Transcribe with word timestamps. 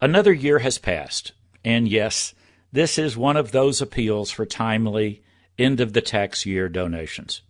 Another 0.00 0.32
year 0.32 0.58
has 0.58 0.78
passed, 0.78 1.32
and 1.64 1.88
yes, 1.88 2.34
this 2.70 2.98
is 2.98 3.16
one 3.16 3.36
of 3.36 3.52
those 3.52 3.80
appeals 3.80 4.30
for 4.30 4.44
timely 4.44 5.22
end 5.58 5.80
of 5.80 5.94
the 5.94 6.02
tax 6.02 6.44
year 6.44 6.68
donations. 6.68 7.40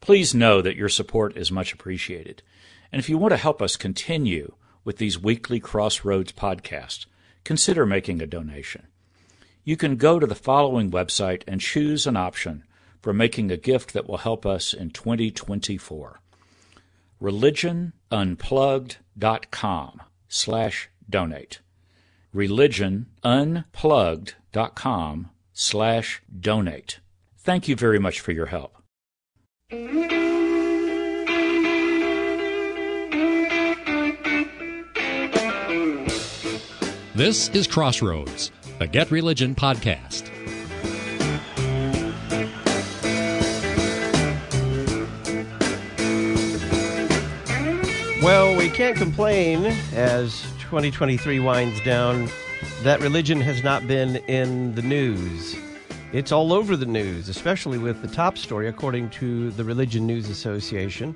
Please 0.00 0.34
know 0.34 0.60
that 0.60 0.74
your 0.74 0.88
support 0.88 1.36
is 1.36 1.52
much 1.52 1.72
appreciated. 1.72 2.42
And 2.90 2.98
if 2.98 3.08
you 3.08 3.16
want 3.16 3.30
to 3.30 3.36
help 3.36 3.62
us 3.62 3.76
continue 3.76 4.56
with 4.84 4.96
these 4.96 5.22
weekly 5.22 5.60
Crossroads 5.60 6.32
podcasts, 6.32 7.06
consider 7.44 7.86
making 7.86 8.20
a 8.20 8.26
donation. 8.26 8.88
You 9.62 9.76
can 9.76 9.94
go 9.94 10.18
to 10.18 10.26
the 10.26 10.34
following 10.34 10.90
website 10.90 11.44
and 11.46 11.60
choose 11.60 12.08
an 12.08 12.16
option 12.16 12.64
for 13.00 13.12
making 13.12 13.52
a 13.52 13.56
gift 13.56 13.92
that 13.92 14.08
will 14.08 14.18
help 14.18 14.44
us 14.44 14.74
in 14.74 14.90
2024. 14.90 16.20
religionunplugged.com 17.20 20.02
slash 20.28 20.88
donate. 21.08 21.60
religionunplugged.com 22.34 25.30
slash 25.52 26.22
donate. 26.40 27.00
Thank 27.38 27.68
you 27.68 27.76
very 27.76 27.98
much 27.98 28.20
for 28.20 28.32
your 28.32 28.46
help. 28.46 28.76
This 37.14 37.50
is 37.50 37.66
Crossroads, 37.66 38.50
the 38.78 38.86
Get 38.86 39.10
Religion 39.10 39.54
podcast. 39.54 40.30
Well, 48.22 48.56
we 48.56 48.70
can't 48.70 48.96
complain 48.96 49.66
as 49.94 50.42
2023 50.72 51.38
winds 51.38 51.78
down 51.82 52.26
that 52.80 52.98
religion 53.02 53.38
has 53.38 53.62
not 53.62 53.86
been 53.86 54.16
in 54.26 54.74
the 54.74 54.80
news. 54.80 55.54
It's 56.14 56.32
all 56.32 56.50
over 56.50 56.78
the 56.78 56.86
news, 56.86 57.28
especially 57.28 57.76
with 57.76 58.00
the 58.00 58.08
top 58.08 58.38
story, 58.38 58.68
according 58.68 59.10
to 59.10 59.50
the 59.50 59.64
Religion 59.64 60.06
News 60.06 60.30
Association, 60.30 61.14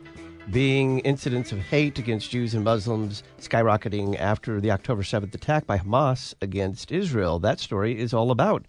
being 0.50 0.98
incidents 0.98 1.52
of 1.52 1.58
hate 1.58 1.98
against 1.98 2.30
Jews 2.30 2.52
and 2.52 2.64
Muslims 2.64 3.22
skyrocketing 3.40 4.20
after 4.20 4.60
the 4.60 4.72
October 4.72 5.02
7th 5.02 5.34
attack 5.34 5.66
by 5.66 5.78
Hamas 5.78 6.34
against 6.42 6.92
Israel. 6.92 7.38
That 7.38 7.58
story 7.58 7.98
is 7.98 8.12
all 8.12 8.30
about 8.30 8.66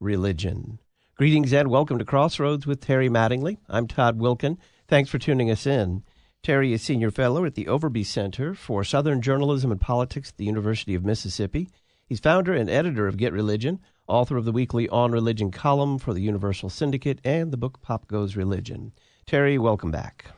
religion. 0.00 0.78
Greetings 1.16 1.52
and 1.52 1.68
welcome 1.68 1.98
to 1.98 2.04
Crossroads 2.06 2.66
with 2.66 2.80
Terry 2.80 3.10
Mattingly. 3.10 3.58
I'm 3.68 3.86
Todd 3.86 4.18
Wilken. 4.18 4.56
Thanks 4.88 5.10
for 5.10 5.18
tuning 5.18 5.50
us 5.50 5.66
in. 5.66 6.02
Terry 6.42 6.72
is 6.72 6.80
Senior 6.80 7.10
Fellow 7.10 7.44
at 7.44 7.54
the 7.54 7.66
Overby 7.66 8.06
Center 8.06 8.54
for 8.54 8.82
Southern 8.82 9.20
Journalism 9.20 9.70
and 9.70 9.78
Politics 9.78 10.30
at 10.30 10.38
the 10.38 10.46
University 10.46 10.94
of 10.94 11.04
Mississippi. 11.04 11.68
He's 12.06 12.18
founder 12.18 12.54
and 12.54 12.70
editor 12.70 13.06
of 13.06 13.18
Get 13.18 13.34
Religion, 13.34 13.78
author 14.08 14.38
of 14.38 14.46
the 14.46 14.52
weekly 14.52 14.88
On 14.88 15.12
Religion 15.12 15.50
column 15.50 15.98
for 15.98 16.14
the 16.14 16.22
Universal 16.22 16.70
Syndicate, 16.70 17.20
and 17.24 17.52
the 17.52 17.58
book 17.58 17.82
Pop 17.82 18.08
Goes 18.08 18.36
Religion. 18.36 18.92
Terry, 19.26 19.58
welcome 19.58 19.90
back. 19.90 20.30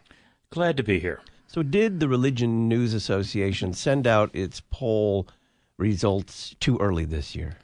Glad 0.50 0.76
to 0.78 0.82
be 0.82 0.98
here. 0.98 1.20
So, 1.46 1.62
did 1.62 2.00
the 2.00 2.08
Religion 2.08 2.66
News 2.68 2.94
Association 2.94 3.72
send 3.72 4.04
out 4.04 4.34
its 4.34 4.60
poll 4.72 5.28
results 5.78 6.56
too 6.58 6.78
early 6.78 7.04
this 7.04 7.36
year? 7.36 7.58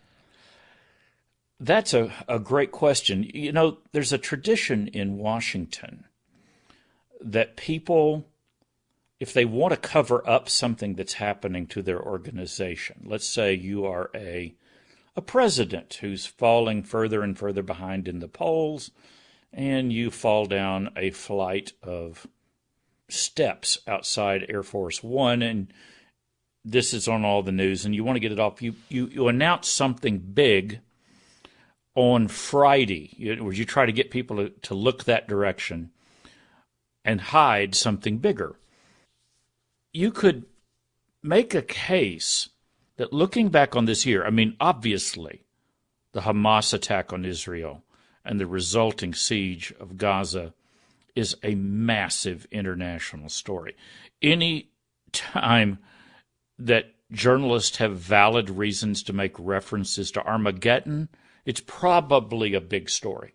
That's 1.59 1.93
a, 1.93 2.13
a 2.29 2.39
great 2.39 2.71
question. 2.71 3.29
You 3.35 3.51
know, 3.51 3.79
there's 3.91 4.13
a 4.13 4.19
tradition 4.19 4.87
in 4.87 5.19
Washington 5.19 6.05
that 7.21 7.57
people, 7.57 8.27
if 9.21 9.33
they 9.33 9.45
want 9.45 9.73
to 9.73 9.77
cover 9.77 10.29
up 10.29 10.49
something 10.49 10.95
that's 10.95 11.15
happening 11.15 11.67
to 11.69 11.83
their 11.83 12.01
organization, 12.01 13.05
let's 13.05 13.27
say 13.27 13.55
you 13.55 13.85
are 13.85 14.11
a 14.15 14.55
a 15.17 15.23
president 15.23 15.95
who's 15.95 16.27
falling 16.27 16.81
further 16.85 17.23
and 17.23 17.37
further 17.37 17.63
behind 17.63 18.07
in 18.07 18.21
the 18.21 18.29
polls, 18.29 18.93
and 19.53 19.93
you 19.93 20.13
fall 20.13 20.47
down 20.47 20.91
a 20.97 21.11
flight 21.11 21.73
of 21.83 22.29
steps 23.09 23.81
outside 23.89 24.47
Air 24.49 24.63
Force 24.63 25.03
One, 25.03 25.43
and 25.43 25.73
this 26.65 26.95
is 26.95 27.09
on 27.09 27.25
all 27.25 27.43
the 27.43 27.51
news, 27.51 27.85
and 27.85 27.97
you 27.97 28.05
want 28.05 28.15
to 28.15 28.21
get 28.21 28.31
it 28.31 28.39
off. 28.39 28.63
You 28.63 28.77
you, 28.89 29.07
you 29.09 29.27
announce 29.27 29.69
something 29.69 30.19
big 30.19 30.81
on 31.99 32.29
Friday, 32.29 33.13
you, 33.17 33.51
you 33.51 33.65
try 33.65 33.85
to 33.85 33.91
get 33.91 34.13
people 34.13 34.37
to, 34.37 34.51
to 34.51 34.75
look 34.75 35.03
that 35.03 35.27
direction 35.27 35.91
and 37.09 37.23
hide 37.23 37.75
something 37.75 38.19
bigger. 38.19 38.55
You 39.95 40.11
could 40.11 40.45
make 41.23 41.55
a 41.55 41.63
case 41.63 42.51
that 42.99 43.15
looking 43.15 43.49
back 43.49 43.75
on 43.75 43.87
this 43.87 44.05
year, 44.05 44.27
I 44.27 44.29
mean, 44.29 44.55
obviously, 44.61 45.47
the 46.13 46.21
Hamas 46.21 46.75
attack 46.75 47.11
on 47.11 47.25
Israel 47.25 47.83
and 48.27 48.39
the 48.39 48.47
resulting 48.47 49.15
siege 49.15 49.73
of 49.81 49.97
Gaza 49.97 50.53
is 51.17 51.35
a 51.43 51.55
massive 51.55 52.47
international 52.51 53.31
story. 53.31 53.75
Any 54.21 54.69
time 55.13 55.79
that 56.59 56.93
journalists 57.11 57.79
have 57.79 57.97
valid 57.97 58.51
reasons 58.51 59.03
to 59.05 59.15
make 59.15 59.35
references 59.39 60.11
to 60.11 60.27
Armageddon, 60.27 61.09
it's 61.47 61.63
probably 61.67 62.53
a 62.53 62.61
big 62.61 62.91
story. 62.91 63.33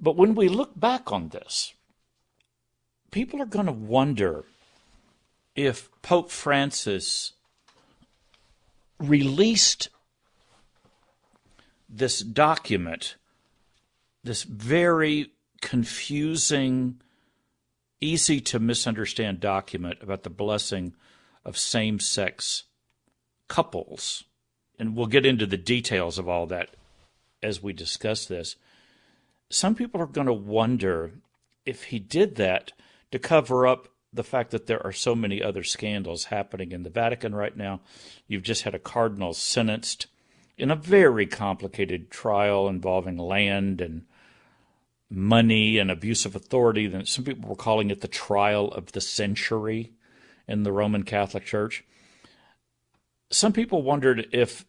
But 0.00 0.14
when 0.14 0.36
we 0.36 0.48
look 0.48 0.78
back 0.78 1.10
on 1.10 1.30
this, 1.30 1.74
people 3.10 3.40
are 3.40 3.46
going 3.46 3.66
to 3.66 3.72
wonder 3.72 4.44
if 5.54 5.90
Pope 6.02 6.30
Francis 6.30 7.32
released 8.98 9.88
this 11.88 12.20
document, 12.20 13.16
this 14.22 14.42
very 14.42 15.32
confusing, 15.60 17.00
easy 18.00 18.40
to 18.40 18.58
misunderstand 18.58 19.40
document 19.40 19.98
about 20.02 20.22
the 20.22 20.30
blessing 20.30 20.94
of 21.44 21.56
same 21.56 21.98
sex 21.98 22.64
couples. 23.48 24.24
And 24.78 24.94
we'll 24.94 25.06
get 25.06 25.26
into 25.26 25.46
the 25.46 25.56
details 25.56 26.18
of 26.18 26.28
all 26.28 26.46
that 26.46 26.70
as 27.42 27.62
we 27.62 27.72
discuss 27.72 28.26
this. 28.26 28.56
Some 29.50 29.74
people 29.74 30.00
are 30.00 30.06
going 30.06 30.26
to 30.26 30.32
wonder 30.32 31.12
if 31.64 31.84
he 31.84 31.98
did 31.98 32.36
that 32.36 32.72
to 33.10 33.18
cover 33.18 33.66
up 33.66 33.88
the 34.12 34.24
fact 34.24 34.50
that 34.50 34.66
there 34.66 34.84
are 34.84 34.92
so 34.92 35.14
many 35.14 35.42
other 35.42 35.62
scandals 35.62 36.24
happening 36.26 36.72
in 36.72 36.82
the 36.82 36.90
Vatican 36.90 37.34
right 37.34 37.56
now. 37.56 37.80
You've 38.26 38.42
just 38.42 38.62
had 38.62 38.74
a 38.74 38.78
cardinal 38.78 39.34
sentenced 39.34 40.06
in 40.56 40.70
a 40.70 40.76
very 40.76 41.26
complicated 41.26 42.10
trial 42.10 42.68
involving 42.68 43.16
land 43.16 43.80
and 43.80 44.04
money 45.10 45.78
and 45.78 45.90
abuse 45.90 46.26
of 46.26 46.36
authority. 46.36 47.04
Some 47.04 47.24
people 47.24 47.48
were 47.48 47.56
calling 47.56 47.90
it 47.90 48.00
the 48.00 48.08
trial 48.08 48.68
of 48.68 48.92
the 48.92 49.00
century 49.00 49.92
in 50.46 50.64
the 50.64 50.72
Roman 50.72 51.02
Catholic 51.02 51.44
Church. 51.44 51.84
Some 53.30 53.52
people 53.52 53.82
wondered 53.82 54.26
if 54.32 54.66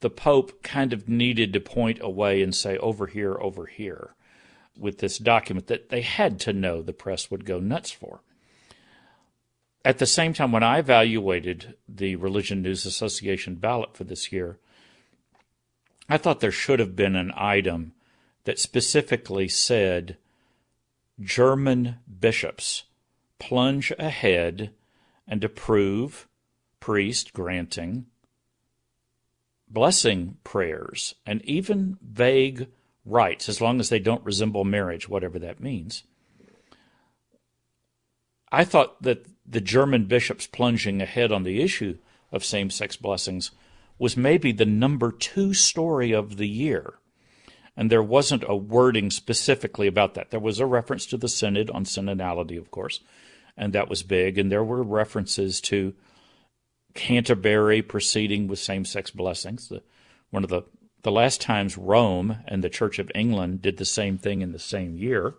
the 0.00 0.10
Pope 0.10 0.62
kind 0.62 0.92
of 0.92 1.08
needed 1.08 1.52
to 1.52 1.60
point 1.60 1.98
away 2.00 2.42
and 2.42 2.54
say, 2.54 2.76
over 2.78 3.06
here, 3.06 3.36
over 3.40 3.66
here, 3.66 4.15
with 4.78 4.98
this 4.98 5.18
document 5.18 5.66
that 5.68 5.88
they 5.88 6.02
had 6.02 6.38
to 6.40 6.52
know 6.52 6.82
the 6.82 6.92
press 6.92 7.30
would 7.30 7.44
go 7.44 7.58
nuts 7.58 7.90
for. 7.90 8.20
At 9.84 9.98
the 9.98 10.06
same 10.06 10.32
time, 10.32 10.52
when 10.52 10.62
I 10.62 10.78
evaluated 10.78 11.76
the 11.88 12.16
Religion 12.16 12.62
News 12.62 12.86
Association 12.86 13.54
ballot 13.54 13.96
for 13.96 14.04
this 14.04 14.32
year, 14.32 14.58
I 16.08 16.18
thought 16.18 16.40
there 16.40 16.52
should 16.52 16.80
have 16.80 16.96
been 16.96 17.16
an 17.16 17.32
item 17.36 17.92
that 18.44 18.58
specifically 18.58 19.48
said 19.48 20.16
German 21.20 21.96
bishops 22.20 22.84
plunge 23.38 23.92
ahead 23.98 24.70
and 25.26 25.42
approve 25.42 26.28
priest 26.80 27.32
granting 27.32 28.06
blessing 29.68 30.36
prayers 30.44 31.14
and 31.24 31.42
even 31.44 31.98
vague 32.00 32.68
rites, 33.06 33.48
as 33.48 33.60
long 33.60 33.80
as 33.80 33.88
they 33.88 33.98
don't 33.98 34.24
resemble 34.24 34.64
marriage, 34.64 35.08
whatever 35.08 35.38
that 35.38 35.60
means. 35.60 36.02
I 38.50 38.64
thought 38.64 39.02
that 39.02 39.26
the 39.46 39.60
German 39.60 40.04
bishops 40.04 40.46
plunging 40.46 41.00
ahead 41.00 41.32
on 41.32 41.44
the 41.44 41.62
issue 41.62 41.98
of 42.32 42.44
same 42.44 42.70
sex 42.70 42.96
blessings 42.96 43.52
was 43.98 44.16
maybe 44.16 44.52
the 44.52 44.66
number 44.66 45.10
two 45.10 45.54
story 45.54 46.12
of 46.12 46.36
the 46.36 46.48
year. 46.48 46.94
And 47.76 47.90
there 47.90 48.02
wasn't 48.02 48.44
a 48.48 48.56
wording 48.56 49.10
specifically 49.10 49.86
about 49.86 50.14
that. 50.14 50.30
There 50.30 50.40
was 50.40 50.60
a 50.60 50.66
reference 50.66 51.06
to 51.06 51.16
the 51.16 51.28
synod 51.28 51.70
on 51.70 51.84
synodality, 51.84 52.58
of 52.58 52.70
course, 52.70 53.00
and 53.56 53.72
that 53.72 53.88
was 53.88 54.02
big. 54.02 54.38
And 54.38 54.50
there 54.50 54.64
were 54.64 54.82
references 54.82 55.60
to 55.62 55.94
Canterbury 56.94 57.82
proceeding 57.82 58.48
with 58.48 58.58
same 58.58 58.84
sex 58.84 59.10
blessings. 59.10 59.68
The, 59.68 59.82
one 60.30 60.42
of 60.42 60.50
the, 60.50 60.62
the 61.06 61.12
last 61.12 61.40
times 61.40 61.78
Rome 61.78 62.38
and 62.48 62.64
the 62.64 62.68
Church 62.68 62.98
of 62.98 63.12
England 63.14 63.62
did 63.62 63.76
the 63.76 63.84
same 63.84 64.18
thing 64.18 64.42
in 64.42 64.50
the 64.50 64.58
same 64.58 64.96
year, 64.96 65.34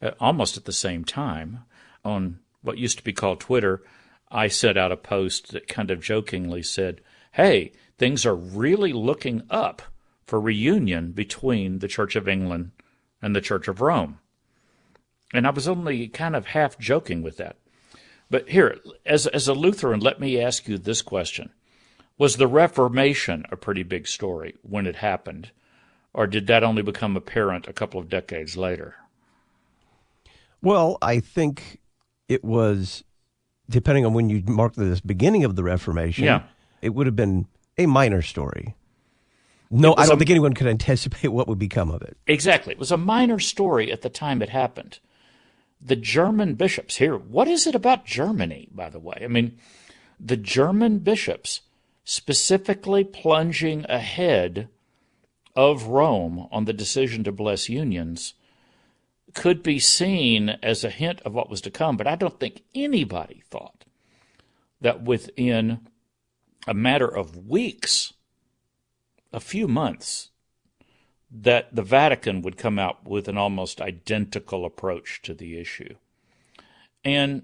uh, 0.00 0.12
almost 0.20 0.56
at 0.56 0.66
the 0.66 0.72
same 0.72 1.04
time, 1.04 1.64
on 2.04 2.38
what 2.62 2.78
used 2.78 2.98
to 2.98 3.02
be 3.02 3.12
called 3.12 3.40
Twitter, 3.40 3.82
I 4.30 4.46
sent 4.46 4.78
out 4.78 4.92
a 4.92 4.96
post 4.96 5.50
that 5.50 5.66
kind 5.66 5.90
of 5.90 6.00
jokingly 6.00 6.62
said, 6.62 7.00
Hey, 7.32 7.72
things 7.98 8.24
are 8.24 8.36
really 8.36 8.92
looking 8.92 9.42
up 9.50 9.82
for 10.26 10.40
reunion 10.40 11.10
between 11.10 11.80
the 11.80 11.88
Church 11.88 12.14
of 12.14 12.28
England 12.28 12.70
and 13.20 13.34
the 13.34 13.40
Church 13.40 13.66
of 13.66 13.80
Rome. 13.80 14.20
And 15.32 15.44
I 15.44 15.50
was 15.50 15.66
only 15.66 16.06
kind 16.06 16.36
of 16.36 16.46
half 16.46 16.78
joking 16.78 17.20
with 17.20 17.38
that. 17.38 17.56
But 18.30 18.48
here, 18.48 18.78
as, 19.04 19.26
as 19.26 19.48
a 19.48 19.54
Lutheran, 19.54 19.98
let 19.98 20.20
me 20.20 20.40
ask 20.40 20.68
you 20.68 20.78
this 20.78 21.02
question 21.02 21.50
Was 22.16 22.36
the 22.36 22.46
Reformation 22.46 23.44
a 23.50 23.56
pretty 23.56 23.82
big 23.82 24.06
story 24.06 24.54
when 24.62 24.86
it 24.86 24.96
happened? 24.96 25.50
Or 26.12 26.28
did 26.28 26.46
that 26.46 26.62
only 26.62 26.82
become 26.82 27.16
apparent 27.16 27.66
a 27.66 27.72
couple 27.72 27.98
of 27.98 28.08
decades 28.08 28.56
later? 28.56 28.94
Well, 30.62 30.96
I 31.02 31.18
think 31.18 31.80
it 32.28 32.44
was, 32.44 33.02
depending 33.68 34.06
on 34.06 34.14
when 34.14 34.30
you 34.30 34.42
mark 34.46 34.74
the 34.74 35.00
beginning 35.04 35.44
of 35.44 35.56
the 35.56 35.64
Reformation, 35.64 36.24
yeah. 36.24 36.42
it 36.80 36.90
would 36.90 37.06
have 37.06 37.16
been 37.16 37.46
a 37.76 37.86
minor 37.86 38.22
story. 38.22 38.76
No, 39.70 39.94
I 39.96 40.06
don't 40.06 40.14
a, 40.14 40.18
think 40.18 40.30
anyone 40.30 40.54
could 40.54 40.68
anticipate 40.68 41.28
what 41.28 41.48
would 41.48 41.58
become 41.58 41.90
of 41.90 42.00
it. 42.02 42.16
Exactly. 42.28 42.72
It 42.72 42.78
was 42.78 42.92
a 42.92 42.96
minor 42.96 43.40
story 43.40 43.90
at 43.90 44.02
the 44.02 44.08
time 44.08 44.40
it 44.40 44.50
happened. 44.50 45.00
The 45.80 45.96
German 45.96 46.54
bishops 46.54 46.96
here, 46.96 47.16
what 47.16 47.48
is 47.48 47.66
it 47.66 47.74
about 47.74 48.06
Germany, 48.06 48.68
by 48.72 48.88
the 48.88 49.00
way? 49.00 49.18
I 49.20 49.26
mean, 49.26 49.58
the 50.20 50.36
German 50.36 51.00
bishops 51.00 51.60
specifically 52.04 53.02
plunging 53.02 53.84
ahead 53.88 54.68
of 55.56 55.84
Rome 55.84 56.48
on 56.52 56.64
the 56.64 56.72
decision 56.72 57.24
to 57.24 57.32
bless 57.32 57.68
unions 57.68 58.34
could 59.34 59.62
be 59.62 59.78
seen 59.78 60.50
as 60.62 60.84
a 60.84 60.90
hint 60.90 61.20
of 61.22 61.34
what 61.34 61.50
was 61.50 61.60
to 61.62 61.70
come, 61.70 61.96
but 61.96 62.06
I 62.06 62.14
don't 62.14 62.38
think 62.38 62.62
anybody 62.74 63.42
thought 63.50 63.84
that 64.80 65.02
within 65.02 65.88
a 66.66 66.74
matter 66.74 67.08
of 67.08 67.48
weeks 67.48 68.12
a 69.32 69.40
few 69.40 69.66
months 69.66 70.30
that 71.30 71.74
the 71.74 71.82
Vatican 71.82 72.42
would 72.42 72.56
come 72.56 72.78
out 72.78 73.08
with 73.08 73.26
an 73.26 73.36
almost 73.36 73.80
identical 73.80 74.64
approach 74.64 75.20
to 75.22 75.34
the 75.34 75.58
issue. 75.58 75.96
And 77.04 77.42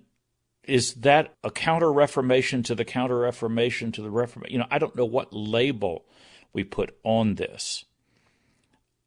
is 0.65 0.95
that 0.95 1.35
a 1.43 1.51
counter 1.51 1.93
reformation 1.93 2.63
to 2.65 2.75
the 2.75 2.85
counter 2.85 3.19
reformation 3.19 3.93
to 3.93 4.03
the 4.03 4.11
reformation? 4.11 4.53
You 4.53 4.59
know, 4.61 4.67
I 4.71 4.79
don't 4.79 4.97
know 4.97 5.05
what 5.05 5.33
label 5.33 6.05
we 6.53 6.65
put 6.65 6.97
on 7.03 7.37
this. 7.37 7.85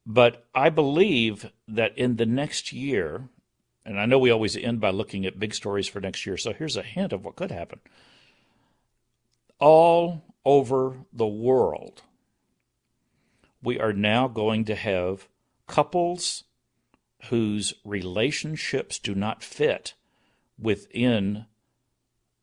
But 0.06 0.46
I 0.54 0.68
believe 0.68 1.50
that 1.66 1.96
in 1.96 2.16
the 2.16 2.26
next 2.26 2.72
year, 2.72 3.28
and 3.86 3.98
I 3.98 4.06
know 4.06 4.18
we 4.18 4.30
always 4.30 4.56
end 4.56 4.80
by 4.80 4.90
looking 4.90 5.24
at 5.24 5.38
big 5.38 5.54
stories 5.54 5.88
for 5.88 6.00
next 6.00 6.26
year, 6.26 6.36
so 6.36 6.52
here's 6.52 6.76
a 6.76 6.82
hint 6.82 7.12
of 7.12 7.24
what 7.24 7.36
could 7.36 7.50
happen. 7.50 7.80
All 9.58 10.24
over 10.44 10.98
the 11.12 11.26
world, 11.26 12.02
we 13.62 13.80
are 13.80 13.94
now 13.94 14.28
going 14.28 14.64
to 14.66 14.74
have 14.74 15.28
couples 15.66 16.44
whose 17.30 17.72
relationships 17.84 18.98
do 18.98 19.14
not 19.14 19.42
fit 19.42 19.94
within 20.58 21.46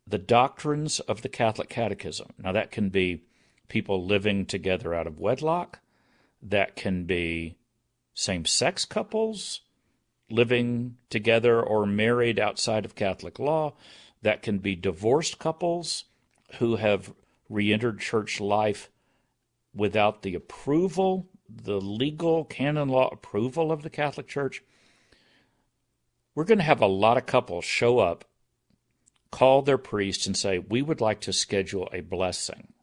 the 0.08 0.18
doctrines 0.18 1.00
of 1.02 1.22
the 1.22 1.30
Catholic 1.30 1.70
Catechism. 1.70 2.30
Now, 2.38 2.52
that 2.52 2.72
can 2.72 2.90
be 2.90 3.24
people 3.68 4.06
living 4.06 4.46
together 4.46 4.94
out 4.94 5.08
of 5.08 5.20
wedlock, 5.20 5.80
that 6.42 6.76
can 6.76 7.06
be 7.06 7.56
same 8.14 8.46
sex 8.46 8.84
couples 8.84 9.62
living 10.30 10.98
together 11.10 11.62
or 11.62 11.86
married 11.86 12.40
outside 12.40 12.86
of 12.86 12.96
Catholic 12.96 13.40
law, 13.40 13.74
that 14.22 14.42
can 14.42 14.60
be 14.60 14.76
divorced 14.76 15.40
couples 15.40 16.06
who 16.56 16.78
have 16.78 17.14
re 17.50 17.72
entered 17.72 18.00
church 18.00 18.40
life 18.40 18.90
without 19.74 20.22
the 20.22 20.36
approval, 20.36 21.28
the 21.50 21.80
legal 21.80 22.46
canon 22.46 22.90
law 22.90 23.10
approval 23.12 23.72
of 23.72 23.84
the 23.84 23.90
Catholic 23.90 24.28
Church, 24.28 24.64
we're 26.36 26.46
going 26.46 26.60
to 26.60 26.64
have 26.64 26.82
a 26.82 26.88
lot 26.88 27.18
of 27.18 27.26
couples 27.26 27.66
show 27.66 28.00
up, 28.00 28.26
call 29.32 29.62
their 29.62 29.78
priest, 29.78 30.26
and 30.26 30.36
say, 30.38 30.60
We 30.60 30.82
would 30.82 31.02
like 31.02 31.22
to 31.22 31.34
schedule 31.34 31.90
a 31.92 32.02
blessing 32.02 32.74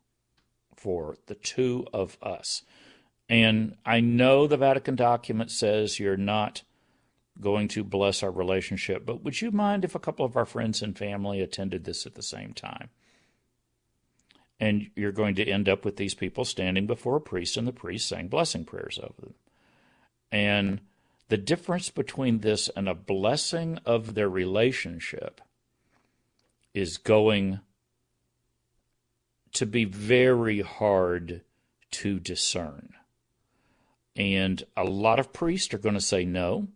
for 0.76 1.16
the 1.26 1.34
two 1.34 1.86
of 1.92 2.16
us. 2.22 2.62
And 3.28 3.76
I 3.84 4.00
know 4.00 4.46
the 4.46 4.56
Vatican 4.56 4.96
document 4.96 5.50
says 5.50 5.98
you're 5.98 6.16
not 6.16 6.62
going 7.40 7.68
to 7.68 7.84
bless 7.84 8.22
our 8.22 8.30
relationship, 8.30 9.04
but 9.04 9.22
would 9.22 9.40
you 9.40 9.50
mind 9.50 9.84
if 9.84 9.94
a 9.94 10.00
couple 10.00 10.24
of 10.24 10.36
our 10.36 10.46
friends 10.46 10.82
and 10.82 10.96
family 10.96 11.40
attended 11.40 11.84
this 11.84 12.06
at 12.06 12.14
the 12.14 12.22
same 12.22 12.52
time? 12.52 12.88
And 14.58 14.90
you're 14.96 15.12
going 15.12 15.36
to 15.36 15.48
end 15.48 15.68
up 15.68 15.84
with 15.84 15.96
these 15.96 16.14
people 16.14 16.44
standing 16.44 16.86
before 16.86 17.16
a 17.16 17.20
priest 17.20 17.56
and 17.56 17.68
the 17.68 17.72
priest 17.72 18.08
saying 18.08 18.28
blessing 18.28 18.64
prayers 18.64 18.98
over 19.00 19.26
them. 19.26 19.34
And 20.32 20.80
the 21.28 21.36
difference 21.36 21.90
between 21.90 22.38
this 22.38 22.68
and 22.74 22.88
a 22.88 22.94
blessing 22.94 23.78
of 23.84 24.14
their 24.14 24.28
relationship 24.28 25.40
is 26.74 26.96
going 26.96 27.60
to 29.52 29.66
be 29.66 29.84
very 29.84 30.60
hard 30.60 31.42
to 31.90 32.18
discern. 32.18 32.94
And 34.16 34.62
a 34.76 34.84
lot 34.84 35.18
of 35.18 35.32
priests 35.32 35.72
are 35.74 35.78
going 35.78 35.94
to 35.94 36.00
say 36.00 36.24
no. 36.24 36.68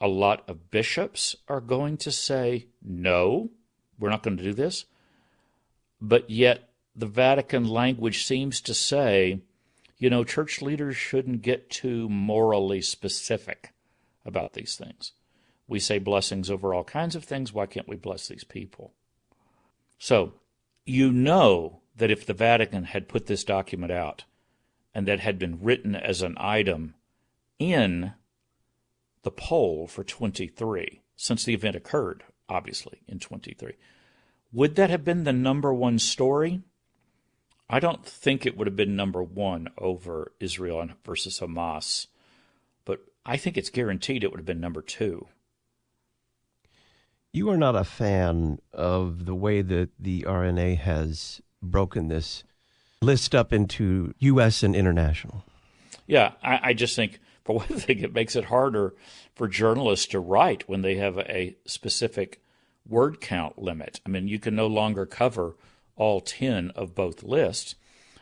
A 0.00 0.08
lot 0.08 0.48
of 0.48 0.70
bishops 0.70 1.36
are 1.48 1.60
going 1.60 1.96
to 1.98 2.12
say 2.12 2.66
no, 2.82 3.50
we're 3.98 4.10
not 4.10 4.22
going 4.22 4.36
to 4.36 4.42
do 4.42 4.52
this. 4.52 4.84
But 6.00 6.28
yet, 6.28 6.68
the 6.94 7.06
Vatican 7.06 7.66
language 7.66 8.24
seems 8.24 8.60
to 8.62 8.74
say, 8.74 9.40
you 9.98 10.10
know, 10.10 10.24
church 10.24 10.60
leaders 10.60 10.96
shouldn't 10.96 11.42
get 11.42 11.70
too 11.70 12.08
morally 12.08 12.82
specific 12.82 13.72
about 14.24 14.52
these 14.52 14.76
things. 14.76 15.12
We 15.68 15.80
say 15.80 15.98
blessings 15.98 16.50
over 16.50 16.74
all 16.74 16.84
kinds 16.84 17.16
of 17.16 17.24
things. 17.24 17.52
Why 17.52 17.66
can't 17.66 17.88
we 17.88 17.96
bless 17.96 18.28
these 18.28 18.44
people? 18.44 18.92
So, 19.98 20.34
you 20.84 21.10
know 21.10 21.80
that 21.96 22.10
if 22.10 22.26
the 22.26 22.34
Vatican 22.34 22.84
had 22.84 23.08
put 23.08 23.26
this 23.26 23.42
document 23.42 23.90
out 23.90 24.24
and 24.94 25.08
that 25.08 25.20
had 25.20 25.38
been 25.38 25.58
written 25.62 25.94
as 25.96 26.22
an 26.22 26.36
item 26.38 26.94
in 27.58 28.12
the 29.22 29.30
poll 29.30 29.86
for 29.86 30.04
23, 30.04 31.02
since 31.16 31.44
the 31.44 31.54
event 31.54 31.74
occurred, 31.74 32.22
obviously, 32.48 33.00
in 33.08 33.18
23, 33.18 33.72
would 34.52 34.76
that 34.76 34.90
have 34.90 35.04
been 35.04 35.24
the 35.24 35.32
number 35.32 35.72
one 35.72 35.98
story? 35.98 36.60
I 37.68 37.80
don't 37.80 38.04
think 38.04 38.46
it 38.46 38.56
would 38.56 38.66
have 38.66 38.76
been 38.76 38.94
number 38.94 39.22
one 39.22 39.68
over 39.78 40.32
Israel 40.38 40.88
versus 41.04 41.40
Hamas, 41.40 42.06
but 42.84 43.00
I 43.24 43.36
think 43.36 43.56
it's 43.56 43.70
guaranteed 43.70 44.22
it 44.22 44.30
would 44.30 44.38
have 44.38 44.46
been 44.46 44.60
number 44.60 44.82
two. 44.82 45.26
You 47.32 47.50
are 47.50 47.56
not 47.56 47.74
a 47.74 47.84
fan 47.84 48.60
of 48.72 49.26
the 49.26 49.34
way 49.34 49.62
that 49.62 49.90
the 49.98 50.22
RNA 50.22 50.78
has 50.78 51.40
broken 51.60 52.08
this 52.08 52.44
list 53.02 53.34
up 53.34 53.52
into 53.52 54.14
U.S. 54.18 54.62
and 54.62 54.74
international. 54.74 55.44
Yeah, 56.06 56.32
I, 56.42 56.60
I 56.62 56.72
just 56.72 56.94
think, 56.96 57.18
for 57.44 57.56
one 57.56 57.66
thing, 57.68 57.98
it 57.98 58.14
makes 58.14 58.36
it 58.36 58.44
harder 58.44 58.94
for 59.34 59.48
journalists 59.48 60.06
to 60.06 60.20
write 60.20 60.68
when 60.68 60.82
they 60.82 60.96
have 60.96 61.18
a 61.18 61.56
specific 61.66 62.40
word 62.88 63.20
count 63.20 63.58
limit. 63.58 64.00
I 64.06 64.08
mean, 64.08 64.28
you 64.28 64.38
can 64.38 64.54
no 64.54 64.68
longer 64.68 65.04
cover 65.04 65.56
all 65.96 66.20
10 66.20 66.70
of 66.70 66.94
both 66.94 67.22
lists. 67.22 67.74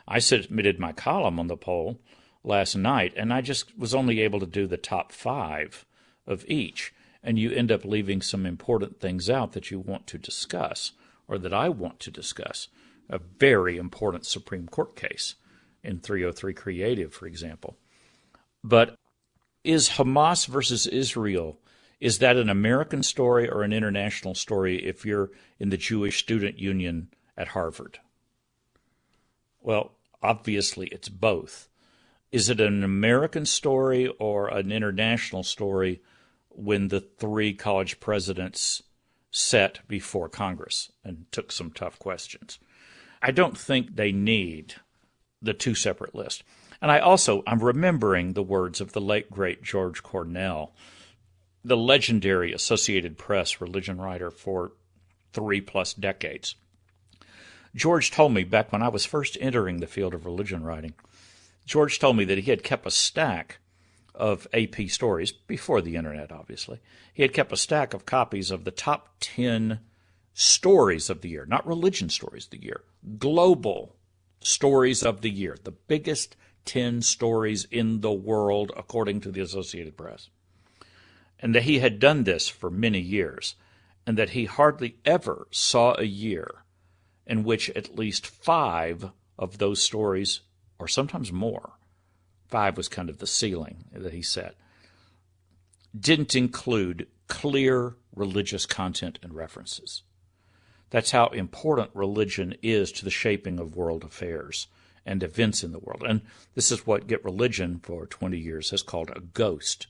I 0.07 0.19
submitted 0.19 0.79
my 0.79 0.93
column 0.93 1.39
on 1.39 1.49
the 1.49 1.57
poll 1.57 2.01
last 2.43 2.77
night, 2.77 3.13
and 3.17 3.33
I 3.33 3.41
just 3.41 3.77
was 3.79 3.95
only 3.95 4.21
able 4.21 4.41
to 4.41 4.47
do 4.47 4.67
the 4.67 4.77
top 4.77 5.13
five 5.13 5.85
of 6.27 6.45
each. 6.49 6.93
And 7.23 7.39
you 7.39 7.51
end 7.51 7.73
up 7.73 7.85
leaving 7.85 8.21
some 8.21 8.45
important 8.45 9.01
things 9.01 9.31
out 9.31 9.53
that 9.53 9.71
you 9.71 9.79
want 9.79 10.07
to 10.09 10.19
discuss 10.19 10.93
or 11.27 11.39
that 11.39 11.55
I 11.55 11.71
want 11.71 12.01
to 12.01 12.11
discuss. 12.11 12.69
A 13.09 13.19
very 13.19 13.77
important 13.77 14.27
Supreme 14.27 14.67
Court 14.67 14.95
case 14.95 15.37
in 15.83 16.01
303 16.01 16.53
Creative, 16.55 17.13
for 17.13 17.27
example. 17.27 17.77
But 18.63 18.97
is 19.63 19.91
Hamas 19.91 20.47
versus 20.47 20.87
Israel 20.87 21.59
is 22.01 22.19
that 22.19 22.37
an 22.37 22.51
American 22.51 23.03
story 23.03 23.49
or 23.49 23.63
an 23.63 23.73
international 23.73 24.35
story 24.35 24.85
if 24.85 25.07
you're 25.07 25.31
in 25.59 25.71
the 25.71 25.77
Jewish 25.77 26.19
Student 26.19 26.59
Union 26.59 27.09
at 27.37 27.49
Harvard? 27.49 27.99
Well, 29.61 29.93
obviously 30.23 30.89
it's 30.89 31.09
both. 31.09 31.69
Is 32.33 32.51
it 32.51 32.61
an 32.61 32.83
American 32.83 33.47
story 33.47 34.09
or 34.19 34.49
an 34.49 34.73
international 34.73 35.43
story 35.43 36.03
when 36.49 36.89
the 36.89 37.01
three 37.01 37.55
college 37.55 38.01
presidents 38.01 38.83
sat 39.31 39.87
before 39.89 40.29
Congress 40.29 40.93
and 41.05 41.27
took 41.31 41.53
some 41.53 41.71
tough 41.71 41.99
questions? 41.99 42.59
I 43.23 43.31
don't 43.31 43.57
think 43.57 43.97
they 43.97 44.13
need 44.13 44.75
the 45.41 45.55
two 45.55 45.75
separate 45.75 46.15
lists. 46.15 46.43
And 46.83 46.91
I 46.91 46.99
also 46.99 47.43
I'm 47.47 47.63
remembering 47.63 48.33
the 48.33 48.43
words 48.43 48.81
of 48.81 48.93
the 48.93 49.01
late 49.01 49.31
great 49.31 49.63
George 49.63 50.03
Cornell, 50.03 50.75
the 51.65 51.77
legendary 51.77 52.53
Associated 52.53 53.17
Press 53.17 53.61
religion 53.61 53.99
writer 53.99 54.31
for 54.31 54.73
three 55.33 55.61
plus 55.61 55.95
decades. 55.95 56.57
George 57.75 58.11
told 58.11 58.33
me 58.33 58.45
back 58.45 58.73
when 58.73 58.83
I 58.83 58.89
was 58.89 59.05
first 59.05 59.37
entering 59.41 59.79
the 59.81 59.87
field 59.87 60.15
of 60.15 60.25
religion 60.25 60.63
writing, 60.63 60.95
George 61.67 61.99
told 61.99 62.17
me 62.17 62.25
that 62.25 62.39
he 62.39 62.51
had 62.51 62.63
kept 62.63 62.87
a 62.87 62.91
stack 62.91 63.59
of 64.15 64.47
AP 64.53 64.89
stories 64.89 65.33
before 65.33 65.81
the 65.81 65.97
internet, 65.97 66.31
obviously. 66.31 66.79
He 67.13 67.23
had 67.23 67.33
kept 67.33 67.53
a 67.53 67.57
stack 67.57 67.93
of 67.93 68.07
copies 68.07 68.53
of 68.53 68.65
the 68.65 68.71
top 68.71 69.09
10 69.21 69.81
stories 70.35 71.11
of 71.11 71.21
the 71.21 71.31
year, 71.31 71.47
not 71.47 71.67
religion 71.67 72.09
stories 72.09 72.45
of 72.45 72.51
the 72.51 72.63
year, 72.63 72.83
global 73.19 73.97
stories 74.41 75.03
of 75.03 75.21
the 75.23 75.31
year, 75.31 75.57
the 75.65 75.73
biggest 75.73 76.37
10 76.67 77.03
stories 77.03 77.67
in 77.71 78.03
the 78.03 78.13
world, 78.13 78.71
according 78.77 79.21
to 79.21 79.33
the 79.33 79.41
Associated 79.41 79.97
Press. 79.97 80.29
And 81.41 81.55
that 81.55 81.65
he 81.65 81.81
had 81.81 81.99
done 81.99 82.25
this 82.25 82.49
for 82.49 82.71
many 82.71 83.01
years, 83.01 83.57
and 84.07 84.17
that 84.17 84.31
he 84.31 84.45
hardly 84.45 84.97
ever 85.05 85.49
saw 85.51 85.95
a 85.99 86.05
year 86.05 86.64
in 87.27 87.45
which 87.45 87.71
at 87.71 87.97
least 87.97 88.27
five 88.27 89.11
of 89.39 89.59
those 89.59 89.83
stories, 89.83 90.41
or 90.79 90.89
sometimes 90.89 91.33
more, 91.33 91.73
five 92.49 92.77
was 92.77 92.89
kind 92.89 93.09
of 93.09 93.19
the 93.19 93.27
ceiling 93.27 93.85
that 93.93 94.13
he 94.13 94.23
set, 94.23 94.55
didn't 95.99 96.35
include 96.35 97.07
clear 97.29 97.97
religious 98.15 98.67
content 98.67 99.19
and 99.23 99.35
references. 99.35 100.03
That's 100.91 101.11
how 101.11 101.29
important 101.29 101.91
religion 101.95 102.55
is 102.63 102.93
to 102.93 103.05
the 103.05 103.11
shaping 103.11 103.59
of 103.59 103.75
world 103.75 104.05
affairs 104.05 104.69
and 105.07 105.23
events 105.23 105.65
in 105.65 105.73
the 105.73 105.79
world. 105.79 106.03
And 106.07 106.23
this 106.55 106.71
is 106.71 106.87
what 106.87 107.07
Get 107.07 107.25
Religion 107.25 107.81
for 107.83 108.07
20 108.07 108.39
years 108.39 108.71
has 108.71 108.83
called 108.83 109.11
a 109.11 109.21
ghost. 109.21 109.87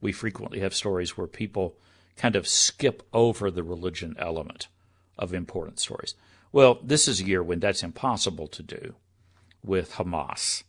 We 0.00 0.12
frequently 0.12 0.60
have 0.60 0.74
stories 0.74 1.16
where 1.16 1.26
people 1.26 1.76
kind 2.16 2.34
of 2.34 2.48
skip 2.48 3.02
over 3.12 3.50
the 3.50 3.62
religion 3.62 4.16
element 4.18 4.68
of 5.18 5.34
important 5.34 5.80
stories. 5.80 6.14
Well, 6.50 6.78
this 6.82 7.08
is 7.08 7.20
a 7.20 7.24
year 7.24 7.42
when 7.42 7.60
that's 7.60 7.82
impossible 7.82 8.46
to 8.48 8.62
do 8.62 8.94
with 9.62 9.92
Hamas 9.92 10.62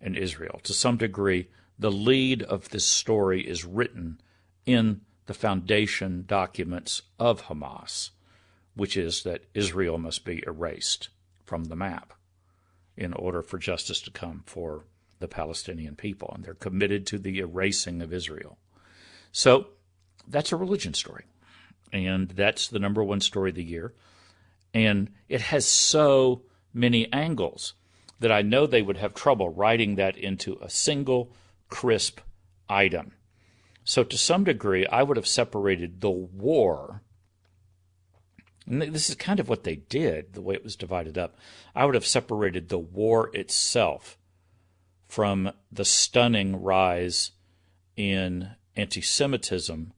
and 0.00 0.16
Israel. 0.16 0.60
To 0.62 0.72
some 0.72 0.96
degree, 0.96 1.48
the 1.78 1.90
lead 1.90 2.42
of 2.42 2.70
this 2.70 2.86
story 2.86 3.46
is 3.46 3.64
written 3.64 4.20
in 4.64 5.02
the 5.26 5.34
foundation 5.34 6.24
documents 6.26 7.02
of 7.18 7.44
Hamas, 7.44 8.10
which 8.74 8.96
is 8.96 9.22
that 9.24 9.44
Israel 9.54 9.98
must 9.98 10.24
be 10.24 10.42
erased 10.46 11.10
from 11.44 11.64
the 11.64 11.76
map 11.76 12.14
in 12.96 13.12
order 13.12 13.42
for 13.42 13.58
justice 13.58 14.00
to 14.02 14.10
come 14.10 14.42
for 14.46 14.84
the 15.20 15.28
Palestinian 15.28 15.94
people. 15.94 16.32
And 16.34 16.44
they're 16.44 16.54
committed 16.54 17.06
to 17.08 17.18
the 17.18 17.38
erasing 17.38 18.00
of 18.02 18.12
Israel. 18.12 18.58
So 19.30 19.68
that's 20.26 20.52
a 20.52 20.56
religion 20.56 20.94
story. 20.94 21.24
And 21.92 22.28
that's 22.30 22.68
the 22.68 22.78
number 22.78 23.04
one 23.04 23.20
story 23.20 23.50
of 23.50 23.56
the 23.56 23.64
year. 23.64 23.94
And 24.74 25.10
it 25.28 25.40
has 25.40 25.66
so 25.66 26.42
many 26.72 27.12
angles 27.12 27.74
that 28.20 28.32
I 28.32 28.42
know 28.42 28.66
they 28.66 28.82
would 28.82 28.96
have 28.96 29.14
trouble 29.14 29.48
writing 29.48 29.94
that 29.96 30.16
into 30.16 30.58
a 30.60 30.68
single 30.68 31.32
crisp 31.68 32.20
item. 32.68 33.12
So, 33.84 34.04
to 34.04 34.18
some 34.18 34.44
degree, 34.44 34.86
I 34.86 35.02
would 35.02 35.16
have 35.16 35.26
separated 35.26 36.00
the 36.00 36.10
war, 36.10 37.02
and 38.66 38.82
this 38.82 39.08
is 39.08 39.14
kind 39.14 39.40
of 39.40 39.48
what 39.48 39.64
they 39.64 39.76
did, 39.76 40.34
the 40.34 40.42
way 40.42 40.54
it 40.54 40.64
was 40.64 40.76
divided 40.76 41.16
up. 41.16 41.38
I 41.74 41.86
would 41.86 41.94
have 41.94 42.06
separated 42.06 42.68
the 42.68 42.78
war 42.78 43.30
itself 43.34 44.18
from 45.06 45.52
the 45.72 45.86
stunning 45.86 46.62
rise 46.62 47.30
in 47.96 48.50
anti 48.76 49.00
Semitism 49.00 49.92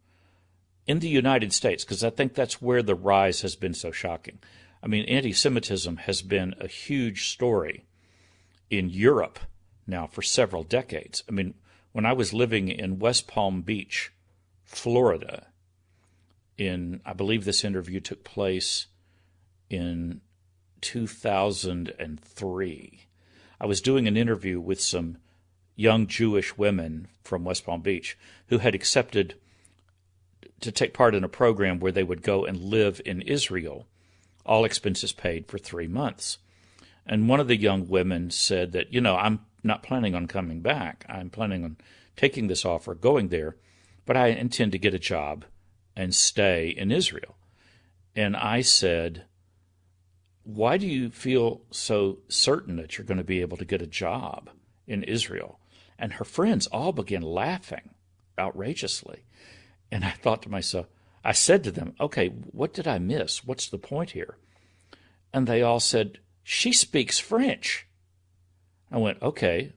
in 0.87 0.99
the 1.01 1.09
United 1.09 1.53
States, 1.53 1.85
because 1.85 2.05
I 2.05 2.11
think 2.11 2.35
that's 2.35 2.63
where 2.63 2.83
the 2.83 2.95
rise 2.95 3.43
has 3.43 3.57
been 3.57 3.75
so 3.75 3.91
shocking. 3.91 4.39
I 4.83 4.87
mean, 4.87 5.05
anti 5.07 5.33
Semitism 5.33 5.97
has 5.99 6.23
been 6.23 6.55
a 6.59 6.67
huge 6.67 7.29
story 7.29 7.85
in 8.71 8.89
Europe 8.89 9.39
now 9.87 10.07
for 10.07 10.23
several 10.23 10.63
decades. 10.63 11.23
I 11.29 11.33
mean, 11.33 11.53
when 11.93 12.07
I 12.07 12.13
was 12.13 12.33
living 12.33 12.69
in 12.69 12.99
West 12.99 13.29
Palm 13.29 13.63
Beach, 13.63 14.13
Florida, 14.65 15.49
in 16.57 17.01
I 17.05 17.13
believe 17.13 17.45
this 17.45 17.65
interview 17.65 18.01
took 18.01 18.25
place 18.25 18.87
in 19.69 20.21
2003. 20.81 23.07
I 23.61 23.67
was 23.67 23.81
doing 23.81 24.07
an 24.09 24.17
interview 24.17 24.61
with 24.61 24.81
some 24.81 25.19
young 25.77 26.07
Jewish 26.07 26.57
women 26.57 27.09
from 27.23 27.45
West 27.45 27.67
Palm 27.67 27.83
Beach 27.83 28.17
who 28.47 28.59
had 28.59 28.75
accepted 28.75 29.35
to 30.61 30.73
take 30.73 30.95
part 30.95 31.15
in 31.15 31.25
a 31.25 31.29
program 31.29 31.81
where 31.81 31.93
they 31.93 32.03
would 32.03 32.23
go 32.23 32.45
and 32.45 32.59
live 32.59 33.01
in 33.05 33.23
Israel 33.23 33.87
all 34.51 34.65
expenses 34.65 35.13
paid 35.13 35.47
for 35.47 35.59
three 35.59 35.87
months. 35.87 36.39
And 37.07 37.29
one 37.29 37.39
of 37.39 37.47
the 37.47 37.57
young 37.57 37.87
women 37.87 38.31
said 38.33 38.73
that, 38.73 38.93
you 38.93 39.01
know, 39.01 39.17
I'm 39.17 39.47
not 39.63 39.85
planning 39.85 40.17
on 40.17 40.27
coming 40.27 40.61
back. 40.61 41.07
I'm 41.09 41.31
planning 41.31 41.65
on 41.65 41.77
taking 42.17 42.49
this 42.49 42.65
offer, 42.65 42.97
going 42.97 43.29
there, 43.29 43.57
but 44.05 44.17
I 44.17 44.29
intend 44.29 44.73
to 44.73 44.79
get 44.79 44.93
a 44.93 44.99
job 44.99 45.45
and 45.95 46.13
stay 46.13 46.69
in 46.69 46.91
Israel. 46.91 47.37
And 48.17 48.37
I 48.37 48.63
said, 48.63 49.25
Why 50.43 50.77
do 50.79 50.87
you 50.89 51.11
feel 51.11 51.63
so 51.71 52.19
certain 52.29 52.75
that 52.77 52.99
you're 52.99 53.07
going 53.07 53.19
to 53.19 53.25
be 53.25 53.43
able 53.43 53.57
to 53.57 53.65
get 53.65 53.81
a 53.81 53.87
job 53.87 54.51
in 54.85 55.05
Israel? 55.05 55.61
And 55.97 56.15
her 56.15 56.25
friends 56.25 56.67
all 56.67 56.91
began 56.91 57.23
laughing 57.23 57.91
outrageously. 58.37 59.27
And 59.93 60.05
I 60.05 60.11
thought 60.11 60.43
to 60.43 60.51
myself, 60.51 60.87
I 61.25 61.33
said 61.33 61.65
to 61.65 61.71
them, 61.71 61.95
okay, 62.01 62.29
what 62.29 62.73
did 62.73 62.89
I 62.89 62.99
miss? 62.99 63.45
What's 63.45 63.69
the 63.69 63.79
point 63.79 64.13
here? 64.13 64.37
And 65.33 65.47
they 65.47 65.63
all 65.63 65.81
said, 65.81 66.19
she 66.43 66.73
speaks 66.73 67.19
French. 67.19 67.87
I 68.91 68.99
went, 68.99 69.23
okay, 69.23 69.73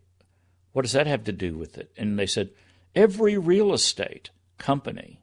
what 0.72 0.84
does 0.84 0.94
that 0.94 1.08
have 1.08 1.24
to 1.26 1.32
do 1.32 1.58
with 1.58 1.78
it? 1.78 1.92
And 1.98 2.18
they 2.18 2.26
said, 2.26 2.50
every 2.96 3.38
real 3.38 3.74
estate 3.74 4.30
company 4.58 5.20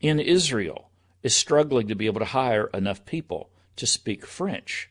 in 0.00 0.20
Israel 0.20 0.90
is 1.22 1.34
struggling 1.34 1.88
to 1.88 1.94
be 1.94 2.06
able 2.06 2.20
to 2.20 2.26
hire 2.26 2.66
enough 2.72 3.04
people 3.04 3.50
to 3.76 3.86
speak 3.86 4.26
French 4.26 4.90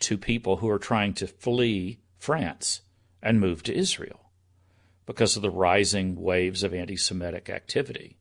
to 0.00 0.18
people 0.18 0.56
who 0.56 0.68
are 0.68 0.78
trying 0.78 1.14
to 1.14 1.26
flee 1.26 1.98
France 2.18 2.82
and 3.22 3.40
move 3.40 3.62
to 3.62 3.74
Israel 3.74 4.30
because 5.06 5.36
of 5.36 5.42
the 5.42 5.50
rising 5.50 6.20
waves 6.20 6.62
of 6.62 6.74
anti 6.74 6.96
Semitic 6.96 7.48
activity 7.48 8.16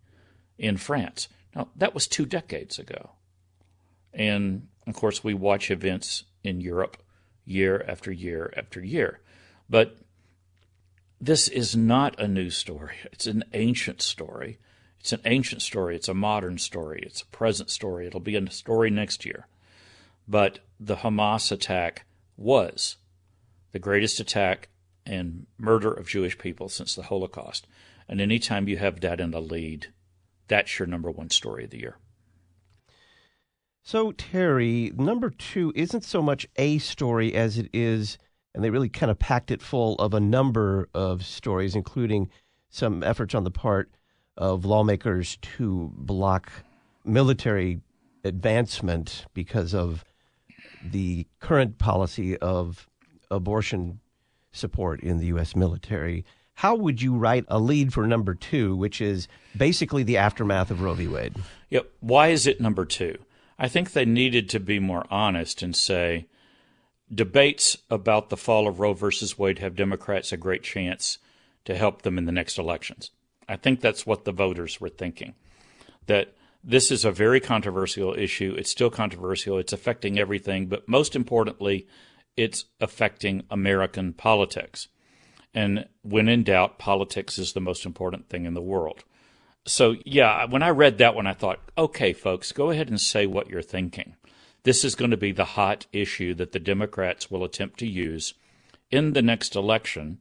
in 0.57 0.77
France. 0.77 1.27
Now, 1.55 1.69
that 1.75 1.93
was 1.93 2.07
two 2.07 2.25
decades 2.25 2.79
ago. 2.79 3.11
And 4.13 4.67
of 4.87 4.95
course, 4.95 5.23
we 5.23 5.33
watch 5.33 5.71
events 5.71 6.23
in 6.43 6.61
Europe 6.61 6.97
year 7.45 7.83
after 7.87 8.11
year 8.11 8.53
after 8.55 8.83
year. 8.83 9.19
But 9.69 9.97
this 11.19 11.47
is 11.47 11.75
not 11.75 12.19
a 12.19 12.27
new 12.27 12.49
story, 12.49 12.95
it's 13.11 13.27
an 13.27 13.43
ancient 13.53 14.01
story. 14.01 14.59
It's 14.99 15.13
an 15.13 15.21
ancient 15.25 15.63
story, 15.63 15.95
it's 15.95 16.09
a 16.09 16.13
modern 16.13 16.59
story, 16.59 17.01
it's 17.03 17.23
a 17.23 17.25
present 17.27 17.71
story. 17.71 18.05
It'll 18.05 18.19
be 18.19 18.35
a 18.35 18.51
story 18.51 18.91
next 18.91 19.25
year. 19.25 19.47
But 20.27 20.59
the 20.79 20.97
Hamas 20.97 21.51
attack 21.51 22.05
was 22.37 22.97
the 23.71 23.79
greatest 23.79 24.19
attack 24.19 24.69
and 25.03 25.47
murder 25.57 25.91
of 25.91 26.07
Jewish 26.07 26.37
people 26.37 26.69
since 26.69 26.93
the 26.93 27.01
Holocaust. 27.01 27.65
And 28.07 28.21
anytime 28.21 28.67
you 28.67 28.77
have 28.77 29.01
that 29.01 29.19
in 29.19 29.31
the 29.31 29.41
lead, 29.41 29.87
that's 30.51 30.77
your 30.77 30.87
number 30.87 31.09
one 31.09 31.29
story 31.29 31.63
of 31.63 31.69
the 31.69 31.79
year. 31.79 31.97
So, 33.83 34.11
Terry, 34.11 34.91
number 34.95 35.29
two 35.29 35.71
isn't 35.75 36.03
so 36.03 36.21
much 36.21 36.45
a 36.57 36.77
story 36.77 37.33
as 37.33 37.57
it 37.57 37.69
is, 37.73 38.17
and 38.53 38.63
they 38.63 38.69
really 38.69 38.89
kind 38.89 39.09
of 39.09 39.17
packed 39.17 39.49
it 39.49 39.61
full 39.61 39.95
of 39.95 40.13
a 40.13 40.19
number 40.19 40.89
of 40.93 41.25
stories, 41.25 41.75
including 41.75 42.29
some 42.69 43.01
efforts 43.01 43.33
on 43.33 43.43
the 43.43 43.49
part 43.49 43.89
of 44.37 44.65
lawmakers 44.65 45.37
to 45.37 45.91
block 45.95 46.51
military 47.05 47.79
advancement 48.23 49.25
because 49.33 49.73
of 49.73 50.03
the 50.83 51.25
current 51.39 51.77
policy 51.77 52.37
of 52.37 52.87
abortion 53.31 53.99
support 54.51 54.99
in 54.99 55.17
the 55.17 55.27
U.S. 55.27 55.55
military 55.55 56.25
how 56.55 56.75
would 56.75 57.01
you 57.01 57.15
write 57.15 57.45
a 57.47 57.59
lead 57.59 57.93
for 57.93 58.05
number 58.05 58.35
two, 58.35 58.75
which 58.75 59.01
is 59.01 59.27
basically 59.57 60.03
the 60.03 60.17
aftermath 60.17 60.71
of 60.71 60.81
Roe 60.81 60.93
v. 60.93 61.07
Wade? 61.07 61.35
Yep. 61.69 61.89
Why 61.99 62.27
is 62.27 62.47
it 62.47 62.61
number 62.61 62.85
two? 62.85 63.17
I 63.57 63.67
think 63.67 63.91
they 63.91 64.05
needed 64.05 64.49
to 64.49 64.59
be 64.59 64.79
more 64.79 65.05
honest 65.09 65.61
and 65.61 65.75
say 65.75 66.27
debates 67.13 67.77
about 67.89 68.29
the 68.29 68.37
fall 68.37 68.67
of 68.67 68.79
Roe 68.79 68.93
versus 68.93 69.37
Wade 69.37 69.59
have 69.59 69.75
Democrats 69.75 70.31
a 70.31 70.37
great 70.37 70.63
chance 70.63 71.17
to 71.65 71.75
help 71.75 72.01
them 72.01 72.17
in 72.17 72.25
the 72.25 72.31
next 72.31 72.57
elections. 72.57 73.11
I 73.47 73.55
think 73.57 73.81
that's 73.81 74.05
what 74.05 74.25
the 74.25 74.31
voters 74.31 74.79
were 74.79 74.89
thinking. 74.89 75.35
That 76.07 76.33
this 76.63 76.91
is 76.91 77.05
a 77.05 77.11
very 77.11 77.39
controversial 77.39 78.13
issue. 78.13 78.55
It's 78.57 78.71
still 78.71 78.89
controversial. 78.89 79.57
It's 79.57 79.73
affecting 79.73 80.17
everything, 80.17 80.67
but 80.67 80.87
most 80.87 81.15
importantly, 81.15 81.87
it's 82.37 82.65
affecting 82.79 83.43
American 83.49 84.13
politics. 84.13 84.87
And 85.53 85.87
when 86.01 86.29
in 86.29 86.43
doubt, 86.43 86.79
politics 86.79 87.37
is 87.37 87.53
the 87.53 87.59
most 87.59 87.85
important 87.85 88.29
thing 88.29 88.45
in 88.45 88.53
the 88.53 88.61
world. 88.61 89.03
So, 89.65 89.95
yeah, 90.05 90.45
when 90.45 90.63
I 90.63 90.69
read 90.69 90.97
that 90.97 91.13
one, 91.13 91.27
I 91.27 91.33
thought, 91.33 91.59
okay, 91.77 92.13
folks, 92.13 92.51
go 92.51 92.71
ahead 92.71 92.89
and 92.89 92.99
say 92.99 93.25
what 93.27 93.49
you're 93.49 93.61
thinking. 93.61 94.15
This 94.63 94.83
is 94.83 94.95
going 94.95 95.11
to 95.11 95.17
be 95.17 95.31
the 95.31 95.45
hot 95.45 95.85
issue 95.91 96.33
that 96.35 96.51
the 96.51 96.59
Democrats 96.59 97.29
will 97.29 97.43
attempt 97.43 97.79
to 97.79 97.87
use 97.87 98.33
in 98.89 99.13
the 99.13 99.21
next 99.21 99.55
election, 99.55 100.19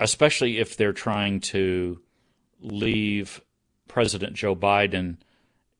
especially 0.00 0.58
if 0.58 0.76
they're 0.76 0.92
trying 0.92 1.40
to 1.40 2.00
leave 2.60 3.40
President 3.88 4.34
Joe 4.34 4.56
Biden 4.56 5.18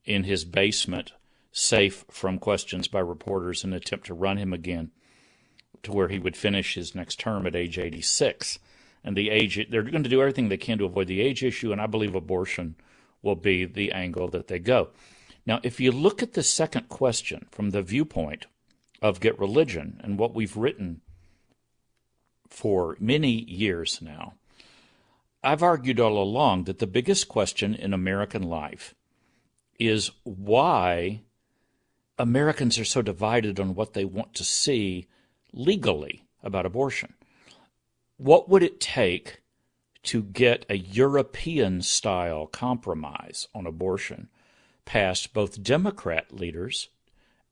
in 0.05 0.25
his 0.25 0.45
basement 0.45 1.13
safe 1.53 2.05
from 2.11 2.39
questions 2.39 2.89
by 2.89 3.01
reporters 3.01 3.65
and 3.65 3.73
attempt 3.73 4.07
to 4.07 4.15
run 4.15 4.37
him 4.37 4.53
again 4.53 4.91
to 5.85 5.93
where 5.93 6.09
he 6.09 6.19
would 6.19 6.37
finish 6.37 6.75
his 6.75 6.95
next 6.95 7.19
term 7.19 7.47
at 7.47 7.57
age 7.57 7.79
86 7.79 8.59
and 9.03 9.17
the 9.17 9.31
age 9.31 9.67
they're 9.71 9.83
going 9.83 10.03
to 10.03 10.09
do 10.09 10.21
everything 10.21 10.49
they 10.49 10.57
can 10.57 10.79
to 10.79 10.85
avoid 10.85 11.07
the 11.07 11.21
age 11.21 11.45
issue 11.45 11.73
and 11.73 11.81
i 11.81 11.87
believe 11.87 12.15
abortion 12.15 12.75
will 13.23 13.35
be 13.35 13.65
the 13.65 13.91
angle 13.91 14.29
that 14.29 14.49
they 14.49 14.59
go. 14.59 14.91
Now 15.47 15.61
if 15.63 15.81
you 15.81 15.91
look 15.91 16.23
at 16.23 16.35
the 16.35 16.43
second 16.43 16.89
question 16.89 17.47
from 17.51 17.71
the 17.71 17.83
viewpoint 17.83 18.47
of 19.03 19.21
get 19.21 19.39
religion 19.39 20.01
and 20.03 20.19
what 20.19 20.35
we've 20.35 20.57
written 20.57 21.01
for 22.49 22.97
many 23.01 23.31
years 23.31 24.01
now 24.01 24.35
i've 25.43 25.63
argued 25.63 25.99
all 25.99 26.23
along 26.23 26.65
that 26.65 26.79
the 26.79 26.87
biggest 26.87 27.29
question 27.29 27.75
in 27.75 27.93
american 27.93 28.43
life 28.43 28.95
is 29.79 30.11
why 30.23 31.21
americans 32.19 32.79
are 32.79 32.85
so 32.85 33.03
divided 33.03 33.59
on 33.59 33.75
what 33.75 33.93
they 33.93 34.05
want 34.05 34.33
to 34.35 34.45
see 34.45 35.07
legally 35.55 36.25
about 36.43 36.67
abortion 36.67 37.15
what 38.17 38.49
would 38.49 38.63
it 38.63 38.81
take 38.81 39.41
to 40.05 40.23
get 40.23 40.67
a 40.69 40.77
European 40.77 41.83
style 41.83 42.47
compromise 42.47 43.49
on 43.55 43.67
abortion 43.67 44.29
past 44.85 45.33
both 45.33 45.63
Democrat 45.63 46.33
leaders 46.33 46.89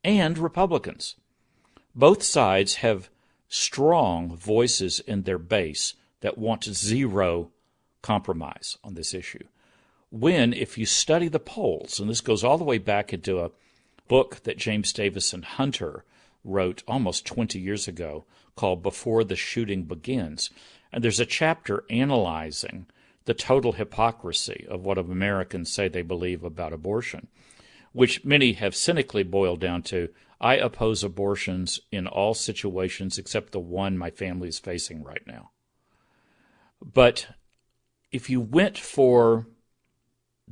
and 0.03 0.37
Republicans? 0.37 1.15
Both 1.95 2.23
sides 2.23 2.75
have 2.75 3.09
strong 3.49 4.35
voices 4.35 4.99
in 4.99 5.23
their 5.23 5.37
base 5.37 5.95
that 6.21 6.37
want 6.37 6.63
zero 6.63 7.51
compromise 8.01 8.77
on 8.83 8.93
this 8.93 9.13
issue. 9.13 9.43
When, 10.09 10.53
if 10.53 10.77
you 10.77 10.85
study 10.85 11.27
the 11.27 11.39
polls, 11.39 11.99
and 11.99 12.09
this 12.09 12.21
goes 12.21 12.43
all 12.43 12.57
the 12.57 12.63
way 12.63 12.77
back 12.77 13.13
into 13.13 13.39
a 13.39 13.51
book 14.07 14.43
that 14.43 14.57
James 14.57 14.93
Davison 14.93 15.41
Hunter 15.41 16.03
wrote 16.43 16.83
almost 16.87 17.25
20 17.25 17.59
years 17.59 17.87
ago 17.87 18.25
called 18.55 18.83
Before 18.83 19.23
the 19.23 19.35
Shooting 19.35 19.83
Begins. 19.83 20.49
And 20.91 21.03
there's 21.03 21.19
a 21.19 21.25
chapter 21.25 21.83
analyzing 21.89 22.87
the 23.25 23.33
total 23.33 23.73
hypocrisy 23.73 24.65
of 24.69 24.83
what 24.83 24.97
Americans 24.97 25.71
say 25.71 25.87
they 25.87 26.01
believe 26.01 26.43
about 26.43 26.73
abortion, 26.73 27.27
which 27.93 28.25
many 28.25 28.53
have 28.53 28.75
cynically 28.75 29.23
boiled 29.23 29.59
down 29.59 29.81
to 29.83 30.09
I 30.41 30.55
oppose 30.55 31.05
abortions 31.05 31.79
in 31.89 32.05
all 32.05 32.33
situations 32.33 33.17
except 33.17 33.53
the 33.53 33.59
one 33.59 33.97
my 33.97 34.09
family 34.09 34.49
is 34.49 34.59
facing 34.59 35.01
right 35.01 35.25
now. 35.25 35.51
But 36.81 37.27
if 38.11 38.29
you 38.29 38.41
went 38.41 38.77
for 38.77 39.47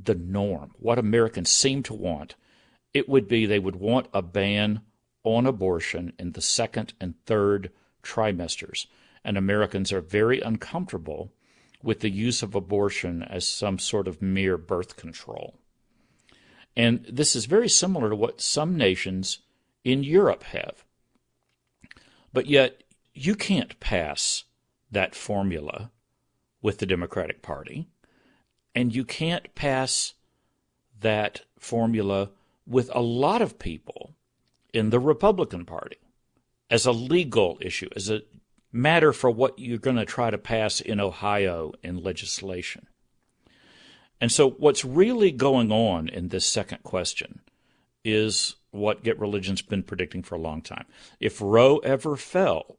the 0.02 0.14
norm, 0.14 0.72
what 0.78 0.98
Americans 0.98 1.50
seem 1.50 1.82
to 1.84 1.94
want, 1.94 2.36
it 2.94 3.06
would 3.06 3.28
be 3.28 3.44
they 3.44 3.58
would 3.58 3.76
want 3.76 4.08
a 4.14 4.22
ban 4.22 4.80
on 5.24 5.46
abortion 5.46 6.12
in 6.18 6.32
the 6.32 6.40
second 6.40 6.94
and 7.00 7.14
third 7.26 7.70
trimesters. 8.02 8.86
And 9.24 9.36
Americans 9.36 9.92
are 9.92 10.00
very 10.00 10.40
uncomfortable 10.40 11.32
with 11.82 12.00
the 12.00 12.10
use 12.10 12.42
of 12.42 12.54
abortion 12.54 13.22
as 13.22 13.46
some 13.46 13.78
sort 13.78 14.08
of 14.08 14.22
mere 14.22 14.56
birth 14.56 14.96
control. 14.96 15.54
And 16.76 17.04
this 17.08 17.36
is 17.36 17.44
very 17.46 17.68
similar 17.68 18.10
to 18.10 18.16
what 18.16 18.40
some 18.40 18.76
nations 18.76 19.38
in 19.84 20.02
Europe 20.02 20.44
have. 20.44 20.84
But 22.32 22.46
yet, 22.46 22.82
you 23.14 23.34
can't 23.34 23.78
pass 23.78 24.44
that 24.90 25.14
formula 25.14 25.90
with 26.62 26.78
the 26.78 26.86
Democratic 26.86 27.42
Party, 27.42 27.88
and 28.74 28.94
you 28.94 29.04
can't 29.04 29.54
pass 29.54 30.14
that 31.00 31.42
formula 31.58 32.30
with 32.66 32.90
a 32.94 33.00
lot 33.00 33.42
of 33.42 33.58
people 33.58 34.14
in 34.72 34.90
the 34.90 35.00
Republican 35.00 35.64
Party 35.64 35.98
as 36.70 36.86
a 36.86 36.92
legal 36.92 37.58
issue, 37.60 37.88
as 37.94 38.08
a 38.08 38.22
matter 38.72 39.12
for 39.12 39.30
what 39.30 39.58
you're 39.58 39.78
going 39.78 39.96
to 39.96 40.04
try 40.04 40.30
to 40.30 40.38
pass 40.38 40.80
in 40.80 41.00
Ohio 41.00 41.72
in 41.82 42.02
legislation. 42.02 42.86
And 44.20 44.32
so, 44.32 44.50
what's 44.50 44.84
really 44.84 45.32
going 45.32 45.70
on 45.72 46.08
in 46.08 46.28
this 46.28 46.46
second 46.46 46.82
question 46.82 47.40
is 48.04 48.56
what 48.70 49.04
Get 49.04 49.18
Religion's 49.18 49.62
been 49.62 49.82
predicting 49.82 50.22
for 50.22 50.36
a 50.36 50.40
long 50.40 50.62
time. 50.62 50.86
If 51.20 51.40
Roe 51.40 51.78
ever 51.78 52.16
fell, 52.16 52.78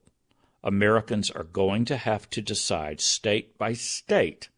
Americans 0.64 1.30
are 1.30 1.44
going 1.44 1.86
to 1.86 1.98
have 1.98 2.30
to 2.32 2.42
decide 2.42 3.02
state 3.02 3.58
by 3.58 3.74
state 3.74 4.50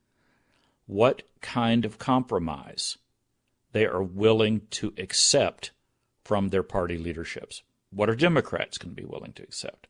what 0.86 1.24
kind 1.42 1.84
of 1.84 1.98
compromise 1.98 2.98
they 3.72 3.86
are 3.86 4.04
willing 4.04 4.62
to 4.70 4.94
accept 4.98 5.72
from 6.26 6.50
their 6.50 6.64
party 6.64 6.98
leaderships. 6.98 7.62
What 7.92 8.10
are 8.10 8.16
Democrats 8.16 8.78
going 8.78 8.96
to 8.96 9.02
be 9.02 9.08
willing 9.08 9.32
to 9.34 9.44
accept? 9.44 9.88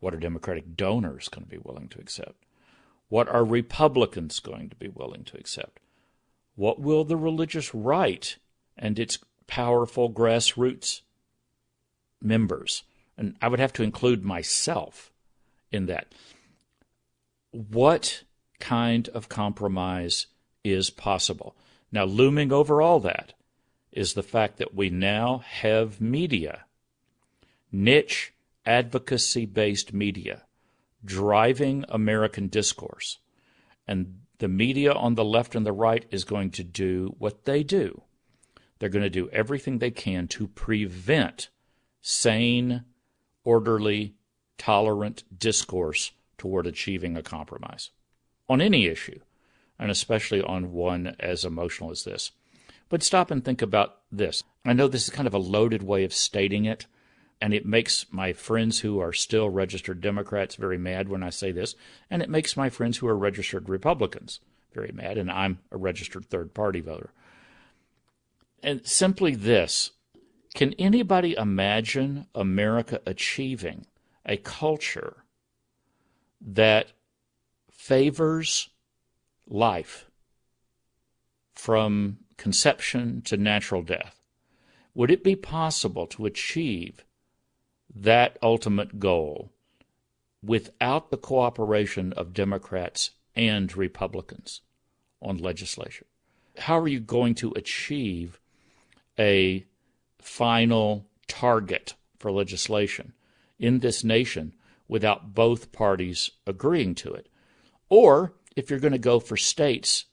What 0.00 0.14
are 0.14 0.18
Democratic 0.18 0.76
donors 0.76 1.28
going 1.28 1.44
to 1.44 1.50
be 1.50 1.58
willing 1.58 1.88
to 1.90 2.00
accept? 2.00 2.44
What 3.08 3.28
are 3.28 3.44
Republicans 3.44 4.40
going 4.40 4.70
to 4.70 4.76
be 4.76 4.88
willing 4.88 5.22
to 5.24 5.36
accept? 5.36 5.78
What 6.56 6.80
will 6.80 7.04
the 7.04 7.16
religious 7.16 7.74
right 7.74 8.36
and 8.76 8.98
its 8.98 9.18
powerful 9.46 10.10
grassroots 10.10 11.02
members, 12.20 12.82
and 13.18 13.36
I 13.42 13.48
would 13.48 13.60
have 13.60 13.72
to 13.74 13.82
include 13.82 14.24
myself 14.24 15.12
in 15.70 15.86
that, 15.86 16.14
what 17.50 18.22
kind 18.58 19.08
of 19.10 19.28
compromise 19.28 20.26
is 20.64 20.88
possible? 20.88 21.54
Now, 21.90 22.04
looming 22.04 22.52
over 22.52 22.80
all 22.80 23.00
that 23.00 23.34
is 23.92 24.14
the 24.14 24.22
fact 24.22 24.56
that 24.56 24.74
we 24.74 24.90
now 24.90 25.38
have 25.38 26.00
media, 26.00 26.64
niche 27.70 28.32
advocacy 28.64 29.46
based 29.46 29.92
media, 29.92 30.42
driving 31.04 31.84
American 31.88 32.48
discourse. 32.48 33.18
And 33.86 34.20
the 34.38 34.48
media 34.48 34.92
on 34.92 35.14
the 35.14 35.24
left 35.24 35.54
and 35.54 35.66
the 35.66 35.72
right 35.72 36.04
is 36.10 36.24
going 36.24 36.50
to 36.52 36.64
do 36.64 37.14
what 37.18 37.44
they 37.44 37.62
do. 37.62 38.02
They're 38.78 38.88
going 38.88 39.02
to 39.02 39.10
do 39.10 39.28
everything 39.30 39.78
they 39.78 39.90
can 39.90 40.26
to 40.28 40.48
prevent 40.48 41.48
sane, 42.00 42.84
orderly, 43.44 44.14
tolerant 44.58 45.24
discourse 45.38 46.12
toward 46.38 46.66
achieving 46.66 47.16
a 47.16 47.22
compromise 47.22 47.90
on 48.48 48.60
any 48.60 48.86
issue, 48.86 49.20
and 49.78 49.90
especially 49.90 50.42
on 50.42 50.72
one 50.72 51.14
as 51.20 51.44
emotional 51.44 51.90
as 51.90 52.04
this. 52.04 52.32
But 52.92 53.02
stop 53.02 53.30
and 53.30 53.42
think 53.42 53.62
about 53.62 54.00
this. 54.12 54.44
I 54.66 54.74
know 54.74 54.86
this 54.86 55.04
is 55.04 55.08
kind 55.08 55.26
of 55.26 55.32
a 55.32 55.38
loaded 55.38 55.82
way 55.82 56.04
of 56.04 56.12
stating 56.12 56.66
it, 56.66 56.84
and 57.40 57.54
it 57.54 57.64
makes 57.64 58.04
my 58.12 58.34
friends 58.34 58.80
who 58.80 58.98
are 58.98 59.14
still 59.14 59.48
registered 59.48 60.02
Democrats 60.02 60.56
very 60.56 60.76
mad 60.76 61.08
when 61.08 61.22
I 61.22 61.30
say 61.30 61.52
this, 61.52 61.74
and 62.10 62.20
it 62.20 62.28
makes 62.28 62.54
my 62.54 62.68
friends 62.68 62.98
who 62.98 63.08
are 63.08 63.16
registered 63.16 63.70
Republicans 63.70 64.40
very 64.74 64.92
mad, 64.92 65.16
and 65.16 65.30
I'm 65.30 65.60
a 65.70 65.78
registered 65.78 66.26
third 66.26 66.52
party 66.52 66.82
voter. 66.82 67.14
And 68.62 68.86
simply 68.86 69.34
this 69.36 69.92
can 70.54 70.74
anybody 70.74 71.32
imagine 71.32 72.26
America 72.34 73.00
achieving 73.06 73.86
a 74.26 74.36
culture 74.36 75.24
that 76.42 76.92
favors 77.70 78.68
life 79.48 80.10
from 81.54 82.18
conception 82.42 83.22
to 83.22 83.36
natural 83.36 83.82
death, 83.82 84.20
would 84.96 85.12
it 85.12 85.22
be 85.22 85.36
possible 85.36 86.08
to 86.08 86.26
achieve 86.26 87.04
that 87.94 88.36
ultimate 88.42 88.98
goal 88.98 89.52
without 90.44 91.12
the 91.12 91.16
cooperation 91.16 92.12
of 92.14 92.34
Democrats 92.34 93.12
and 93.36 93.76
Republicans 93.76 94.60
on 95.20 95.38
legislation? 95.38 96.04
How 96.58 96.80
are 96.80 96.88
you 96.88 96.98
going 96.98 97.36
to 97.36 97.52
achieve 97.54 98.40
a 99.16 99.64
final 100.18 101.06
target 101.28 101.94
for 102.18 102.32
legislation 102.32 103.12
in 103.60 103.78
this 103.78 104.02
nation 104.02 104.52
without 104.88 105.32
both 105.32 105.70
parties 105.70 106.32
agreeing 106.44 106.96
to 106.96 107.12
it? 107.12 107.28
Or 107.88 108.32
if 108.56 108.68
you're 108.68 108.80
going 108.80 108.90
to 108.90 108.98
go 108.98 109.20
for 109.20 109.36
states 109.36 110.06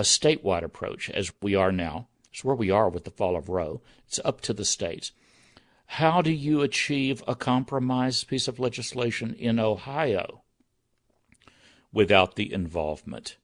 a 0.00 0.02
statewide 0.02 0.64
approach, 0.64 1.08
as 1.10 1.32
we 1.40 1.54
are 1.54 1.70
now. 1.70 2.08
It's 2.32 2.42
where 2.42 2.56
we 2.56 2.70
are 2.70 2.88
with 2.88 3.04
the 3.04 3.10
fall 3.10 3.36
of 3.36 3.48
Roe. 3.48 3.82
It's 4.06 4.18
up 4.24 4.40
to 4.42 4.52
the 4.52 4.64
states. 4.64 5.12
How 5.86 6.22
do 6.22 6.32
you 6.32 6.62
achieve 6.62 7.22
a 7.28 7.34
compromise 7.34 8.24
piece 8.24 8.48
of 8.48 8.58
legislation 8.58 9.34
in 9.34 9.58
Ohio 9.58 10.42
without 11.92 12.36
the 12.36 12.52
involvement 12.52 13.36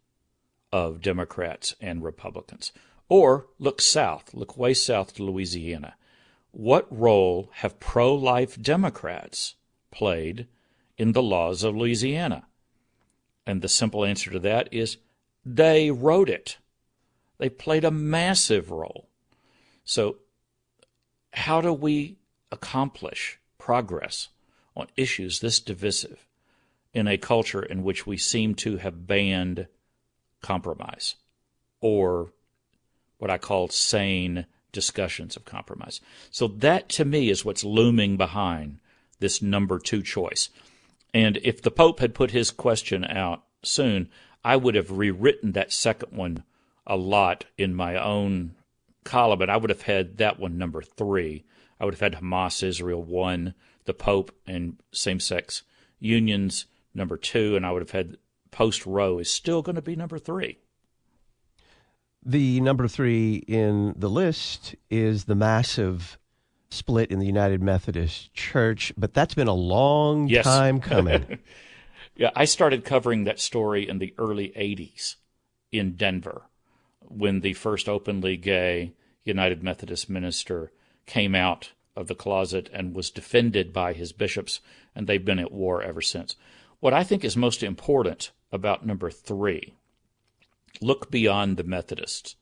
of 0.73 1.01
Democrats 1.01 1.75
and 1.81 2.03
Republicans. 2.03 2.73
Or 3.09 3.47
look 3.59 3.81
south, 3.81 4.35
look 4.35 4.57
way 4.57 4.75
south 4.75 5.14
to 5.14 5.25
Louisiana. 5.25 5.95
What 6.51 6.87
role 6.90 7.51
have 7.57 7.81
pro 7.81 8.14
life 8.14 8.61
Democrats 8.61 9.55
played 9.90 10.47
in 10.99 11.12
the 11.12 11.23
laws 11.23 11.62
of 11.62 11.77
Louisiana? 11.77 12.47
And 13.47 13.62
the 13.62 13.69
simple 13.69 14.05
answer 14.05 14.31
to 14.31 14.38
that 14.40 14.69
is 14.73 14.97
they 15.47 15.93
wrote 15.93 16.29
it. 16.29 16.59
They 17.39 17.49
played 17.49 17.85
a 17.85 17.91
massive 17.91 18.71
role. 18.71 19.09
So, 19.85 20.17
how 21.33 21.61
do 21.61 21.73
we 21.73 22.17
accomplish 22.51 23.39
progress 23.57 24.29
on 24.75 24.89
issues 24.97 25.39
this 25.39 25.61
divisive 25.61 26.27
in 26.93 27.07
a 27.07 27.17
culture 27.17 27.63
in 27.63 27.85
which 27.85 28.07
we 28.07 28.17
seem 28.17 28.55
to 28.57 28.79
have 28.79 29.07
banned 29.07 29.69
compromise 30.43 31.15
or 31.81 32.33
what 33.19 33.31
I 33.31 33.39
call 33.39 33.69
sane 33.69 34.47
discussions 34.73 35.37
of 35.37 35.45
compromise? 35.45 36.01
So, 36.31 36.49
that 36.49 36.89
to 36.91 37.05
me 37.05 37.31
is 37.31 37.45
what's 37.45 37.63
looming 37.63 38.17
behind 38.17 38.81
this 39.21 39.41
number 39.41 39.79
two 39.79 40.03
choice. 40.03 40.49
And 41.15 41.39
if 41.45 41.63
the 41.63 41.71
Pope 41.71 42.01
had 42.01 42.15
put 42.15 42.33
his 42.33 42.51
question 42.51 43.05
out 43.05 43.45
soon, 43.63 44.09
I 44.47 44.55
would 44.55 44.77
have 44.77 44.93
rewritten 44.93 45.53
that 45.53 45.73
second 45.73 46.17
one 46.17 46.45
a 46.87 46.97
lot 46.97 47.47
in 47.59 47.75
my 47.75 48.01
own 48.01 48.55
column, 49.03 49.43
and 49.43 49.51
I 49.51 49.57
would 49.57 49.71
have 49.71 49.83
had 49.83 50.19
that 50.19 50.39
one 50.39 50.57
number 50.57 50.83
three. 50.83 51.45
I 51.81 51.85
would 51.85 51.95
have 51.95 52.01
had 52.01 52.23
Hamas 52.23 52.63
Israel 52.63 53.03
one, 53.03 53.55
the 53.87 53.93
Pope 53.93 54.31
and 54.47 54.77
same 54.93 55.19
sex 55.19 55.65
unions 55.99 56.67
number 56.95 57.17
two, 57.17 57.57
and 57.57 57.67
I 57.67 57.73
would 57.73 57.83
have 57.83 57.91
had 57.91 58.19
post 58.53 58.87
Roe 58.87 59.19
is 59.19 59.29
still 59.29 59.63
going 59.63 59.75
to 59.75 59.83
be 59.83 59.97
number 59.97 60.17
three. 60.17 60.61
The 62.25 62.61
number 62.61 62.87
three 62.87 63.43
in 63.49 63.95
the 63.97 64.09
list 64.09 64.77
is 64.89 65.25
the 65.25 65.35
massive 65.35 66.21
split 66.71 67.11
in 67.11 67.19
the 67.19 67.27
United 67.27 67.61
Methodist 67.61 68.33
Church, 68.33 68.93
but 68.97 69.13
that's 69.13 69.35
been 69.35 69.49
a 69.49 69.55
long 69.55 70.29
yes. 70.29 70.45
time 70.45 70.79
coming. 70.79 71.41
yeah, 72.16 72.31
I 72.35 72.46
started 72.46 72.85
covering 72.85 73.24
that 73.24 73.40
story 73.40 73.88
in 73.88 73.98
the 73.98 74.14
early 74.18 74.48
80s 74.57 75.16
in 75.70 75.96
Denver 75.96 76.46
when 77.00 77.40
the 77.40 77.52
first 77.52 77.88
openly 77.88 78.37
gay 78.37 78.94
United 79.24 79.62
Methodist 79.62 80.09
minister 80.09 80.72
came 81.05 81.35
out 81.35 81.72
of 81.94 82.07
the 82.09 82.14
closet 82.14 82.70
and 82.72 82.94
was 82.94 83.11
defended 83.11 83.72
by 83.72 83.92
his 83.92 84.12
bishops, 84.12 84.61
and 84.94 85.07
they've 85.07 85.24
been 85.24 85.38
at 85.38 85.52
war 85.52 85.83
ever 85.83 86.00
since. 86.00 86.37
What 86.81 86.94
I 86.94 87.05
think 87.05 87.24
is 87.24 87.37
most 87.37 87.62
important 87.62 88.33
about 88.52 88.87
number 88.87 89.11
three 89.11 89.74
look 90.81 91.11
beyond 91.11 91.57
the 91.57 91.64
Methodists. 91.64 92.37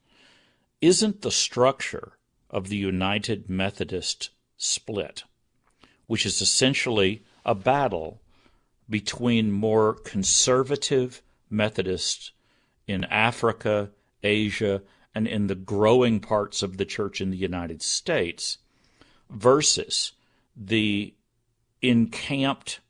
Isn't 0.80 1.22
the 1.22 1.30
structure 1.30 2.18
of 2.50 2.68
the 2.68 2.76
United 2.76 3.48
Methodist 3.48 4.30
split, 4.56 5.24
which 6.06 6.26
is 6.26 6.40
essentially 6.40 7.24
a 7.44 7.54
battle 7.54 8.20
between 8.88 9.50
more 9.50 9.94
conservative 9.94 11.22
Methodists 11.50 12.32
in 12.86 13.04
Africa 13.04 13.90
Asia, 14.24 14.82
and 15.14 15.28
in 15.28 15.46
the 15.46 15.54
growing 15.54 16.18
parts 16.18 16.62
of 16.62 16.76
the 16.76 16.84
church 16.84 17.20
in 17.20 17.30
the 17.30 17.36
United 17.36 17.82
States 17.82 18.58
versus 19.30 20.12
the 20.56 21.14
encamped 21.82 22.80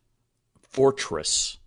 fortress 0.63 1.59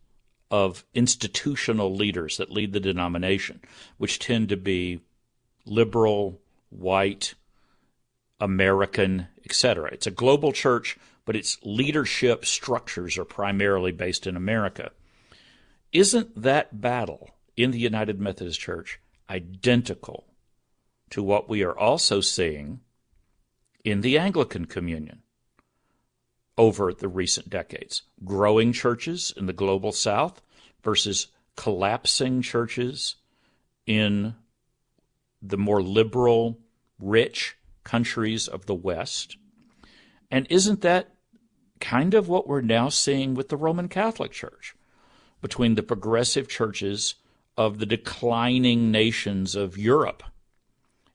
of 0.49 0.85
institutional 0.93 1.93
leaders 1.93 2.37
that 2.37 2.51
lead 2.51 2.73
the 2.73 2.79
denomination, 2.79 3.59
which 3.97 4.17
tend 4.17 4.49
to 4.49 4.57
be 4.57 5.01
liberal, 5.65 6.39
white, 6.69 7.35
American, 8.39 9.27
etc. 9.45 9.89
It's 9.91 10.07
a 10.07 10.11
global 10.11 10.51
church, 10.51 10.97
but 11.27 11.35
its 11.35 11.59
leadership 11.61 12.45
structures 12.45 13.17
are 13.17 13.25
primarily 13.25 13.91
based 13.91 14.25
in 14.25 14.35
America. 14.35 14.91
Isn't 15.91 16.41
that 16.41 16.81
battle 16.81 17.31
in 17.57 17.71
the 17.71 17.79
United 17.79 18.19
Methodist 18.19 18.59
Church 18.59 18.99
identical 19.29 20.25
to 21.09 21.21
what 21.21 21.49
we 21.49 21.63
are 21.63 21.77
also 21.77 22.21
seeing 22.21 22.79
in 23.83 24.01
the 24.01 24.17
Anglican 24.17 24.65
Communion 24.65 25.21
over 26.57 26.93
the 26.93 27.07
recent 27.07 27.49
decades. 27.49 28.03
Growing 28.23 28.73
churches 28.73 29.33
in 29.35 29.45
the 29.45 29.53
global 29.53 29.91
south 29.91 30.41
versus 30.83 31.27
collapsing 31.55 32.41
churches 32.41 33.15
in 33.85 34.35
the 35.41 35.57
more 35.57 35.81
liberal, 35.81 36.59
rich 36.99 37.57
countries 37.83 38.47
of 38.47 38.65
the 38.65 38.75
West. 38.75 39.37
And 40.31 40.47
isn't 40.49 40.81
that 40.81 41.16
kind 41.79 42.13
of 42.13 42.27
what 42.27 42.47
we're 42.47 42.61
now 42.61 42.89
seeing 42.89 43.33
with 43.33 43.49
the 43.49 43.57
Roman 43.57 43.87
Catholic 43.89 44.31
Church? 44.31 44.75
Between 45.41 45.75
the 45.75 45.83
progressive 45.83 46.47
churches 46.47 47.15
of 47.57 47.79
the 47.79 47.85
declining 47.85 48.91
nations 48.91 49.55
of 49.55 49.77
Europe. 49.77 50.23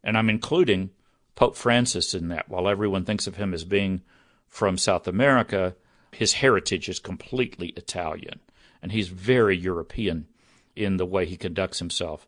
And 0.02 0.18
I'm 0.18 0.30
including 0.30 0.90
Pope 1.34 1.56
Francis 1.56 2.14
in 2.14 2.28
that. 2.28 2.48
While 2.48 2.68
everyone 2.68 3.04
thinks 3.04 3.26
of 3.26 3.36
him 3.36 3.54
as 3.54 3.64
being 3.64 4.02
from 4.48 4.76
South 4.76 5.06
America, 5.06 5.76
his 6.12 6.34
heritage 6.34 6.88
is 6.88 6.98
completely 6.98 7.68
Italian. 7.68 8.40
And 8.82 8.92
he's 8.92 9.08
very 9.08 9.56
European 9.56 10.26
in 10.74 10.96
the 10.96 11.06
way 11.06 11.26
he 11.26 11.36
conducts 11.36 11.78
himself 11.78 12.26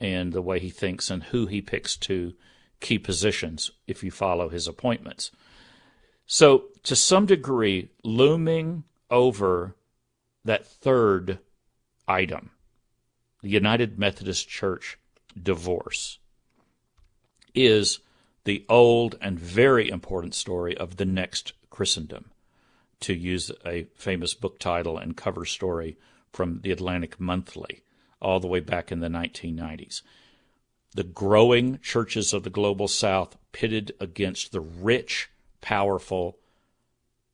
and 0.00 0.32
the 0.32 0.42
way 0.42 0.58
he 0.58 0.70
thinks 0.70 1.10
and 1.10 1.24
who 1.24 1.46
he 1.46 1.60
picks 1.60 1.96
to 1.96 2.34
key 2.80 2.98
positions 2.98 3.70
if 3.86 4.04
you 4.04 4.10
follow 4.10 4.48
his 4.48 4.68
appointments. 4.68 5.30
So, 6.26 6.64
to 6.82 6.96
some 6.96 7.26
degree, 7.26 7.90
looming 8.02 8.84
over 9.10 9.76
that 10.44 10.66
third 10.66 11.38
item 12.08 12.50
the 13.42 13.52
United 13.52 13.96
Methodist 13.96 14.48
Church 14.48 14.98
divorce 15.40 16.18
is 17.54 18.00
the 18.42 18.64
old 18.68 19.16
and 19.20 19.38
very 19.38 19.88
important 19.88 20.34
story 20.34 20.76
of 20.76 20.96
the 20.96 21.04
next 21.04 21.52
Christendom, 21.70 22.32
to 23.00 23.14
use 23.14 23.52
a 23.64 23.86
famous 23.94 24.34
book 24.34 24.58
title 24.58 24.98
and 24.98 25.16
cover 25.16 25.44
story 25.44 25.96
from 26.32 26.60
the 26.62 26.72
Atlantic 26.72 27.20
Monthly, 27.20 27.82
all 28.20 28.40
the 28.40 28.48
way 28.48 28.60
back 28.60 28.90
in 28.90 29.00
the 29.00 29.08
1990s. 29.08 30.02
The 30.94 31.04
growing 31.04 31.78
churches 31.80 32.32
of 32.32 32.42
the 32.42 32.50
global 32.50 32.88
south 32.88 33.36
pitted 33.52 33.92
against 34.00 34.50
the 34.50 34.60
rich, 34.60 35.28
powerful, 35.66 36.38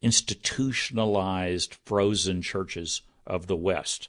institutionalized, 0.01 1.77
frozen 1.85 2.41
churches 2.41 3.03
of 3.27 3.47
the 3.47 3.57
West. 3.57 4.09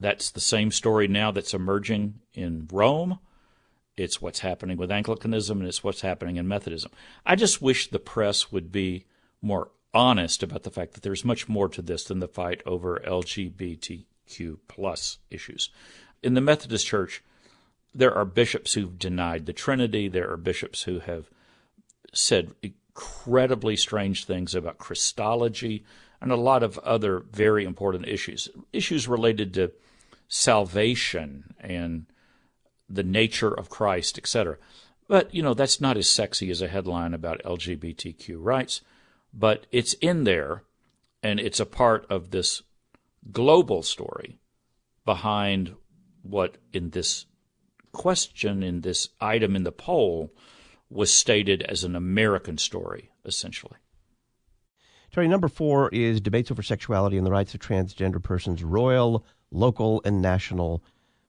That's 0.00 0.30
the 0.30 0.40
same 0.40 0.70
story 0.70 1.06
now 1.06 1.32
that's 1.32 1.52
emerging 1.52 2.14
in 2.32 2.66
Rome. 2.72 3.18
It's 3.94 4.22
what's 4.22 4.38
happening 4.38 4.78
with 4.78 4.90
Anglicanism 4.90 5.58
and 5.58 5.68
it's 5.68 5.84
what's 5.84 6.00
happening 6.00 6.36
in 6.36 6.48
Methodism. 6.48 6.90
I 7.26 7.36
just 7.36 7.60
wish 7.60 7.90
the 7.90 7.98
press 7.98 8.50
would 8.50 8.72
be 8.72 9.04
more 9.42 9.68
honest 9.92 10.42
about 10.42 10.62
the 10.62 10.70
fact 10.70 10.94
that 10.94 11.02
there's 11.02 11.24
much 11.24 11.46
more 11.46 11.68
to 11.68 11.82
this 11.82 12.04
than 12.04 12.20
the 12.20 12.28
fight 12.28 12.62
over 12.64 13.02
LGBTQ 13.06 14.60
plus 14.66 15.18
issues. 15.30 15.68
In 16.22 16.32
the 16.32 16.40
Methodist 16.40 16.86
Church, 16.86 17.22
there 17.94 18.14
are 18.14 18.24
bishops 18.24 18.72
who've 18.72 18.98
denied 18.98 19.44
the 19.44 19.52
Trinity. 19.52 20.08
There 20.08 20.30
are 20.30 20.38
bishops 20.38 20.84
who 20.84 21.00
have 21.00 21.28
said 22.14 22.54
incredibly 22.96 23.76
strange 23.76 24.24
things 24.24 24.54
about 24.54 24.78
Christology 24.78 25.84
and 26.18 26.32
a 26.32 26.36
lot 26.36 26.62
of 26.62 26.78
other 26.78 27.20
very 27.30 27.64
important 27.64 28.08
issues, 28.08 28.48
issues 28.72 29.06
related 29.06 29.52
to 29.54 29.72
salvation 30.28 31.54
and 31.60 32.06
the 32.88 33.02
nature 33.02 33.52
of 33.52 33.68
Christ, 33.68 34.16
etc. 34.16 34.56
But, 35.08 35.34
you 35.34 35.42
know, 35.42 35.52
that's 35.52 35.78
not 35.78 35.98
as 35.98 36.08
sexy 36.08 36.50
as 36.50 36.62
a 36.62 36.68
headline 36.68 37.12
about 37.12 37.42
LGBTQ 37.44 38.36
rights, 38.38 38.80
but 39.34 39.66
it's 39.70 39.92
in 39.94 40.24
there 40.24 40.62
and 41.22 41.38
it's 41.38 41.60
a 41.60 41.66
part 41.66 42.06
of 42.08 42.30
this 42.30 42.62
global 43.30 43.82
story 43.82 44.38
behind 45.04 45.74
what 46.22 46.56
in 46.72 46.90
this 46.90 47.26
question, 47.92 48.62
in 48.62 48.80
this 48.80 49.10
item 49.20 49.54
in 49.54 49.64
the 49.64 49.72
poll, 49.72 50.32
was 50.88 51.12
stated 51.12 51.62
as 51.62 51.84
an 51.84 51.96
American 51.96 52.58
story, 52.58 53.10
essentially. 53.24 53.76
Terry, 55.12 55.28
number 55.28 55.48
four 55.48 55.88
is 55.90 56.20
debates 56.20 56.50
over 56.50 56.62
sexuality 56.62 57.16
and 57.16 57.26
the 57.26 57.30
rights 57.30 57.54
of 57.54 57.60
transgender 57.60 58.22
persons, 58.22 58.62
royal, 58.62 59.24
local, 59.50 60.02
and 60.04 60.20
national 60.20 60.82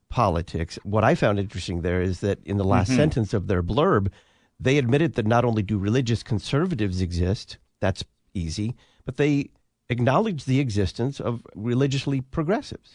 politics. 0.09 0.77
What 0.83 1.03
I 1.03 1.15
found 1.15 1.39
interesting 1.39 1.81
there 1.81 2.01
is 2.01 2.19
that 2.21 2.39
in 2.45 2.57
the 2.57 2.63
last 2.63 2.89
mm-hmm. 2.89 2.97
sentence 2.97 3.33
of 3.33 3.47
their 3.47 3.63
blurb, 3.63 4.11
they 4.59 4.77
admitted 4.77 5.13
that 5.13 5.25
not 5.25 5.45
only 5.45 5.61
do 5.61 5.77
religious 5.77 6.23
conservatives 6.23 7.01
exist, 7.01 7.57
that's 7.79 8.03
easy, 8.33 8.75
but 9.05 9.17
they 9.17 9.49
acknowledge 9.89 10.45
the 10.45 10.59
existence 10.59 11.19
of 11.19 11.45
religiously 11.55 12.21
progressives. 12.21 12.91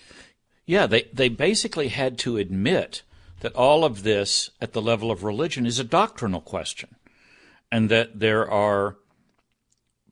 Yeah, 0.67 0.87
they, 0.87 1.05
they 1.13 1.29
basically 1.29 1.89
had 1.89 2.19
to 2.19 2.37
admit 2.37 3.03
that 3.43 3.55
all 3.57 3.85
of 3.85 4.05
this 4.05 4.51
at 4.61 4.73
the 4.73 4.81
level 4.81 5.11
of 5.11 5.25
religion 5.25 5.67
is 5.67 5.81
a 5.81 5.85
doctrinal 5.85 6.41
question, 6.41 6.95
and 7.73 7.89
that 7.91 8.21
there 8.21 8.49
are 8.49 8.97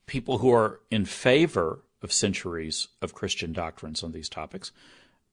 people 0.07 0.39
who 0.39 0.53
are 0.53 0.81
in 0.91 1.05
favor 1.05 1.85
of 2.03 2.13
centuries 2.13 2.89
of 3.01 3.15
Christian 3.15 3.53
doctrines 3.53 4.03
on 4.03 4.11
these 4.11 4.29
topics, 4.29 4.73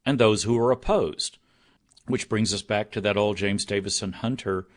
and 0.06 0.20
those 0.20 0.44
who 0.44 0.56
are 0.60 0.72
opposed. 0.72 1.40
Which 2.06 2.30
brings 2.30 2.54
us 2.54 2.62
back 2.62 2.92
to 2.92 3.02
that 3.02 3.18
old 3.18 3.38
James 3.38 3.66
Davison 3.66 4.14
Hunter 4.14 4.68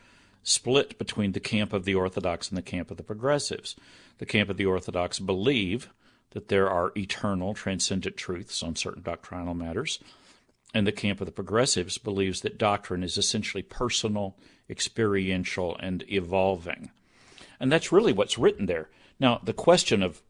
split 0.42 0.96
between 0.96 1.32
the 1.32 1.40
camp 1.40 1.74
of 1.74 1.84
the 1.84 1.94
Orthodox 1.94 2.48
and 2.48 2.56
the 2.56 2.62
camp 2.62 2.90
of 2.90 2.96
the 2.96 3.02
progressives. 3.02 3.76
The 4.16 4.26
camp 4.26 4.48
of 4.48 4.56
the 4.56 4.64
Orthodox 4.64 5.18
believe 5.18 5.90
that 6.30 6.48
there 6.48 6.70
are 6.70 6.92
eternal, 6.96 7.52
transcendent 7.52 8.16
truths 8.16 8.62
on 8.62 8.76
certain 8.76 9.02
doctrinal 9.02 9.54
matters, 9.54 9.98
and 10.72 10.86
the 10.86 10.92
camp 10.92 11.20
of 11.20 11.26
the 11.26 11.32
progressives 11.32 11.98
believes 11.98 12.40
that 12.40 12.58
doctrine 12.58 13.02
is 13.02 13.18
essentially 13.18 13.62
personal, 13.62 14.36
experiential, 14.68 15.76
and 15.78 16.04
evolving. 16.08 16.90
And 17.58 17.70
that's 17.70 17.92
really 17.92 18.12
what's 18.12 18.38
written 18.38 18.66
there. 18.66 18.88
Now, 19.18 19.40
the 19.42 19.52
question 19.52 20.02
of, 20.02 20.22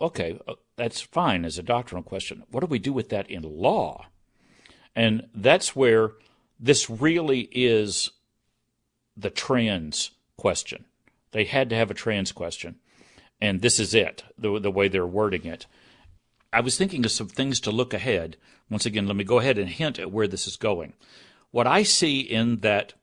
okay, 0.00 0.38
uh, 0.46 0.54
that's 0.76 1.00
fine 1.00 1.44
as 1.44 1.58
a 1.58 1.62
doctrinal 1.62 2.02
question. 2.02 2.44
What 2.50 2.60
do 2.60 2.66
we 2.66 2.78
do 2.78 2.92
with 2.92 3.08
that 3.08 3.30
in 3.30 3.42
law? 3.42 4.06
And 4.94 5.28
that's 5.34 5.74
where 5.74 6.12
this 6.60 6.90
really 6.90 7.48
is 7.52 8.10
the 9.16 9.30
trans 9.30 10.12
question. 10.36 10.84
They 11.32 11.44
had 11.44 11.70
to 11.70 11.76
have 11.76 11.90
a 11.90 11.94
trans 11.94 12.32
question, 12.32 12.76
and 13.40 13.60
this 13.60 13.78
is 13.78 13.94
it, 13.94 14.24
the, 14.38 14.58
the 14.58 14.70
way 14.70 14.88
they're 14.88 15.06
wording 15.06 15.44
it. 15.44 15.66
I 16.52 16.60
was 16.60 16.78
thinking 16.78 17.04
of 17.04 17.10
some 17.10 17.28
things 17.28 17.60
to 17.60 17.70
look 17.70 17.92
ahead. 17.92 18.36
Once 18.70 18.86
again, 18.86 19.06
let 19.06 19.16
me 19.16 19.24
go 19.24 19.38
ahead 19.38 19.58
and 19.58 19.68
hint 19.68 19.98
at 19.98 20.12
where 20.12 20.26
this 20.26 20.46
is 20.46 20.56
going. 20.56 20.94
What 21.50 21.66
I 21.66 21.82
see 21.82 22.20
in 22.20 22.58
that 22.58 22.94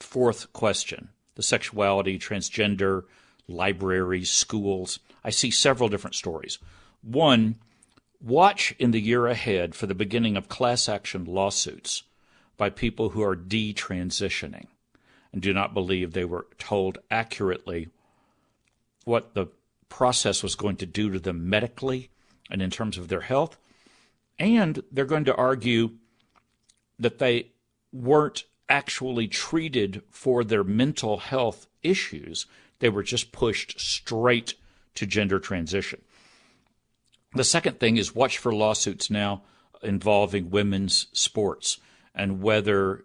fourth 0.00 0.52
question, 0.52 1.10
the 1.34 1.42
sexuality, 1.42 2.18
transgender, 2.18 3.04
libraries, 3.46 4.30
schools, 4.30 4.98
I 5.24 5.30
see 5.30 5.50
several 5.50 5.88
different 5.88 6.14
stories. 6.14 6.58
One, 7.02 7.56
watch 8.20 8.74
in 8.78 8.90
the 8.90 9.00
year 9.00 9.26
ahead 9.26 9.74
for 9.74 9.86
the 9.86 9.94
beginning 9.94 10.36
of 10.36 10.48
class 10.48 10.88
action 10.88 11.24
lawsuits 11.24 12.02
by 12.56 12.70
people 12.70 13.10
who 13.10 13.22
are 13.22 13.36
detransitioning 13.36 14.66
and 15.32 15.42
do 15.42 15.52
not 15.52 15.74
believe 15.74 16.12
they 16.12 16.24
were 16.24 16.46
told 16.58 16.98
accurately 17.10 17.88
what 19.04 19.34
the 19.34 19.46
process 19.88 20.42
was 20.42 20.54
going 20.54 20.76
to 20.76 20.86
do 20.86 21.10
to 21.10 21.18
them 21.18 21.48
medically 21.48 22.10
and 22.50 22.62
in 22.62 22.70
terms 22.70 22.98
of 22.98 23.08
their 23.08 23.22
health. 23.22 23.58
And 24.38 24.82
they're 24.90 25.04
going 25.04 25.24
to 25.24 25.34
argue 25.34 25.92
that 26.98 27.18
they 27.18 27.52
weren't 27.92 28.44
actually 28.68 29.28
treated 29.28 30.02
for 30.10 30.44
their 30.44 30.64
mental 30.64 31.18
health 31.18 31.66
issues. 31.82 32.46
They 32.80 32.88
were 32.88 33.02
just 33.02 33.32
pushed 33.32 33.80
straight 33.80 34.54
to 34.94 35.06
gender 35.06 35.38
transition. 35.38 36.02
The 37.34 37.44
second 37.44 37.78
thing 37.78 37.96
is 37.96 38.14
watch 38.14 38.38
for 38.38 38.54
lawsuits 38.54 39.10
now 39.10 39.42
involving 39.82 40.50
women's 40.50 41.06
sports 41.12 41.78
and 42.14 42.42
whether 42.42 43.04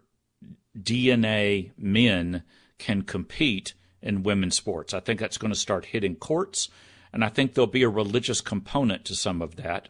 DNA 0.78 1.72
men 1.78 2.44
can 2.78 3.04
compete 3.04 3.74
in 4.02 4.24
women's 4.24 4.56
sports. 4.56 4.94
I 4.94 5.00
think 5.00 5.20
that's 5.20 5.38
going 5.38 5.54
to 5.54 5.60
start 5.60 5.86
hitting 5.86 6.16
courts, 6.16 6.70
and 7.14 7.24
I 7.24 7.30
think 7.30 7.54
there'll 7.54 7.68
be 7.68 7.84
a 7.84 7.90
religious 7.90 8.42
component 8.42 9.06
to 9.06 9.16
some 9.16 9.42
of 9.42 9.56
that, 9.58 9.90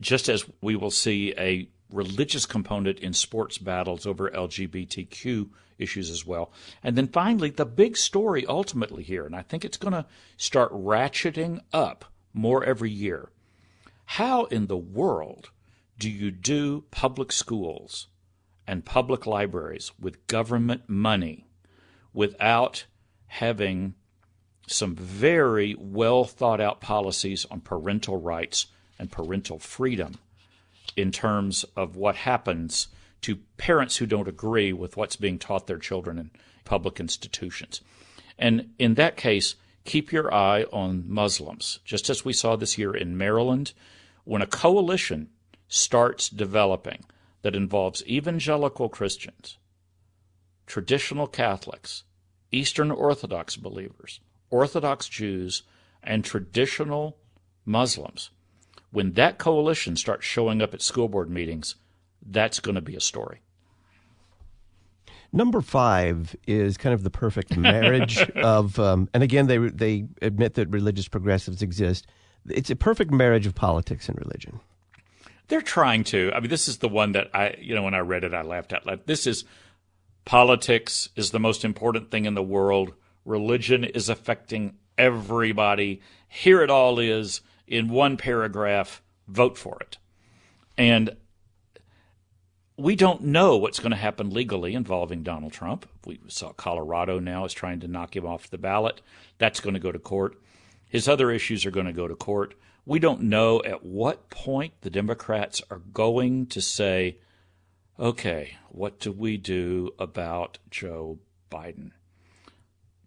just 0.00 0.28
as 0.28 0.44
we 0.60 0.74
will 0.74 0.90
see 0.90 1.32
a 1.38 1.68
religious 1.90 2.44
component 2.44 2.98
in 2.98 3.12
sports 3.12 3.56
battles 3.56 4.04
over 4.04 4.28
LGBTQ 4.28 5.48
issues 5.78 6.10
as 6.10 6.26
well. 6.26 6.52
And 6.82 6.96
then 6.96 7.08
finally, 7.08 7.50
the 7.50 7.64
big 7.64 7.96
story 7.96 8.44
ultimately 8.46 9.04
here, 9.04 9.24
and 9.24 9.34
I 9.34 9.42
think 9.42 9.64
it's 9.64 9.76
going 9.76 9.92
to 9.92 10.06
start 10.36 10.72
ratcheting 10.72 11.60
up 11.72 12.04
more 12.32 12.64
every 12.64 12.90
year. 12.90 13.30
How 14.06 14.44
in 14.46 14.66
the 14.66 14.76
world 14.76 15.50
do 15.98 16.10
you 16.10 16.30
do 16.30 16.84
public 16.90 17.30
schools 17.30 18.08
and 18.66 18.84
public 18.84 19.26
libraries 19.26 19.92
with 20.00 20.26
government 20.26 20.82
money 20.88 21.46
without 22.12 22.86
having 23.26 23.94
some 24.66 24.94
very 24.94 25.74
well 25.78 26.24
thought 26.24 26.60
out 26.60 26.80
policies 26.80 27.46
on 27.50 27.60
parental 27.60 28.20
rights 28.20 28.66
and 28.98 29.10
parental 29.10 29.58
freedom 29.58 30.14
in 30.96 31.10
terms 31.10 31.64
of 31.76 31.96
what 31.96 32.16
happens 32.16 32.88
to 33.22 33.36
parents 33.56 33.96
who 33.96 34.06
don't 34.06 34.28
agree 34.28 34.72
with 34.72 34.96
what's 34.96 35.16
being 35.16 35.38
taught 35.38 35.66
their 35.66 35.78
children 35.78 36.18
in 36.18 36.30
public 36.64 37.00
institutions. 37.00 37.80
And 38.38 38.70
in 38.78 38.94
that 38.94 39.16
case, 39.16 39.54
keep 39.84 40.12
your 40.12 40.32
eye 40.32 40.64
on 40.72 41.04
Muslims, 41.06 41.80
just 41.84 42.10
as 42.10 42.24
we 42.24 42.32
saw 42.32 42.56
this 42.56 42.78
year 42.78 42.94
in 42.94 43.16
Maryland, 43.16 43.72
when 44.24 44.42
a 44.42 44.46
coalition 44.46 45.28
starts 45.68 46.28
developing 46.28 47.04
that 47.42 47.56
involves 47.56 48.06
evangelical 48.06 48.88
Christians, 48.88 49.58
traditional 50.66 51.26
Catholics, 51.26 52.04
Eastern 52.50 52.90
Orthodox 52.90 53.56
believers, 53.56 54.20
Orthodox 54.50 55.08
Jews, 55.08 55.62
and 56.02 56.24
traditional 56.24 57.16
Muslims, 57.64 58.30
when 58.90 59.12
that 59.12 59.38
coalition 59.38 59.96
starts 59.96 60.24
showing 60.24 60.62
up 60.62 60.74
at 60.74 60.82
school 60.82 61.08
board 61.08 61.30
meetings, 61.30 61.76
that's 62.24 62.60
going 62.60 62.74
to 62.74 62.80
be 62.80 62.94
a 62.94 63.00
story. 63.00 63.40
Number 65.32 65.60
five 65.60 66.36
is 66.46 66.76
kind 66.76 66.94
of 66.94 67.02
the 67.02 67.10
perfect 67.10 67.56
marriage 67.56 68.18
of, 68.36 68.78
um, 68.78 69.08
and 69.12 69.22
again, 69.22 69.48
they 69.48 69.58
they 69.58 70.06
admit 70.22 70.54
that 70.54 70.68
religious 70.68 71.08
progressives 71.08 71.60
exist. 71.60 72.06
It's 72.48 72.70
a 72.70 72.76
perfect 72.76 73.10
marriage 73.10 73.46
of 73.46 73.54
politics 73.54 74.08
and 74.08 74.16
religion. 74.18 74.60
They're 75.48 75.60
trying 75.60 76.04
to. 76.04 76.30
I 76.32 76.40
mean, 76.40 76.50
this 76.50 76.68
is 76.68 76.78
the 76.78 76.88
one 76.88 77.12
that 77.12 77.30
I, 77.34 77.56
you 77.58 77.74
know, 77.74 77.82
when 77.82 77.94
I 77.94 77.98
read 77.98 78.22
it, 78.22 78.32
I 78.32 78.42
laughed 78.42 78.72
out 78.72 78.86
loud. 78.86 79.06
This 79.06 79.26
is 79.26 79.44
politics 80.24 81.08
is 81.16 81.32
the 81.32 81.40
most 81.40 81.64
important 81.64 82.12
thing 82.12 82.26
in 82.26 82.34
the 82.34 82.42
world. 82.42 82.92
Religion 83.24 83.84
is 83.84 84.08
affecting 84.08 84.76
everybody. 84.98 86.00
Here 86.28 86.62
it 86.62 86.70
all 86.70 86.98
is 86.98 87.40
in 87.66 87.88
one 87.88 88.16
paragraph. 88.16 89.02
Vote 89.28 89.56
for 89.56 89.78
it. 89.80 89.98
And 90.76 91.16
we 92.76 92.96
don't 92.96 93.22
know 93.22 93.56
what's 93.56 93.78
going 93.78 93.92
to 93.92 93.96
happen 93.96 94.30
legally 94.30 94.74
involving 94.74 95.22
Donald 95.22 95.52
Trump. 95.52 95.88
We 96.04 96.20
saw 96.28 96.52
Colorado 96.52 97.20
now 97.20 97.44
is 97.44 97.52
trying 97.52 97.80
to 97.80 97.88
knock 97.88 98.16
him 98.16 98.26
off 98.26 98.50
the 98.50 98.58
ballot. 98.58 99.00
That's 99.38 99.60
going 99.60 99.74
to 99.74 99.80
go 99.80 99.92
to 99.92 99.98
court. 99.98 100.40
His 100.88 101.08
other 101.08 101.30
issues 101.30 101.64
are 101.64 101.70
going 101.70 101.86
to 101.86 101.92
go 101.92 102.08
to 102.08 102.16
court. 102.16 102.54
We 102.84 102.98
don't 102.98 103.22
know 103.22 103.62
at 103.62 103.84
what 103.84 104.28
point 104.28 104.74
the 104.82 104.90
Democrats 104.90 105.62
are 105.70 105.80
going 105.92 106.46
to 106.48 106.60
say, 106.60 107.18
okay, 107.98 108.58
what 108.68 109.00
do 109.00 109.12
we 109.12 109.36
do 109.36 109.92
about 109.98 110.58
Joe 110.70 111.18
Biden? 111.50 111.92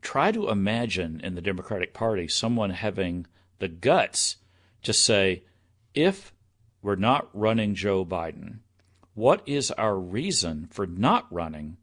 Try 0.07 0.31
to 0.31 0.47
imagine 0.47 1.19
in 1.19 1.35
the 1.35 1.41
Democratic 1.41 1.93
Party 1.93 2.29
someone 2.29 2.69
having 2.69 3.27
the 3.59 3.67
guts 3.67 4.37
to 4.83 4.93
say, 4.93 5.43
if 5.93 6.33
we're 6.81 6.95
not 6.95 7.27
running 7.33 7.75
Joe 7.75 8.05
Biden, 8.05 8.59
what 9.15 9.41
is 9.45 9.69
our 9.71 9.99
reason 9.99 10.69
for 10.71 10.87
not 10.87 11.27
running 11.29 11.75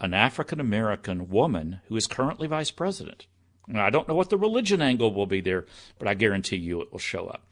an 0.00 0.14
African 0.14 0.60
American 0.60 1.28
woman 1.28 1.80
who 1.88 1.96
is 1.96 2.06
currently 2.06 2.46
vice 2.46 2.70
president? 2.70 3.26
Now, 3.66 3.84
I 3.84 3.90
don't 3.90 4.06
know 4.06 4.14
what 4.14 4.30
the 4.30 4.38
religion 4.38 4.80
angle 4.80 5.12
will 5.12 5.26
be 5.26 5.40
there, 5.40 5.66
but 5.98 6.06
I 6.06 6.14
guarantee 6.14 6.58
you 6.58 6.80
it 6.82 6.92
will 6.92 7.00
show 7.00 7.26
up. 7.26 7.42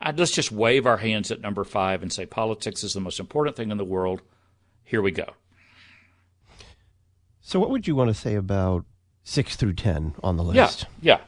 I'd, 0.00 0.18
let's 0.18 0.32
just 0.32 0.50
wave 0.50 0.86
our 0.86 0.96
hands 0.96 1.30
at 1.30 1.42
number 1.42 1.64
five 1.64 2.00
and 2.00 2.10
say 2.10 2.24
politics 2.24 2.82
is 2.82 2.94
the 2.94 3.00
most 3.00 3.20
important 3.20 3.54
thing 3.54 3.70
in 3.70 3.76
the 3.76 3.84
world. 3.84 4.22
Here 4.82 5.02
we 5.02 5.10
go. 5.10 5.34
So, 7.42 7.60
what 7.60 7.68
would 7.68 7.86
you 7.86 7.94
want 7.94 8.08
to 8.08 8.14
say 8.14 8.34
about 8.34 8.86
six 9.22 9.56
through 9.56 9.74
10 9.74 10.14
on 10.22 10.36
the 10.36 10.44
list? 10.44 10.86
Yeah, 11.00 11.16
yeah. 11.18 11.20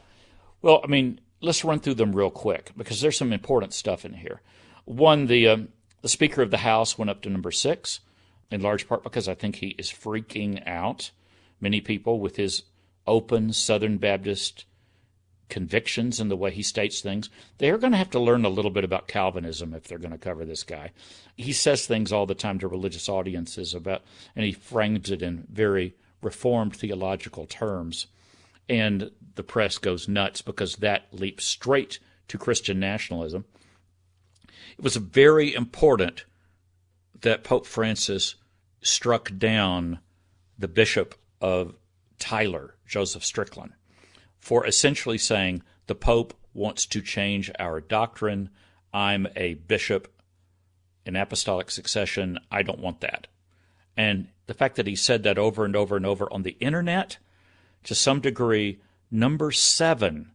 Well, 0.61 0.81
I 0.83 0.87
mean, 0.87 1.19
let's 1.41 1.63
run 1.63 1.79
through 1.79 1.95
them 1.95 2.15
real 2.15 2.29
quick 2.29 2.71
because 2.77 3.01
there's 3.01 3.17
some 3.17 3.33
important 3.33 3.73
stuff 3.73 4.05
in 4.05 4.13
here. 4.13 4.41
One, 4.85 5.27
the, 5.27 5.47
um, 5.47 5.69
the 6.01 6.09
Speaker 6.09 6.41
of 6.41 6.51
the 6.51 6.57
House 6.57 6.97
went 6.97 7.09
up 7.09 7.21
to 7.21 7.29
number 7.29 7.51
six, 7.51 7.99
in 8.51 8.61
large 8.61 8.87
part 8.87 9.03
because 9.03 9.27
I 9.27 9.35
think 9.35 9.57
he 9.57 9.75
is 9.77 9.89
freaking 9.89 10.65
out 10.67 11.11
many 11.59 11.81
people 11.81 12.19
with 12.19 12.35
his 12.35 12.63
open 13.07 13.53
Southern 13.53 13.97
Baptist 13.97 14.65
convictions 15.49 16.19
and 16.19 16.31
the 16.31 16.35
way 16.35 16.51
he 16.51 16.63
states 16.63 17.01
things, 17.01 17.29
they're 17.57 17.77
going 17.77 17.91
to 17.91 17.97
have 17.97 18.09
to 18.09 18.19
learn 18.19 18.45
a 18.45 18.49
little 18.49 18.71
bit 18.71 18.83
about 18.83 19.07
Calvinism 19.07 19.73
if 19.73 19.83
they're 19.83 19.97
going 19.97 20.11
to 20.11 20.17
cover 20.17 20.45
this 20.45 20.63
guy. 20.63 20.91
He 21.35 21.53
says 21.53 21.85
things 21.85 22.11
all 22.11 22.25
the 22.25 22.35
time 22.35 22.59
to 22.59 22.67
religious 22.67 23.07
audiences 23.07 23.73
about, 23.73 24.01
and 24.35 24.45
he 24.45 24.51
frames 24.51 25.11
it 25.11 25.21
in 25.21 25.45
very 25.51 25.95
reformed 26.23 26.75
theological 26.75 27.45
terms. 27.45 28.07
And 28.69 29.11
the 29.35 29.43
press 29.43 29.77
goes 29.77 30.07
nuts 30.07 30.41
because 30.41 30.77
that 30.77 31.07
leaps 31.11 31.45
straight 31.45 31.99
to 32.29 32.37
Christian 32.37 32.79
nationalism. 32.79 33.45
It 34.77 34.83
was 34.83 34.95
very 34.95 35.53
important 35.53 36.25
that 37.21 37.43
Pope 37.43 37.65
Francis 37.65 38.35
struck 38.81 39.31
down 39.37 39.99
the 40.57 40.67
bishop 40.67 41.15
of 41.41 41.75
Tyler, 42.19 42.75
Joseph 42.87 43.23
Strickland, 43.25 43.73
for 44.39 44.65
essentially 44.65 45.17
saying 45.17 45.63
the 45.87 45.95
Pope 45.95 46.33
wants 46.53 46.85
to 46.85 47.01
change 47.01 47.51
our 47.59 47.81
doctrine. 47.81 48.49
I'm 48.93 49.27
a 49.35 49.55
bishop 49.55 50.13
in 51.05 51.15
apostolic 51.15 51.71
succession. 51.71 52.39
I 52.51 52.61
don't 52.63 52.79
want 52.79 53.01
that. 53.01 53.27
And 53.95 54.27
the 54.47 54.53
fact 54.53 54.75
that 54.75 54.87
he 54.87 54.95
said 54.95 55.23
that 55.23 55.37
over 55.37 55.65
and 55.65 55.75
over 55.75 55.95
and 55.95 56.05
over 56.05 56.31
on 56.31 56.43
the 56.43 56.57
internet, 56.59 57.17
to 57.83 57.95
some 57.95 58.19
degree, 58.19 58.79
number 59.11 59.51
seven 59.51 60.31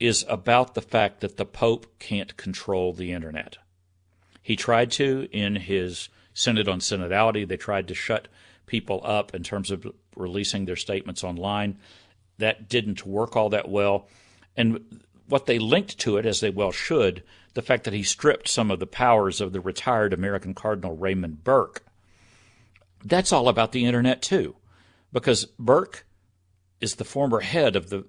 is 0.00 0.24
about 0.28 0.74
the 0.74 0.82
fact 0.82 1.20
that 1.20 1.36
the 1.36 1.44
Pope 1.44 1.98
can't 1.98 2.36
control 2.36 2.92
the 2.92 3.12
internet. 3.12 3.58
He 4.42 4.56
tried 4.56 4.90
to 4.92 5.28
in 5.32 5.56
his 5.56 6.08
Synod 6.32 6.68
on 6.68 6.80
Synodality. 6.80 7.46
They 7.46 7.56
tried 7.56 7.88
to 7.88 7.94
shut 7.94 8.28
people 8.66 9.00
up 9.04 9.34
in 9.34 9.42
terms 9.42 9.70
of 9.70 9.86
releasing 10.16 10.64
their 10.64 10.76
statements 10.76 11.24
online. 11.24 11.78
That 12.38 12.68
didn't 12.68 13.04
work 13.04 13.36
all 13.36 13.48
that 13.50 13.68
well. 13.68 14.08
And 14.56 15.02
what 15.28 15.46
they 15.46 15.58
linked 15.58 15.98
to 16.00 16.16
it, 16.16 16.26
as 16.26 16.40
they 16.40 16.50
well 16.50 16.72
should, 16.72 17.22
the 17.54 17.62
fact 17.62 17.84
that 17.84 17.92
he 17.92 18.02
stripped 18.02 18.48
some 18.48 18.70
of 18.70 18.78
the 18.78 18.86
powers 18.86 19.40
of 19.40 19.52
the 19.52 19.60
retired 19.60 20.12
American 20.12 20.54
Cardinal 20.54 20.96
Raymond 20.96 21.42
Burke. 21.42 21.82
That's 23.04 23.32
all 23.32 23.48
about 23.48 23.72
the 23.72 23.84
internet, 23.84 24.22
too, 24.22 24.56
because 25.12 25.44
Burke 25.58 26.06
is 26.80 26.96
the 26.96 27.04
former 27.04 27.40
head 27.40 27.76
of 27.76 27.90
the 27.90 28.06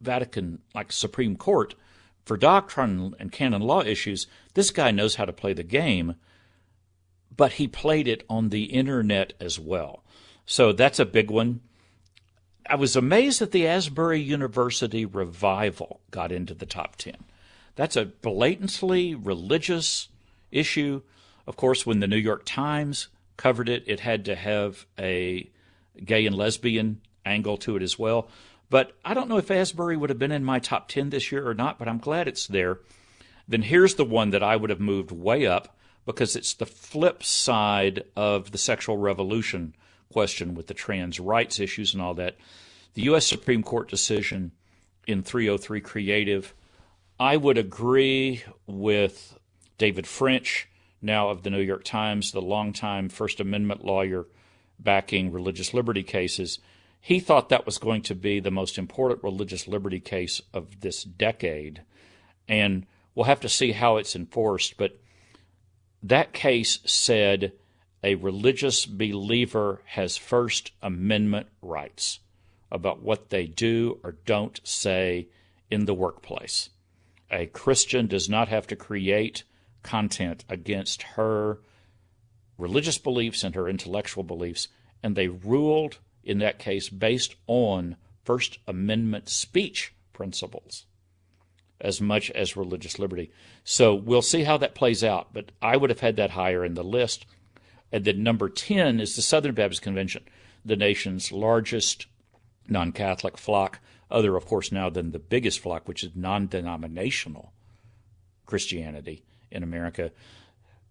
Vatican 0.00 0.60
like 0.74 0.92
Supreme 0.92 1.36
Court 1.36 1.74
for 2.24 2.36
doctrine 2.36 3.14
and 3.18 3.32
canon 3.32 3.62
law 3.62 3.82
issues. 3.82 4.26
This 4.54 4.70
guy 4.70 4.90
knows 4.90 5.16
how 5.16 5.24
to 5.24 5.32
play 5.32 5.52
the 5.52 5.62
game, 5.62 6.16
but 7.34 7.54
he 7.54 7.68
played 7.68 8.08
it 8.08 8.24
on 8.28 8.48
the 8.48 8.64
internet 8.64 9.34
as 9.40 9.58
well. 9.58 10.04
So 10.46 10.72
that's 10.72 10.98
a 10.98 11.06
big 11.06 11.30
one. 11.30 11.60
I 12.68 12.76
was 12.76 12.96
amazed 12.96 13.40
that 13.40 13.52
the 13.52 13.66
Asbury 13.66 14.20
University 14.20 15.04
revival 15.04 16.00
got 16.10 16.32
into 16.32 16.54
the 16.54 16.66
top 16.66 16.96
10. 16.96 17.16
That's 17.76 17.96
a 17.96 18.06
blatantly 18.06 19.14
religious 19.14 20.08
issue. 20.50 21.02
Of 21.46 21.56
course, 21.56 21.84
when 21.84 22.00
the 22.00 22.06
New 22.06 22.16
York 22.16 22.42
Times 22.46 23.08
covered 23.36 23.68
it, 23.68 23.84
it 23.86 24.00
had 24.00 24.24
to 24.26 24.34
have 24.34 24.86
a 24.98 25.50
gay 26.04 26.26
and 26.26 26.36
lesbian 26.36 27.00
angle 27.24 27.56
to 27.58 27.76
it 27.76 27.82
as 27.82 27.98
well. 27.98 28.28
But 28.70 28.92
I 29.04 29.14
don't 29.14 29.28
know 29.28 29.38
if 29.38 29.50
Asbury 29.50 29.96
would 29.96 30.10
have 30.10 30.18
been 30.18 30.32
in 30.32 30.44
my 30.44 30.58
top 30.58 30.88
10 30.88 31.10
this 31.10 31.30
year 31.30 31.48
or 31.48 31.54
not, 31.54 31.78
but 31.78 31.88
I'm 31.88 31.98
glad 31.98 32.28
it's 32.28 32.46
there. 32.46 32.80
Then 33.46 33.62
here's 33.62 33.94
the 33.94 34.04
one 34.04 34.30
that 34.30 34.42
I 34.42 34.56
would 34.56 34.70
have 34.70 34.80
moved 34.80 35.12
way 35.12 35.46
up 35.46 35.76
because 36.06 36.36
it's 36.36 36.54
the 36.54 36.66
flip 36.66 37.22
side 37.22 38.04
of 38.16 38.50
the 38.50 38.58
sexual 38.58 38.96
revolution 38.96 39.74
question 40.12 40.54
with 40.54 40.66
the 40.66 40.74
trans 40.74 41.20
rights 41.20 41.60
issues 41.60 41.92
and 41.94 42.02
all 42.02 42.14
that. 42.14 42.36
The 42.94 43.02
U.S. 43.02 43.26
Supreme 43.26 43.62
Court 43.62 43.88
decision 43.88 44.52
in 45.06 45.22
303 45.22 45.80
Creative, 45.80 46.54
I 47.18 47.36
would 47.36 47.58
agree 47.58 48.42
with 48.66 49.38
David 49.78 50.06
French, 50.06 50.68
now 51.04 51.28
of 51.28 51.42
the 51.42 51.50
New 51.50 51.60
York 51.60 51.84
Times, 51.84 52.32
the 52.32 52.42
longtime 52.42 53.08
First 53.08 53.40
Amendment 53.40 53.84
lawyer 53.84 54.26
backing 54.78 55.30
religious 55.30 55.74
liberty 55.74 56.02
cases. 56.02 56.58
He 57.00 57.20
thought 57.20 57.50
that 57.50 57.66
was 57.66 57.78
going 57.78 58.02
to 58.02 58.14
be 58.14 58.40
the 58.40 58.50
most 58.50 58.78
important 58.78 59.22
religious 59.22 59.68
liberty 59.68 60.00
case 60.00 60.40
of 60.52 60.80
this 60.80 61.04
decade. 61.04 61.82
And 62.48 62.86
we'll 63.14 63.26
have 63.26 63.40
to 63.40 63.48
see 63.48 63.72
how 63.72 63.98
it's 63.98 64.16
enforced. 64.16 64.76
But 64.76 64.98
that 66.02 66.32
case 66.32 66.78
said 66.84 67.52
a 68.02 68.14
religious 68.16 68.84
believer 68.84 69.82
has 69.86 70.16
First 70.16 70.72
Amendment 70.82 71.46
rights 71.62 72.20
about 72.70 73.02
what 73.02 73.30
they 73.30 73.46
do 73.46 74.00
or 74.02 74.16
don't 74.26 74.60
say 74.64 75.28
in 75.70 75.86
the 75.86 75.94
workplace. 75.94 76.70
A 77.30 77.46
Christian 77.46 78.06
does 78.06 78.28
not 78.28 78.48
have 78.48 78.66
to 78.66 78.76
create 78.76 79.44
content 79.84 80.44
against 80.48 81.02
her 81.02 81.60
religious 82.58 82.98
beliefs 82.98 83.44
and 83.44 83.54
her 83.54 83.68
intellectual 83.68 84.24
beliefs, 84.24 84.66
and 85.02 85.14
they 85.14 85.28
ruled 85.28 85.98
in 86.24 86.38
that 86.38 86.58
case 86.58 86.88
based 86.88 87.36
on 87.46 87.96
First 88.24 88.58
Amendment 88.66 89.28
speech 89.28 89.94
principles 90.12 90.86
as 91.80 92.00
much 92.00 92.30
as 92.30 92.56
religious 92.56 92.98
liberty. 92.98 93.30
So 93.62 93.94
we'll 93.94 94.22
see 94.22 94.44
how 94.44 94.56
that 94.58 94.74
plays 94.74 95.04
out, 95.04 95.34
but 95.34 95.52
I 95.60 95.76
would 95.76 95.90
have 95.90 96.00
had 96.00 96.16
that 96.16 96.30
higher 96.30 96.64
in 96.64 96.74
the 96.74 96.84
list. 96.84 97.26
And 97.92 98.04
then 98.04 98.22
number 98.22 98.48
10 98.48 99.00
is 99.00 99.14
the 99.14 99.22
Southern 99.22 99.54
Baptist 99.54 99.82
Convention, 99.82 100.24
the 100.64 100.76
nation's 100.76 101.30
largest 101.30 102.06
non 102.66 102.92
Catholic 102.92 103.36
flock, 103.36 103.80
other, 104.10 104.36
of 104.36 104.46
course, 104.46 104.72
now 104.72 104.88
than 104.88 105.10
the 105.10 105.18
biggest 105.18 105.60
flock, 105.60 105.86
which 105.86 106.02
is 106.02 106.12
non 106.14 106.46
denominational 106.46 107.52
Christianity 108.46 109.22
in 109.50 109.62
America. 109.62 110.10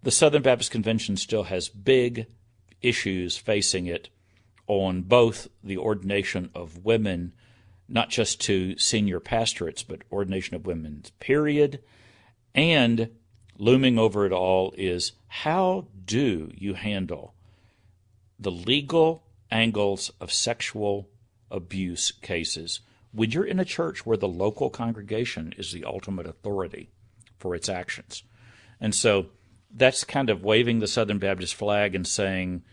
The 0.03 0.11
Southern 0.11 0.41
Baptist 0.41 0.71
Convention 0.71 1.15
still 1.15 1.43
has 1.43 1.69
big 1.69 2.27
issues 2.81 3.37
facing 3.37 3.87
it 3.87 4.09
on 4.67 5.01
both 5.01 5.47
the 5.63 5.77
ordination 5.77 6.49
of 6.53 6.85
women, 6.85 7.33
not 7.87 8.09
just 8.09 8.41
to 8.41 8.77
senior 8.77 9.19
pastorates, 9.19 9.83
but 9.83 10.01
ordination 10.11 10.55
of 10.55 10.65
women, 10.65 11.03
period. 11.19 11.81
And 12.53 13.09
looming 13.57 13.97
over 13.97 14.25
it 14.25 14.31
all 14.31 14.73
is 14.77 15.13
how 15.27 15.87
do 16.05 16.51
you 16.55 16.73
handle 16.73 17.33
the 18.39 18.51
legal 18.51 19.23
angles 19.51 20.11
of 20.19 20.31
sexual 20.31 21.09
abuse 21.49 22.11
cases 22.11 22.81
when 23.11 23.31
you're 23.31 23.45
in 23.45 23.59
a 23.59 23.65
church 23.65 24.05
where 24.05 24.17
the 24.17 24.27
local 24.27 24.69
congregation 24.69 25.53
is 25.57 25.71
the 25.71 25.85
ultimate 25.85 26.25
authority 26.25 26.89
for 27.37 27.55
its 27.55 27.69
actions? 27.69 28.23
And 28.83 28.93
so 28.93 29.27
that's 29.73 30.03
kind 30.03 30.29
of 30.29 30.43
waving 30.43 30.79
the 30.79 30.87
Southern 30.87 31.17
Baptist 31.17 31.55
flag 31.55 31.95
and 31.95 32.05
saying, 32.05 32.63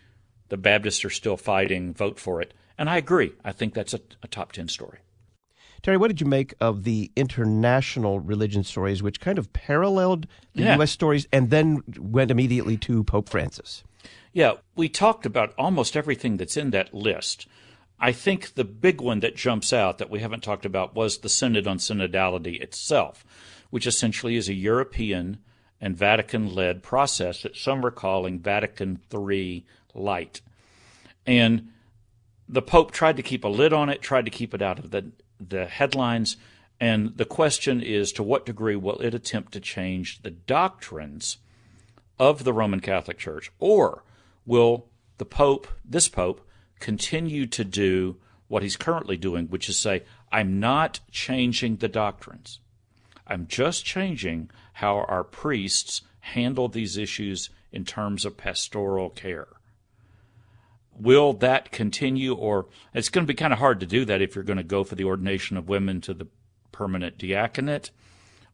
the 0.49 0.57
Baptists 0.57 1.05
are 1.05 1.09
still 1.09 1.37
fighting, 1.37 1.93
vote 1.93 2.19
for 2.19 2.41
it. 2.41 2.53
And 2.77 2.89
I 2.89 2.97
agree. 2.97 3.31
I 3.45 3.53
think 3.53 3.73
that's 3.73 3.93
a, 3.93 4.01
a 4.21 4.27
top 4.27 4.51
10 4.51 4.67
story. 4.67 4.99
Terry, 5.81 5.95
what 5.95 6.09
did 6.09 6.19
you 6.19 6.27
make 6.27 6.53
of 6.59 6.83
the 6.83 7.11
international 7.15 8.19
religion 8.19 8.63
stories, 8.63 9.01
which 9.01 9.21
kind 9.21 9.39
of 9.39 9.53
paralleled 9.53 10.27
the 10.53 10.63
Yeah. 10.63 10.75
U.S. 10.75 10.91
stories 10.91 11.27
and 11.31 11.49
then 11.49 11.81
went 11.97 12.29
immediately 12.29 12.75
to 12.77 13.03
Pope 13.05 13.29
Francis? 13.29 13.83
Yeah, 14.33 14.55
we 14.75 14.89
talked 14.89 15.25
about 15.25 15.53
almost 15.57 15.95
everything 15.95 16.37
that's 16.37 16.57
in 16.57 16.71
that 16.71 16.93
list. 16.93 17.47
I 17.99 18.11
think 18.11 18.55
the 18.55 18.65
big 18.65 18.99
one 18.99 19.21
that 19.21 19.35
jumps 19.37 19.71
out 19.71 19.97
that 19.97 20.09
we 20.09 20.19
haven't 20.19 20.43
talked 20.43 20.65
about 20.65 20.93
was 20.93 21.19
the 21.19 21.29
Synod 21.29 21.67
on 21.67 21.77
Synodality 21.77 22.61
itself, 22.61 23.23
which 23.69 23.87
essentially 23.87 24.35
is 24.35 24.49
a 24.49 24.53
European 24.53 25.37
and 25.81 25.97
Vatican 25.97 26.53
led 26.53 26.83
process 26.83 27.41
that 27.41 27.57
some 27.57 27.83
are 27.83 27.91
calling 27.91 28.39
Vatican 28.39 28.99
III 29.11 29.65
Light. 29.95 30.41
And 31.25 31.69
the 32.47 32.61
Pope 32.61 32.91
tried 32.91 33.17
to 33.17 33.23
keep 33.23 33.43
a 33.43 33.49
lid 33.49 33.73
on 33.73 33.89
it, 33.89 34.01
tried 34.01 34.25
to 34.25 34.31
keep 34.31 34.53
it 34.53 34.61
out 34.61 34.77
of 34.77 34.91
the, 34.91 35.11
the 35.39 35.65
headlines. 35.65 36.37
And 36.79 37.17
the 37.17 37.25
question 37.25 37.81
is 37.81 38.11
to 38.13 38.23
what 38.23 38.45
degree 38.45 38.75
will 38.75 38.99
it 39.01 39.15
attempt 39.15 39.53
to 39.53 39.59
change 39.59 40.21
the 40.21 40.31
doctrines 40.31 41.37
of 42.19 42.43
the 42.43 42.53
Roman 42.53 42.79
Catholic 42.79 43.17
Church? 43.17 43.51
Or 43.59 44.03
will 44.45 44.87
the 45.17 45.25
Pope, 45.25 45.67
this 45.83 46.07
Pope, 46.07 46.47
continue 46.79 47.47
to 47.47 47.63
do 47.63 48.17
what 48.47 48.63
he's 48.63 48.75
currently 48.75 49.17
doing, 49.17 49.47
which 49.47 49.69
is 49.69 49.77
say, 49.77 50.03
I'm 50.31 50.59
not 50.59 50.99
changing 51.11 51.77
the 51.77 51.87
doctrines. 51.87 52.59
I'm 53.25 53.47
just 53.47 53.85
changing 53.85 54.49
how 54.73 54.99
our 55.07 55.23
priests 55.23 56.01
handle 56.19 56.67
these 56.67 56.97
issues 56.97 57.49
in 57.71 57.85
terms 57.85 58.25
of 58.25 58.37
pastoral 58.37 59.09
care. 59.09 59.47
Will 60.93 61.33
that 61.33 61.71
continue, 61.71 62.33
or 62.33 62.67
it's 62.93 63.09
going 63.09 63.25
to 63.25 63.31
be 63.31 63.37
kind 63.37 63.53
of 63.53 63.59
hard 63.59 63.79
to 63.79 63.85
do 63.85 64.05
that 64.05 64.21
if 64.21 64.35
you're 64.35 64.43
going 64.43 64.57
to 64.57 64.63
go 64.63 64.83
for 64.83 64.95
the 64.95 65.05
ordination 65.05 65.57
of 65.57 65.69
women 65.69 66.01
to 66.01 66.13
the 66.13 66.27
permanent 66.71 67.17
diaconate 67.17 67.91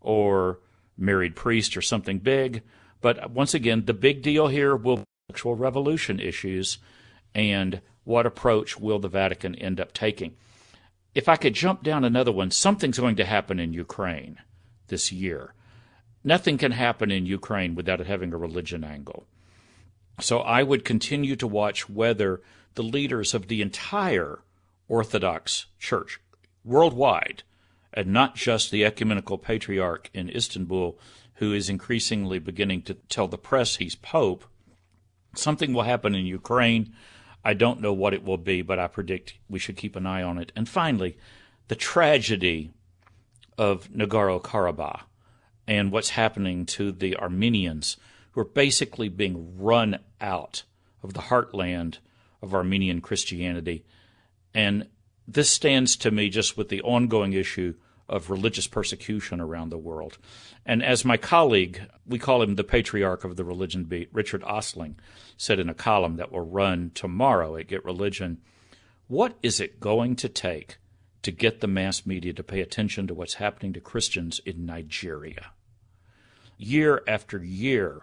or 0.02 0.60
married 0.98 1.36
priest 1.36 1.78
or 1.78 1.82
something 1.82 2.20
big. 2.20 2.64
But 3.02 3.32
once 3.32 3.54
again, 3.54 3.86
the 3.86 3.94
big 3.94 4.22
deal 4.22 4.48
here 4.48 4.76
will 4.76 4.98
be 4.98 5.04
sexual 5.30 5.56
revolution 5.56 6.20
issues 6.20 6.80
and 7.36 7.82
what 8.04 8.26
approach 8.26 8.80
will 8.80 9.00
the 9.00 9.10
Vatican 9.10 9.56
end 9.56 9.80
up 9.80 9.94
taking. 9.94 10.36
If 11.14 11.28
I 11.28 11.36
could 11.36 11.54
jump 11.54 11.84
down 11.84 12.04
another 12.04 12.32
one, 12.32 12.52
something's 12.52 13.00
going 13.00 13.18
to 13.18 13.26
happen 13.26 13.60
in 13.60 13.74
Ukraine 13.74 14.38
this 14.88 15.12
year. 15.12 15.54
Nothing 16.28 16.58
can 16.58 16.74
happen 16.74 17.10
in 17.10 17.26
Ukraine 17.26 17.74
without 17.74 18.06
having 18.06 18.34
a 18.34 18.38
religion 18.38 18.84
angle. 18.84 19.26
So 20.20 20.40
I 20.40 20.62
would 20.62 20.84
continue 20.84 21.38
to 21.38 21.48
watch 21.48 21.90
whether 21.90 22.42
the 22.76 22.84
leaders 22.84 23.34
of 23.34 23.48
the 23.48 23.62
entire 23.62 24.40
Orthodox 24.90 25.68
Church 25.80 26.20
worldwide, 26.66 27.44
and 27.94 28.08
not 28.08 28.36
just 28.36 28.72
the 28.72 28.84
ecumenical 28.84 29.38
patriarch 29.38 30.10
in 30.14 30.30
Istanbul, 30.30 31.00
who 31.36 31.54
is 31.54 31.70
increasingly 31.70 32.40
beginning 32.40 32.82
to 32.82 32.96
tell 32.96 33.30
the 33.30 33.38
press 33.38 33.78
he's 33.78 33.96
pope, 33.96 34.44
Something 35.34 35.72
will 35.72 35.84
happen 35.84 36.14
in 36.14 36.26
Ukraine. 36.26 36.94
I 37.46 37.54
don't 37.54 37.80
know 37.80 37.94
what 37.94 38.14
it 38.14 38.26
will 38.26 38.38
be, 38.38 38.62
but 38.62 38.80
I 38.80 38.88
predict 38.88 39.36
we 39.50 39.60
should 39.60 39.78
keep 39.78 39.96
an 39.96 40.06
eye 40.06 40.24
on 40.24 40.38
it. 40.40 40.52
And 40.58 40.68
finally, 40.68 41.18
the 41.70 41.76
tragedy 41.76 42.74
of 43.58 43.90
Nagorno 43.92 44.42
Karabakh 44.42 45.04
and 45.68 45.92
what's 45.92 46.10
happening 46.10 46.66
to 46.66 46.92
the 46.92 47.18
Armenians 47.18 47.98
who 48.32 48.42
are 48.42 48.46
basically 48.46 49.10
being 49.10 49.58
run 49.58 50.00
out 50.22 50.64
of 51.04 51.14
the 51.14 51.22
heartland 51.22 51.98
of 52.42 52.54
Armenian 52.54 53.02
Christianity. 53.02 53.84
And 54.54 54.88
this 55.28 55.50
stands 55.50 55.96
to 55.98 56.12
me 56.12 56.30
just 56.30 56.56
with 56.56 56.70
the 56.70 56.82
ongoing 56.82 57.34
issue 57.34 57.76
of 58.08 58.30
religious 58.30 58.68
persecution 58.68 59.42
around 59.42 59.70
the 59.70 59.78
world. 59.78 60.18
And 60.66 60.82
as 60.84 61.04
my 61.04 61.18
colleague, 61.18 61.82
we 62.06 62.20
call 62.20 62.42
him 62.42 62.56
the 62.56 62.64
patriarch 62.64 63.26
of 63.26 63.36
the 63.36 63.44
religion 63.44 63.84
beat, 63.84 64.10
Richard 64.14 64.44
Ostling, 64.44 64.96
said 65.36 65.60
in 65.60 65.70
a 65.70 65.74
column 65.74 66.16
that 66.16 66.32
will 66.32 66.46
run 66.46 66.92
tomorrow 66.94 67.58
at 67.58 67.68
Get 67.68 67.84
Religion, 67.84 68.40
what 69.08 69.38
is 69.44 69.60
it 69.60 69.80
going 69.80 70.16
to 70.18 70.30
take 70.30 70.78
to 71.24 71.32
get 71.32 71.60
the 71.60 71.68
mass 71.68 72.06
media 72.06 72.34
to 72.34 72.44
pay 72.44 72.62
attention 72.62 73.08
to 73.08 73.14
what's 73.14 73.36
happening 73.36 73.74
to 73.74 73.82
Christians 73.82 74.40
in 74.46 74.66
Nigeria? 74.66 75.52
Year 76.58 77.04
after 77.08 77.44
year, 77.44 78.02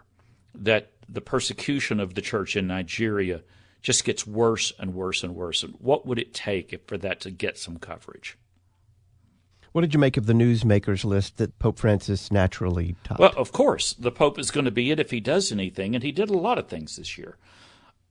that 0.55 0.93
the 1.09 1.21
persecution 1.21 2.01
of 2.01 2.15
the 2.15 2.23
church 2.23 2.57
in 2.57 2.67
Nigeria 2.67 3.43
just 3.83 4.05
gets 4.05 4.27
worse 4.27 4.73
and 4.79 4.95
worse 4.95 5.23
and 5.23 5.35
worse. 5.35 5.63
And 5.63 5.75
what 5.79 6.07
would 6.07 6.19
it 6.19 6.33
take 6.33 6.81
for 6.87 6.97
that 6.99 7.21
to 7.21 7.31
get 7.31 7.59
some 7.59 7.79
coverage? 7.79 8.39
What 9.73 9.81
did 9.81 9.93
you 9.93 9.99
make 9.99 10.17
of 10.17 10.27
the 10.27 10.33
newsmakers 10.33 11.05
list 11.05 11.37
that 11.39 11.59
Pope 11.59 11.81
Francis 11.81 12.31
naturally 12.31 12.95
topped? 13.03 13.19
Well, 13.19 13.35
of 13.37 13.51
course, 13.51 13.93
the 13.93 14.13
Pope 14.13 14.39
is 14.39 14.53
going 14.53 14.67
to 14.67 14.71
be 14.71 14.93
it 14.93 15.01
if 15.01 15.11
he 15.11 15.19
does 15.19 15.51
anything, 15.51 15.95
and 15.95 16.05
he 16.05 16.13
did 16.13 16.31
a 16.31 16.39
lot 16.39 16.59
of 16.59 16.69
things 16.69 16.95
this 16.97 17.19
year. 17.19 17.37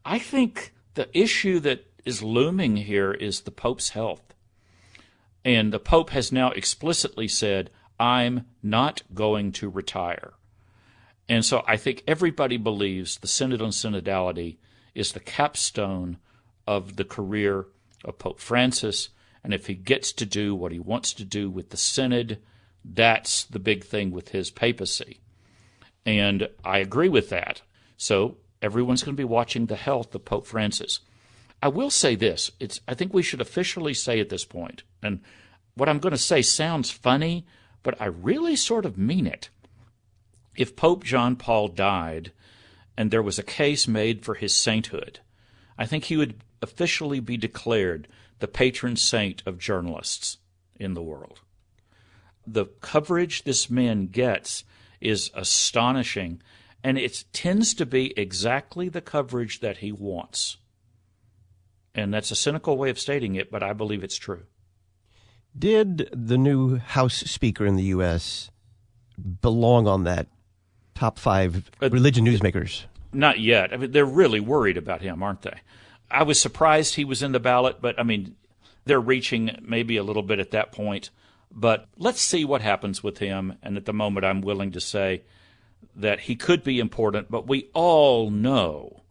I 0.04 0.20
think 0.20 0.74
the 0.96 1.08
issue 1.18 1.62
that 1.62 1.86
is 2.04 2.22
looming 2.22 2.76
here 2.76 3.14
is 3.14 3.42
the 3.42 3.52
Pope's 3.52 3.90
health. 3.90 4.34
And 5.46 5.72
the 5.72 5.80
Pope 5.80 6.10
has 6.10 6.32
now 6.32 6.52
explicitly 6.52 7.30
said, 7.30 7.70
I'm 8.00 8.46
not 8.62 9.04
going 9.14 9.52
to 9.54 9.70
retire. 9.70 10.34
And 11.30 11.46
so 11.46 11.64
I 11.68 11.78
think 11.78 12.04
everybody 12.08 12.58
believes 12.58 13.18
the 13.18 13.28
Synod 13.28 13.62
on 13.62 13.70
Synodality 13.70 14.58
is 14.94 15.12
the 15.12 15.20
capstone 15.20 16.18
of 16.68 16.96
the 16.96 17.06
career 17.06 17.66
of 18.04 18.20
Pope 18.20 18.40
Francis. 18.40 19.10
And 19.44 19.54
if 19.54 19.68
he 19.68 19.74
gets 19.74 20.12
to 20.14 20.26
do 20.26 20.54
what 20.56 20.72
he 20.72 20.80
wants 20.80 21.14
to 21.14 21.26
do 21.26 21.50
with 21.50 21.70
the 21.70 21.78
Synod, 21.78 22.40
that's 22.84 23.46
the 23.46 23.60
big 23.60 23.84
thing 23.84 24.12
with 24.12 24.30
his 24.30 24.52
papacy. 24.52 25.22
And 26.06 26.50
I 26.64 26.80
agree 26.80 27.10
with 27.10 27.30
that. 27.30 27.62
So 27.98 28.38
everyone's 28.62 29.04
going 29.04 29.16
to 29.16 29.22
be 29.22 29.24
watching 29.24 29.66
the 29.66 29.76
health 29.76 30.14
of 30.14 30.26
Pope 30.26 30.46
Francis. 30.46 31.00
I 31.62 31.70
will 31.70 31.90
say 31.90 32.16
this 32.16 32.52
it's, 32.60 32.82
I 32.88 32.94
think 32.94 33.14
we 33.14 33.24
should 33.24 33.42
officially 33.42 33.94
say 33.94 34.20
at 34.20 34.30
this 34.30 34.44
point, 34.44 34.84
and 35.02 35.22
what 35.76 35.88
I'm 35.88 36.00
going 36.00 36.12
to 36.12 36.18
say 36.18 36.42
sounds 36.42 36.92
funny, 36.92 37.46
but 37.84 38.02
I 38.02 38.06
really 38.06 38.56
sort 38.56 38.86
of 38.86 38.98
mean 38.98 39.28
it. 39.28 39.50
If 40.56 40.76
Pope 40.76 41.04
John 41.04 41.36
Paul 41.36 41.68
died 41.68 42.32
and 42.98 43.12
there 43.12 43.22
was 43.22 43.38
a 43.38 43.44
case 43.44 43.88
made 43.88 44.24
for 44.24 44.36
his 44.36 44.56
sainthood, 44.56 45.20
I 45.78 45.86
think 45.86 46.06
he 46.06 46.18
would 46.18 46.42
officially 46.62 47.20
be 47.20 47.38
declared 47.38 48.08
the 48.40 48.48
patron 48.48 48.96
saint 48.96 49.44
of 49.46 49.58
journalists 49.58 50.38
in 50.80 50.94
the 50.94 51.02
world. 51.02 51.42
The 52.46 52.66
coverage 52.82 53.44
this 53.44 53.70
man 53.70 54.08
gets 54.08 54.64
is 55.00 55.32
astonishing, 55.34 56.42
and 56.84 56.98
it 56.98 57.24
tends 57.34 57.74
to 57.76 57.86
be 57.86 58.14
exactly 58.18 58.90
the 58.90 59.02
coverage 59.02 59.60
that 59.60 59.78
he 59.78 59.92
wants. 59.92 60.58
And 61.96 62.14
that's 62.14 62.32
a 62.32 62.36
cynical 62.36 62.78
way 62.78 62.90
of 62.90 63.00
stating 63.00 63.36
it, 63.36 63.52
but 63.52 63.64
I 63.64 63.74
believe 63.74 64.04
it's 64.04 64.18
true. 64.18 64.44
Did 65.58 66.10
the 66.12 66.38
new 66.38 66.78
House 66.78 67.16
Speaker 67.16 67.66
in 67.66 67.76
the 67.76 67.84
U.S. 67.84 68.50
belong 69.42 69.88
on 69.88 70.04
that 70.04 70.28
top 70.96 71.20
five 71.20 71.70
uh, 71.82 71.90
religion 71.90 72.26
newsmakers? 72.26 72.84
Not 73.12 73.40
yet. 73.40 73.74
I 73.74 73.78
mean, 73.78 73.92
they're 73.92 74.06
really 74.06 74.40
worried 74.40 74.78
about 74.78 75.02
him, 75.02 75.22
aren't 75.22 75.44
they? 75.44 75.60
I 76.10 76.24
was 76.24 76.42
surprised 76.42 76.96
he 76.96 77.06
was 77.06 77.22
in 77.22 77.32
the 77.32 77.40
ballot, 77.40 77.78
but 77.82 78.00
I 78.00 78.04
mean, 78.04 78.36
they're 78.86 79.00
reaching 79.00 79.58
maybe 79.62 79.98
a 79.98 80.04
little 80.04 80.24
bit 80.24 80.40
at 80.40 80.52
that 80.52 80.72
point. 80.72 81.10
But 81.52 81.88
let's 81.98 82.22
see 82.22 82.44
what 82.46 82.62
happens 82.62 83.04
with 83.04 83.20
him. 83.20 83.58
And 83.62 83.78
at 83.78 83.86
the 83.86 83.94
moment, 83.94 84.26
I'm 84.26 84.42
willing 84.42 84.72
to 84.72 84.82
say 84.82 85.22
that 85.96 86.22
he 86.22 86.36
could 86.36 86.64
be 86.64 86.80
important, 86.80 87.30
but 87.30 87.48
we 87.48 87.70
all 87.74 88.32
know 88.32 89.02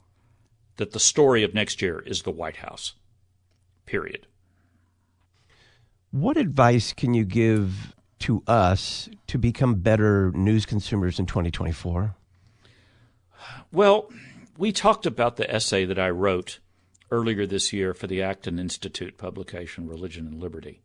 that 0.76 0.90
the 0.90 1.00
story 1.00 1.44
of 1.44 1.54
next 1.54 1.80
year 1.80 2.00
is 2.00 2.22
the 2.22 2.32
White 2.32 2.56
House. 2.56 2.94
Period. 3.86 4.26
What 6.12 6.36
advice 6.36 6.92
can 6.92 7.14
you 7.14 7.24
give 7.24 7.94
to 8.18 8.42
us 8.46 9.08
to 9.28 9.38
become 9.38 9.76
better 9.76 10.30
news 10.32 10.66
consumers 10.66 11.18
in 11.18 11.24
2024? 11.24 12.14
Well, 13.72 14.12
we 14.58 14.72
talked 14.72 15.06
about 15.06 15.36
the 15.36 15.50
essay 15.50 15.86
that 15.86 15.98
I 15.98 16.10
wrote 16.10 16.58
earlier 17.10 17.46
this 17.46 17.72
year 17.72 17.94
for 17.94 18.06
the 18.06 18.20
Acton 18.20 18.58
Institute 18.58 19.16
publication, 19.16 19.88
Religion 19.88 20.26
and 20.26 20.38
Liberty, 20.38 20.82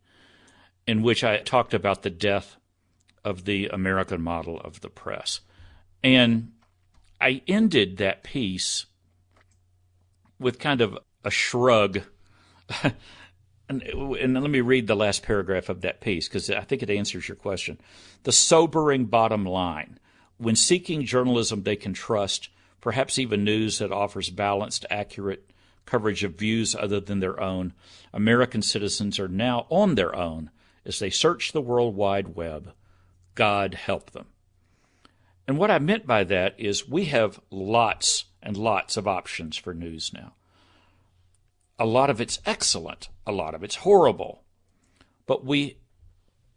in 0.87 1.03
which 1.03 1.25
I 1.25 1.39
talked 1.39 1.73
about 1.73 2.03
the 2.03 2.09
death 2.09 2.55
of 3.25 3.43
the 3.43 3.67
American 3.67 4.21
model 4.21 4.61
of 4.61 4.79
the 4.79 4.89
press. 4.89 5.41
And 6.01 6.53
I 7.19 7.41
ended 7.49 7.97
that 7.97 8.23
piece 8.23 8.85
with 10.39 10.57
kind 10.57 10.79
of 10.79 10.97
a 11.25 11.29
shrug 11.31 12.03
and, 13.69 13.81
and 13.83 14.33
let 14.33 14.49
me 14.49 14.61
read 14.61 14.87
the 14.87 14.95
last 14.95 15.23
paragraph 15.23 15.69
of 15.69 15.81
that 15.81 16.01
piece 16.01 16.27
because 16.27 16.49
I 16.49 16.61
think 16.61 16.83
it 16.83 16.89
answers 16.89 17.27
your 17.27 17.35
question. 17.35 17.79
The 18.23 18.31
sobering 18.31 19.05
bottom 19.05 19.45
line 19.45 19.99
when 20.37 20.55
seeking 20.55 21.05
journalism 21.05 21.63
they 21.63 21.75
can 21.75 21.93
trust, 21.93 22.49
perhaps 22.79 23.19
even 23.19 23.43
news 23.43 23.79
that 23.79 23.91
offers 23.91 24.29
balanced, 24.29 24.85
accurate 24.89 25.49
coverage 25.85 26.23
of 26.23 26.35
views 26.35 26.75
other 26.75 26.99
than 26.99 27.19
their 27.19 27.39
own, 27.39 27.73
American 28.13 28.61
citizens 28.61 29.19
are 29.19 29.27
now 29.27 29.65
on 29.69 29.95
their 29.95 30.15
own 30.15 30.51
as 30.85 30.99
they 30.99 31.09
search 31.09 31.51
the 31.51 31.61
World 31.61 31.95
Wide 31.95 32.35
Web. 32.35 32.73
God 33.35 33.73
help 33.73 34.11
them. 34.11 34.27
And 35.47 35.57
what 35.57 35.71
I 35.71 35.79
meant 35.79 36.05
by 36.05 36.23
that 36.25 36.55
is 36.57 36.87
we 36.87 37.05
have 37.05 37.39
lots 37.49 38.25
and 38.43 38.57
lots 38.57 38.97
of 38.97 39.07
options 39.07 39.57
for 39.57 39.73
news 39.73 40.11
now. 40.13 40.33
A 41.79 41.85
lot 41.85 42.09
of 42.09 42.19
it's 42.19 42.39
excellent, 42.45 43.09
a 43.25 43.31
lot 43.31 43.53
of 43.53 43.63
it's 43.63 43.75
horrible. 43.75 44.43
But 45.25 45.45
we 45.45 45.77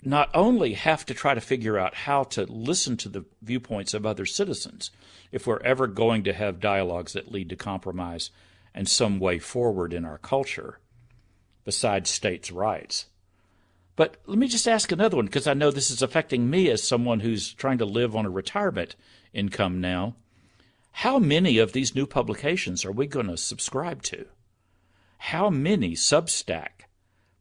not 0.03 0.31
only 0.35 0.75
have 0.75 1.05
to 1.07 1.15
try 1.15 1.35
to 1.35 1.41
figure 1.41 1.79
out 1.79 1.95
how 1.95 2.25
to 2.25 2.45
listen 2.45 2.97
to 2.99 3.09
the 3.09 3.25
viewpoints 3.43 3.93
of 3.93 4.07
other 4.07 4.25
citizens 4.25 4.91
if 5.31 5.47
we're 5.47 5.61
ever 5.63 5.87
going 5.87 6.25
to 6.25 6.33
have 6.33 6.61
dialogues 6.61 7.13
that 7.13 7.31
lead 7.31 7.51
to 7.51 7.57
compromise 7.57 8.31
and 8.75 8.89
some 8.89 9.19
way 9.19 9.39
forward 9.39 9.93
in 9.93 10.05
our 10.05 10.19
culture 10.19 10.79
besides 11.65 12.09
states' 12.09 12.51
rights. 12.51 13.07
But 13.97 14.17
let 14.25 14.39
me 14.39 14.49
just 14.49 14.67
ask 14.67 14.91
another 14.91 15.17
one 15.17 15.27
because 15.27 15.47
I 15.47 15.55
know 15.55 15.71
this 15.71 15.91
is 15.91 16.01
affecting 16.01 16.49
me 16.49 16.71
as 16.71 16.83
someone 16.83 17.21
who's 17.21 17.53
trying 17.53 17.79
to 17.79 17.85
live 17.85 18.17
on 18.17 18.25
a 18.25 18.31
retirement 18.31 18.97
income 19.35 19.81
now. 19.81 20.17
How 20.93 21.19
many 21.19 21.59
of 21.59 21.73
these 21.73 21.95
new 21.95 22.07
publications 22.07 22.85
are 22.85 22.93
we 22.93 23.07
going 23.07 23.27
to 23.27 23.37
subscribe 23.37 24.03
to? 24.05 24.27
How 25.25 25.51
many 25.51 25.93
Substack 25.93 26.87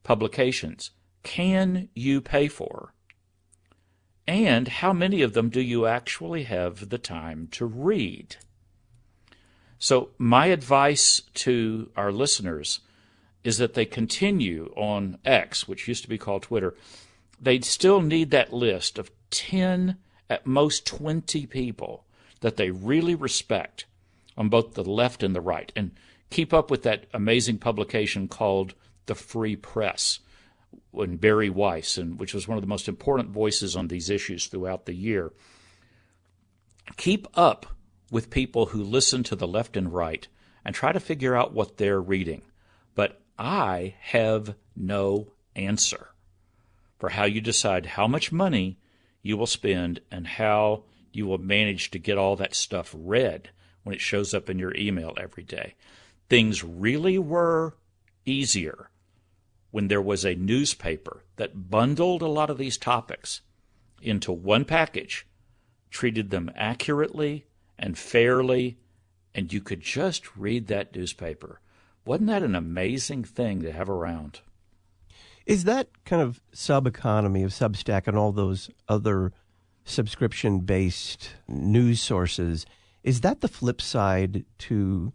publications 0.03 0.91
can 1.23 1.89
you 1.93 2.21
pay 2.21 2.47
for? 2.47 2.93
And 4.27 4.67
how 4.67 4.93
many 4.93 5.21
of 5.21 5.33
them 5.33 5.49
do 5.49 5.61
you 5.61 5.85
actually 5.85 6.43
have 6.43 6.89
the 6.89 6.97
time 6.97 7.47
to 7.51 7.65
read? 7.65 8.35
So, 9.79 10.09
my 10.17 10.47
advice 10.47 11.21
to 11.35 11.89
our 11.95 12.11
listeners 12.11 12.81
is 13.43 13.57
that 13.59 13.75
they 13.75 13.85
continue 13.85 14.73
on 14.75 15.17
X, 15.23 15.67
which 15.67 15.87
used 15.87 16.03
to 16.03 16.09
be 16.09 16.17
called 16.17 16.43
Twitter. 16.43 16.75
They 17.41 17.61
still 17.61 18.01
need 18.01 18.31
that 18.31 18.51
list 18.51 18.99
of 18.99 19.09
10, 19.31 19.97
at 20.29 20.45
most 20.45 20.85
20 20.85 21.45
people 21.47 22.05
that 22.41 22.57
they 22.57 22.71
really 22.71 23.15
respect 23.15 23.85
on 24.37 24.49
both 24.49 24.73
the 24.73 24.83
left 24.83 25.23
and 25.23 25.35
the 25.35 25.41
right. 25.41 25.71
And 25.75 25.91
keep 26.29 26.53
up 26.53 26.69
with 26.69 26.83
that 26.83 27.05
amazing 27.13 27.57
publication 27.57 28.27
called 28.27 28.73
The 29.05 29.15
Free 29.15 29.55
Press 29.55 30.19
when 30.91 31.17
Bari 31.17 31.49
Weiss, 31.49 31.97
and 31.97 32.19
which 32.19 32.33
was 32.33 32.47
one 32.47 32.57
of 32.57 32.61
the 32.61 32.67
most 32.67 32.87
important 32.87 33.29
voices 33.29 33.75
on 33.75 33.87
these 33.87 34.09
issues 34.09 34.47
throughout 34.47 34.85
the 34.85 34.93
year. 34.93 35.31
Keep 36.97 37.27
up 37.35 37.65
with 38.11 38.29
people 38.29 38.67
who 38.67 38.83
listen 38.83 39.23
to 39.23 39.35
the 39.35 39.47
left 39.47 39.77
and 39.77 39.93
right 39.93 40.27
and 40.65 40.73
try 40.75 40.91
to 40.91 40.99
figure 40.99 41.35
out 41.35 41.53
what 41.53 41.77
they're 41.77 42.01
reading. 42.01 42.41
But 42.95 43.21
I 43.37 43.95
have 44.01 44.55
no 44.75 45.31
answer 45.55 46.09
for 46.97 47.09
how 47.09 47.25
you 47.25 47.41
decide 47.41 47.85
how 47.85 48.07
much 48.07 48.31
money 48.31 48.77
you 49.21 49.37
will 49.37 49.47
spend 49.47 50.01
and 50.11 50.27
how 50.27 50.83
you 51.11 51.25
will 51.25 51.37
manage 51.37 51.91
to 51.91 51.99
get 51.99 52.17
all 52.17 52.35
that 52.35 52.55
stuff 52.55 52.93
read 52.97 53.49
when 53.83 53.95
it 53.95 54.01
shows 54.01 54.33
up 54.33 54.49
in 54.49 54.59
your 54.59 54.75
email 54.75 55.13
every 55.17 55.43
day. 55.43 55.75
Things 56.29 56.63
really 56.63 57.17
were 57.17 57.75
easier 58.25 58.91
when 59.71 59.87
there 59.87 60.01
was 60.01 60.23
a 60.23 60.35
newspaper 60.35 61.23
that 61.37 61.69
bundled 61.69 62.21
a 62.21 62.27
lot 62.27 62.49
of 62.49 62.57
these 62.57 62.77
topics 62.77 63.41
into 64.01 64.31
one 64.31 64.65
package, 64.65 65.27
treated 65.89 66.29
them 66.29 66.51
accurately 66.55 67.45
and 67.77 67.97
fairly, 67.97 68.77
and 69.33 69.51
you 69.51 69.61
could 69.61 69.81
just 69.81 70.37
read 70.37 70.67
that 70.67 70.95
newspaper. 70.95 71.61
Wasn't 72.05 72.27
that 72.27 72.43
an 72.43 72.55
amazing 72.55 73.23
thing 73.23 73.61
to 73.61 73.71
have 73.71 73.89
around? 73.89 74.41
Is 75.45 75.63
that 75.63 75.89
kind 76.05 76.21
of 76.21 76.41
sub 76.51 76.85
economy 76.85 77.43
of 77.43 77.51
Substack 77.51 78.07
and 78.07 78.17
all 78.17 78.31
those 78.31 78.69
other 78.87 79.33
subscription 79.83 80.59
based 80.59 81.31
news 81.47 82.01
sources? 82.01 82.65
Is 83.03 83.21
that 83.21 83.41
the 83.41 83.47
flip 83.47 83.81
side 83.81 84.45
to 84.59 85.13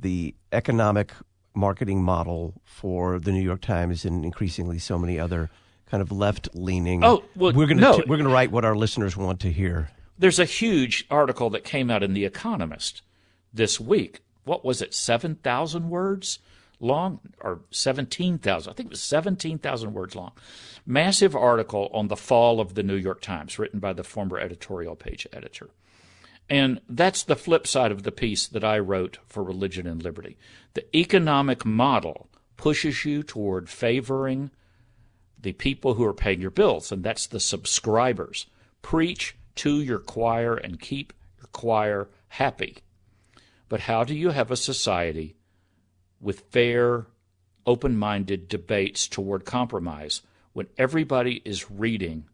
the 0.00 0.34
economic 0.52 1.12
marketing 1.54 2.02
model 2.02 2.54
for 2.64 3.18
the 3.18 3.32
New 3.32 3.42
York 3.42 3.60
Times 3.60 4.04
and 4.04 4.24
increasingly 4.24 4.78
so 4.78 4.98
many 4.98 5.18
other 5.18 5.50
kind 5.86 6.02
of 6.02 6.12
left 6.12 6.48
leaning? 6.54 7.04
Oh, 7.04 7.24
well, 7.36 7.52
we're 7.52 7.66
going 7.66 7.78
no. 7.78 8.00
to 8.00 8.04
we're 8.06 8.16
going 8.16 8.28
to 8.28 8.34
write 8.34 8.50
what 8.52 8.64
our 8.64 8.76
listeners 8.76 9.16
want 9.16 9.40
to 9.40 9.50
hear. 9.50 9.90
There's 10.18 10.38
a 10.38 10.44
huge 10.44 11.06
article 11.10 11.50
that 11.50 11.64
came 11.64 11.90
out 11.90 12.02
in 12.02 12.12
The 12.12 12.24
Economist 12.24 13.02
this 13.52 13.80
week. 13.80 14.20
What 14.44 14.64
was 14.64 14.82
it? 14.82 14.94
Seven 14.94 15.36
thousand 15.36 15.90
words 15.90 16.38
long 16.80 17.20
or 17.40 17.60
17,000. 17.70 18.70
I 18.70 18.74
think 18.74 18.86
it 18.86 18.90
was 18.90 19.02
17,000 19.02 19.92
words 19.92 20.16
long. 20.16 20.32
Massive 20.86 21.36
article 21.36 21.90
on 21.92 22.08
the 22.08 22.16
fall 22.16 22.60
of 22.60 22.74
the 22.74 22.82
New 22.82 22.96
York 22.96 23.20
Times 23.20 23.58
written 23.58 23.78
by 23.78 23.92
the 23.92 24.02
former 24.02 24.38
editorial 24.38 24.96
page 24.96 25.26
editor. 25.32 25.68
And 26.50 26.80
that's 26.88 27.22
the 27.22 27.36
flip 27.36 27.68
side 27.68 27.92
of 27.92 28.02
the 28.02 28.10
piece 28.10 28.48
that 28.48 28.64
I 28.64 28.80
wrote 28.80 29.18
for 29.28 29.44
Religion 29.44 29.86
and 29.86 30.02
Liberty. 30.02 30.36
The 30.74 30.84
economic 30.96 31.64
model 31.64 32.28
pushes 32.56 33.04
you 33.04 33.22
toward 33.22 33.70
favoring 33.70 34.50
the 35.40 35.52
people 35.52 35.94
who 35.94 36.04
are 36.04 36.12
paying 36.12 36.40
your 36.40 36.50
bills, 36.50 36.90
and 36.90 37.04
that's 37.04 37.28
the 37.28 37.38
subscribers. 37.38 38.46
Preach 38.82 39.36
to 39.54 39.80
your 39.80 40.00
choir 40.00 40.56
and 40.56 40.80
keep 40.80 41.12
your 41.38 41.48
choir 41.52 42.08
happy. 42.28 42.78
But 43.68 43.82
how 43.82 44.02
do 44.02 44.14
you 44.14 44.30
have 44.30 44.50
a 44.50 44.56
society 44.56 45.36
with 46.20 46.40
fair, 46.50 47.06
open 47.64 47.96
minded 47.96 48.48
debates 48.48 49.06
toward 49.06 49.44
compromise 49.44 50.22
when 50.52 50.66
everybody 50.76 51.40
is 51.44 51.70
reading 51.70 52.24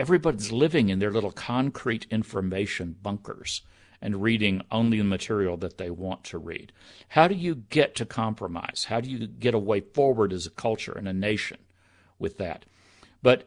everybody's 0.00 0.50
living 0.50 0.88
in 0.88 0.98
their 0.98 1.12
little 1.12 1.30
concrete 1.30 2.06
information 2.10 2.96
bunkers 3.02 3.60
and 4.00 4.22
reading 4.22 4.62
only 4.72 4.96
the 4.96 5.04
material 5.04 5.58
that 5.58 5.76
they 5.76 5.90
want 5.90 6.24
to 6.24 6.38
read. 6.38 6.72
How 7.08 7.28
do 7.28 7.34
you 7.34 7.54
get 7.54 7.94
to 7.96 8.06
compromise? 8.06 8.86
How 8.88 9.02
do 9.02 9.10
you 9.10 9.26
get 9.26 9.52
a 9.52 9.58
way 9.58 9.80
forward 9.80 10.32
as 10.32 10.46
a 10.46 10.50
culture 10.50 10.92
and 10.92 11.06
a 11.06 11.12
nation 11.12 11.58
with 12.18 12.38
that? 12.38 12.64
But 13.22 13.46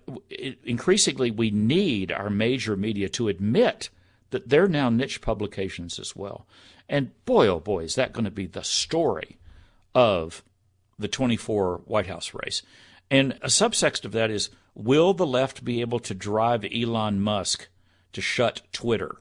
increasingly, 0.63 1.31
we 1.31 1.49
need 1.49 2.11
our 2.11 2.29
major 2.29 2.77
media 2.77 3.09
to 3.09 3.29
admit 3.29 3.89
that 4.29 4.49
they're 4.49 4.67
now 4.67 4.91
niche 4.91 5.21
publications 5.21 5.97
as 5.97 6.15
well. 6.15 6.45
And 6.87 7.11
boy, 7.25 7.47
oh 7.47 7.59
boy, 7.59 7.85
is 7.85 7.95
that 7.95 8.13
going 8.13 8.25
to 8.25 8.31
be 8.31 8.45
the 8.45 8.63
story 8.63 9.39
of 9.95 10.43
the 10.99 11.07
24 11.07 11.81
White 11.85 12.05
House 12.05 12.31
race. 12.35 12.61
And 13.09 13.33
a 13.41 13.47
subtext 13.47 14.05
of 14.05 14.11
that 14.11 14.29
is 14.29 14.51
will 14.75 15.13
the 15.13 15.25
left 15.25 15.63
be 15.63 15.81
able 15.81 15.99
to 15.99 16.13
drive 16.13 16.65
Elon 16.65 17.21
Musk 17.21 17.67
to 18.13 18.21
shut 18.21 18.61
Twitter? 18.71 19.17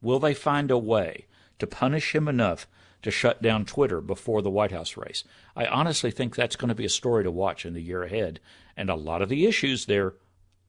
Will 0.00 0.18
they 0.18 0.34
find 0.34 0.70
a 0.70 0.78
way 0.78 1.26
to 1.58 1.66
punish 1.66 2.14
him 2.14 2.28
enough 2.28 2.66
to 3.02 3.10
shut 3.10 3.42
down 3.42 3.64
Twitter 3.64 4.00
before 4.00 4.42
the 4.42 4.50
White 4.50 4.72
House 4.72 4.96
race? 4.96 5.24
I 5.54 5.66
honestly 5.66 6.10
think 6.10 6.34
that's 6.34 6.56
going 6.56 6.68
to 6.68 6.74
be 6.74 6.84
a 6.84 6.90
story 6.90 7.24
to 7.24 7.30
watch 7.30 7.64
in 7.64 7.74
the 7.74 7.82
year 7.82 8.02
ahead. 8.02 8.40
And 8.76 8.90
a 8.90 8.94
lot 8.94 9.22
of 9.22 9.28
the 9.28 9.46
issues 9.46 9.86
there 9.86 10.14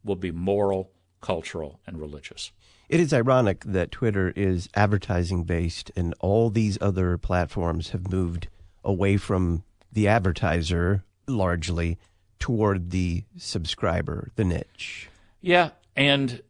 will 0.03 0.15
be 0.15 0.31
moral, 0.31 0.91
cultural, 1.21 1.79
and 1.85 1.99
religious. 1.99 2.51
It 2.89 3.01
is 3.01 3.11
ironic 3.11 3.65
that 3.65 3.91
Twitter 3.91 4.31
is 4.35 4.69
advertising 4.73 5.43
based 5.43 5.91
and 5.95 6.13
all 6.19 6.49
these 6.49 6.77
other 6.79 7.17
platforms 7.17 7.89
have 7.89 8.09
moved 8.09 8.47
away 8.83 9.17
from 9.17 9.63
the 9.91 10.07
advertiser 10.07 11.03
largely 11.27 11.97
toward 12.39 12.91
the 12.91 13.23
subscriber, 13.37 14.31
the 14.35 14.43
niche. 14.43 15.09
Yeah, 15.41 15.71
and 15.95 16.41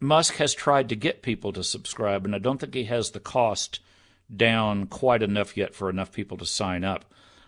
Musk 0.00 0.34
has 0.34 0.54
tried 0.54 0.88
to 0.88 0.96
get 0.96 1.22
people 1.22 1.52
to 1.52 1.64
subscribe, 1.64 2.24
and 2.24 2.34
I 2.34 2.38
don't 2.38 2.58
think 2.58 2.74
he 2.74 2.84
has 2.84 3.10
the 3.10 3.20
cost 3.20 3.80
down 4.34 4.86
quite 4.86 5.22
enough 5.22 5.56
yet 5.56 5.74
for 5.74 5.90
enough 5.90 6.12
people 6.12 6.36
to 6.38 6.46
sign 6.46 6.84
up. 6.84 7.04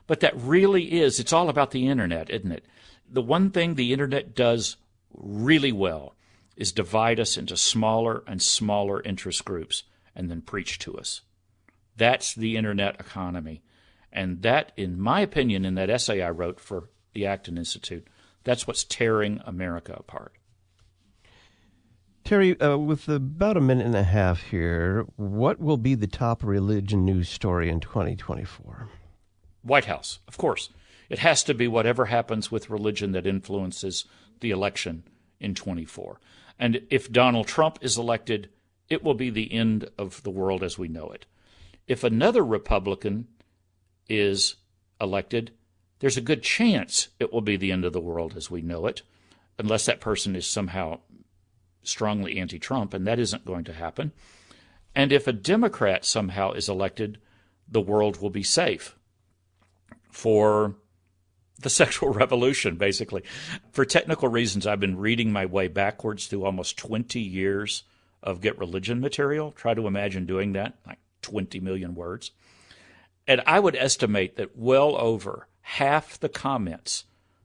But 0.07 0.20
that 0.20 0.36
really 0.36 1.01
is, 1.01 1.18
it's 1.18 1.32
all 1.32 1.49
about 1.49 1.70
the 1.70 1.88
internet, 1.88 2.30
isn't 2.30 2.53
it? 2.53 2.64
The 3.09 3.22
one 3.22 3.51
thing 3.51 3.74
the 3.74 3.92
internet 3.92 4.34
does 4.34 4.76
really 5.12 5.72
well 5.72 6.14
is 6.57 6.72
divide 6.72 7.20
us 7.20 7.36
into 7.36 7.57
smaller 7.57 8.22
and 8.26 8.40
smaller 8.40 9.03
interest 9.03 9.44
groups 9.44 9.82
and 10.14 10.30
then 10.30 10.40
preach 10.40 10.78
to 10.80 10.97
us. 10.97 11.22
That's 11.97 12.34
the 12.34 12.57
internet 12.57 13.01
economy. 13.01 13.62
And 14.12 14.42
that, 14.42 14.72
in 14.76 15.01
my 15.01 15.20
opinion, 15.20 15.64
in 15.64 15.74
that 15.74 15.90
essay 15.90 16.22
I 16.22 16.30
wrote 16.30 16.61
for 16.61 16.88
the 17.17 17.27
Acton 17.27 17.57
Institute. 17.57 18.07
That's 18.45 18.67
what's 18.67 18.85
tearing 18.85 19.41
America 19.47 19.95
apart. 19.97 20.35
Terry, 22.25 22.61
uh, 22.61 22.77
with 22.77 23.09
about 23.09 23.57
a 23.57 23.61
minute 23.61 23.87
and 23.87 23.97
a 23.97 24.03
half 24.03 24.43
here, 24.43 25.07
what 25.17 25.59
will 25.59 25.79
be 25.79 25.95
the 25.95 26.07
top 26.07 26.45
religion 26.45 27.07
news 27.07 27.31
story 27.31 27.71
in 27.71 27.81
2024? 27.81 28.91
White 29.62 29.87
House, 29.87 30.19
of 30.29 30.37
course. 30.37 30.69
It 31.09 31.21
has 31.21 31.43
to 31.45 31.55
be 31.55 31.67
whatever 31.67 32.07
happens 32.07 32.53
with 32.53 32.69
religion 32.69 33.12
that 33.12 33.27
influences 33.27 34.05
the 34.41 34.51
election 34.51 35.05
in 35.41 35.55
24. 35.55 36.21
And 36.59 36.83
if 36.91 37.11
Donald 37.11 37.47
Trump 37.47 37.79
is 37.81 37.97
elected, 37.97 38.51
it 38.91 39.03
will 39.03 39.14
be 39.14 39.31
the 39.31 39.51
end 39.55 39.89
of 39.97 40.23
the 40.23 40.31
world 40.31 40.62
as 40.62 40.79
we 40.79 40.89
know 40.89 41.07
it. 41.09 41.25
If 41.89 42.05
another 42.05 42.45
Republican 42.45 43.29
is 44.07 44.57
elected, 45.01 45.53
there's 45.99 46.16
a 46.16 46.22
good 46.22 46.42
chance 46.42 47.09
it 47.18 47.32
will 47.32 47.40
be 47.40 47.57
the 47.57 47.72
end 47.72 47.84
of 47.84 47.92
the 47.92 48.01
world 48.01 48.36
as 48.36 48.51
we 48.51 48.62
know 48.62 48.86
it, 48.86 49.03
unless 49.59 49.86
that 49.86 50.01
person 50.01 50.36
is 50.36 50.47
somehow 50.47 51.01
strongly 51.82 52.38
anti 52.38 52.59
Trump, 52.59 52.92
and 52.92 53.07
that 53.07 53.18
isn't 53.18 53.47
going 53.47 53.64
to 53.64 53.72
happen. 53.72 54.12
And 54.94 55.12
if 55.12 55.26
a 55.26 55.32
Democrat 55.32 56.05
somehow 56.05 56.53
is 56.53 56.68
elected, 56.68 57.18
the 57.68 57.80
world 57.80 58.20
will 58.20 58.30
be 58.30 58.42
safe 58.42 58.97
for 60.11 60.76
the 61.61 61.70
sexual 61.70 62.11
revolution, 62.11 62.76
basically. 62.76 63.22
For 63.72 63.84
technical 63.84 64.28
reasons, 64.28 64.66
I've 64.66 64.80
been 64.80 64.99
reading 64.99 65.32
my 65.32 65.47
way 65.47 65.68
backwards 65.68 66.26
through 66.26 66.44
almost 66.44 66.78
20 66.78 67.20
years 67.20 67.84
of 68.22 68.40
Get 68.40 68.59
Religion 68.59 69.01
material. 69.01 69.53
Try 69.53 69.74
to 69.74 69.86
imagine 69.86 70.26
doing 70.26 70.53
that, 70.55 70.76
like 70.86 70.99
20 71.22 71.61
million 71.61 71.94
words. 71.94 72.32
And 73.28 73.42
I 73.47 73.61
would 73.61 73.76
estimate 73.76 74.36
that 74.36 74.57
well 74.57 74.97
over 74.97 75.49
half 75.67 76.19
the 76.21 76.29
comments 76.29 77.05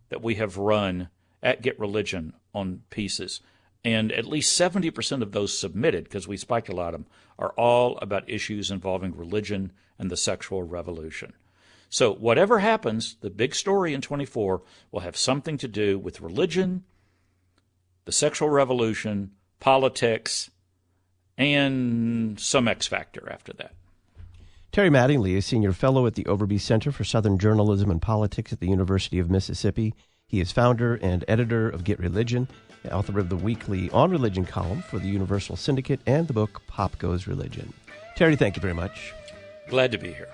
that 0.10 0.22
we 0.22 0.36
have 0.36 0.56
run 0.56 1.10
at 1.42 1.64
Get 1.64 1.80
Religion 1.80 2.34
on 2.54 2.84
pieces, 2.92 3.42
and 3.84 4.12
at 4.12 4.28
least 4.28 4.60
70% 4.60 5.24
of 5.24 5.32
those 5.32 5.58
submitted, 5.58 6.04
because 6.04 6.28
we 6.28 6.38
spiked 6.38 6.70
a 6.70 6.76
lot 6.76 6.94
of 6.94 7.02
them, 7.02 7.08
are 7.40 7.50
all 7.54 7.98
about 7.98 8.30
issues 8.30 8.70
involving 8.70 9.18
religion 9.18 9.72
and 9.98 10.12
the 10.12 10.18
sexual 10.18 10.62
revolution. 10.62 11.34
So, 11.90 12.14
whatever 12.14 12.60
happens, 12.60 13.16
the 13.22 13.32
big 13.32 13.56
story 13.56 13.92
in 13.92 14.02
24 14.02 14.62
will 14.92 15.00
have 15.00 15.18
something 15.18 15.58
to 15.58 15.68
do 15.68 15.98
with 15.98 16.22
religion, 16.22 16.84
the 18.06 18.12
sexual 18.12 18.50
revolution, 18.50 19.32
politics, 19.60 20.52
and 21.40 22.40
some 22.40 22.68
X 22.68 22.86
factor 22.86 23.28
after 23.32 23.52
that. 23.54 23.74
Terry 24.72 24.90
Mattingly 24.90 25.36
is 25.36 25.46
Senior 25.46 25.74
Fellow 25.74 26.08
at 26.08 26.16
the 26.16 26.24
Overby 26.24 26.58
Center 26.58 26.94
for 26.94 27.04
Southern 27.04 27.38
Journalism 27.38 27.92
and 27.92 28.02
Politics 28.02 28.54
at 28.54 28.62
the 28.62 28.70
University 28.70 29.20
of 29.20 29.30
Mississippi. 29.30 29.94
He 30.28 30.40
is 30.40 30.54
founder 30.54 30.96
and 30.96 31.26
editor 31.28 31.70
of 31.70 31.84
Get 31.84 32.00
Religion, 32.00 32.48
author 32.90 33.20
of 33.20 33.28
the 33.28 33.36
weekly 33.36 33.90
On 33.90 34.10
Religion 34.10 34.46
column 34.46 34.82
for 34.82 34.98
the 34.98 35.10
Universal 35.10 35.58
Syndicate, 35.58 36.00
and 36.06 36.26
the 36.26 36.32
book 36.32 36.62
Pop 36.68 36.98
Goes 37.00 37.28
Religion. 37.28 37.74
Terry, 38.16 38.38
thank 38.38 38.56
you 38.56 38.62
very 38.62 38.74
much. 38.74 39.14
Glad 39.68 39.92
to 39.92 39.98
be 39.98 40.14
here. 40.14 40.30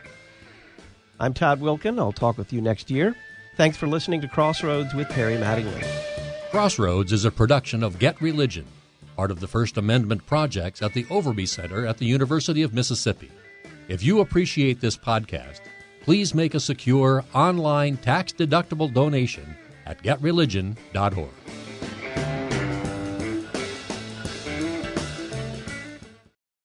I'm 1.19 1.33
Todd 1.33 1.59
Wilken. 1.59 1.97
I'll 1.97 2.11
talk 2.11 2.37
with 2.37 2.53
you 2.53 2.61
next 2.61 2.91
year. 2.91 3.15
Thanks 3.55 3.75
for 3.75 3.87
listening 3.87 4.21
to 4.21 4.27
Crossroads 4.27 4.93
with 4.93 5.09
Terry 5.09 5.37
Mattingly. 5.37 5.83
Crossroads 6.51 7.11
is 7.11 7.25
a 7.25 7.31
production 7.31 7.81
of 7.81 7.97
Get 7.97 8.21
Religion, 8.21 8.67
part 9.15 9.31
of 9.31 9.39
the 9.39 9.47
First 9.47 9.77
Amendment 9.77 10.27
projects 10.27 10.83
at 10.83 10.93
the 10.93 11.05
Overby 11.05 11.47
Center 11.47 11.87
at 11.87 11.97
the 11.97 12.05
University 12.05 12.61
of 12.61 12.71
Mississippi. 12.71 13.31
If 13.87 14.03
you 14.03 14.19
appreciate 14.19 14.81
this 14.81 14.97
podcast, 14.97 15.61
please 16.01 16.35
make 16.35 16.55
a 16.55 16.59
secure 16.59 17.23
online 17.33 17.97
tax 17.97 18.33
deductible 18.33 18.93
donation 18.93 19.55
at 19.85 20.03
getreligion.org. 20.03 21.29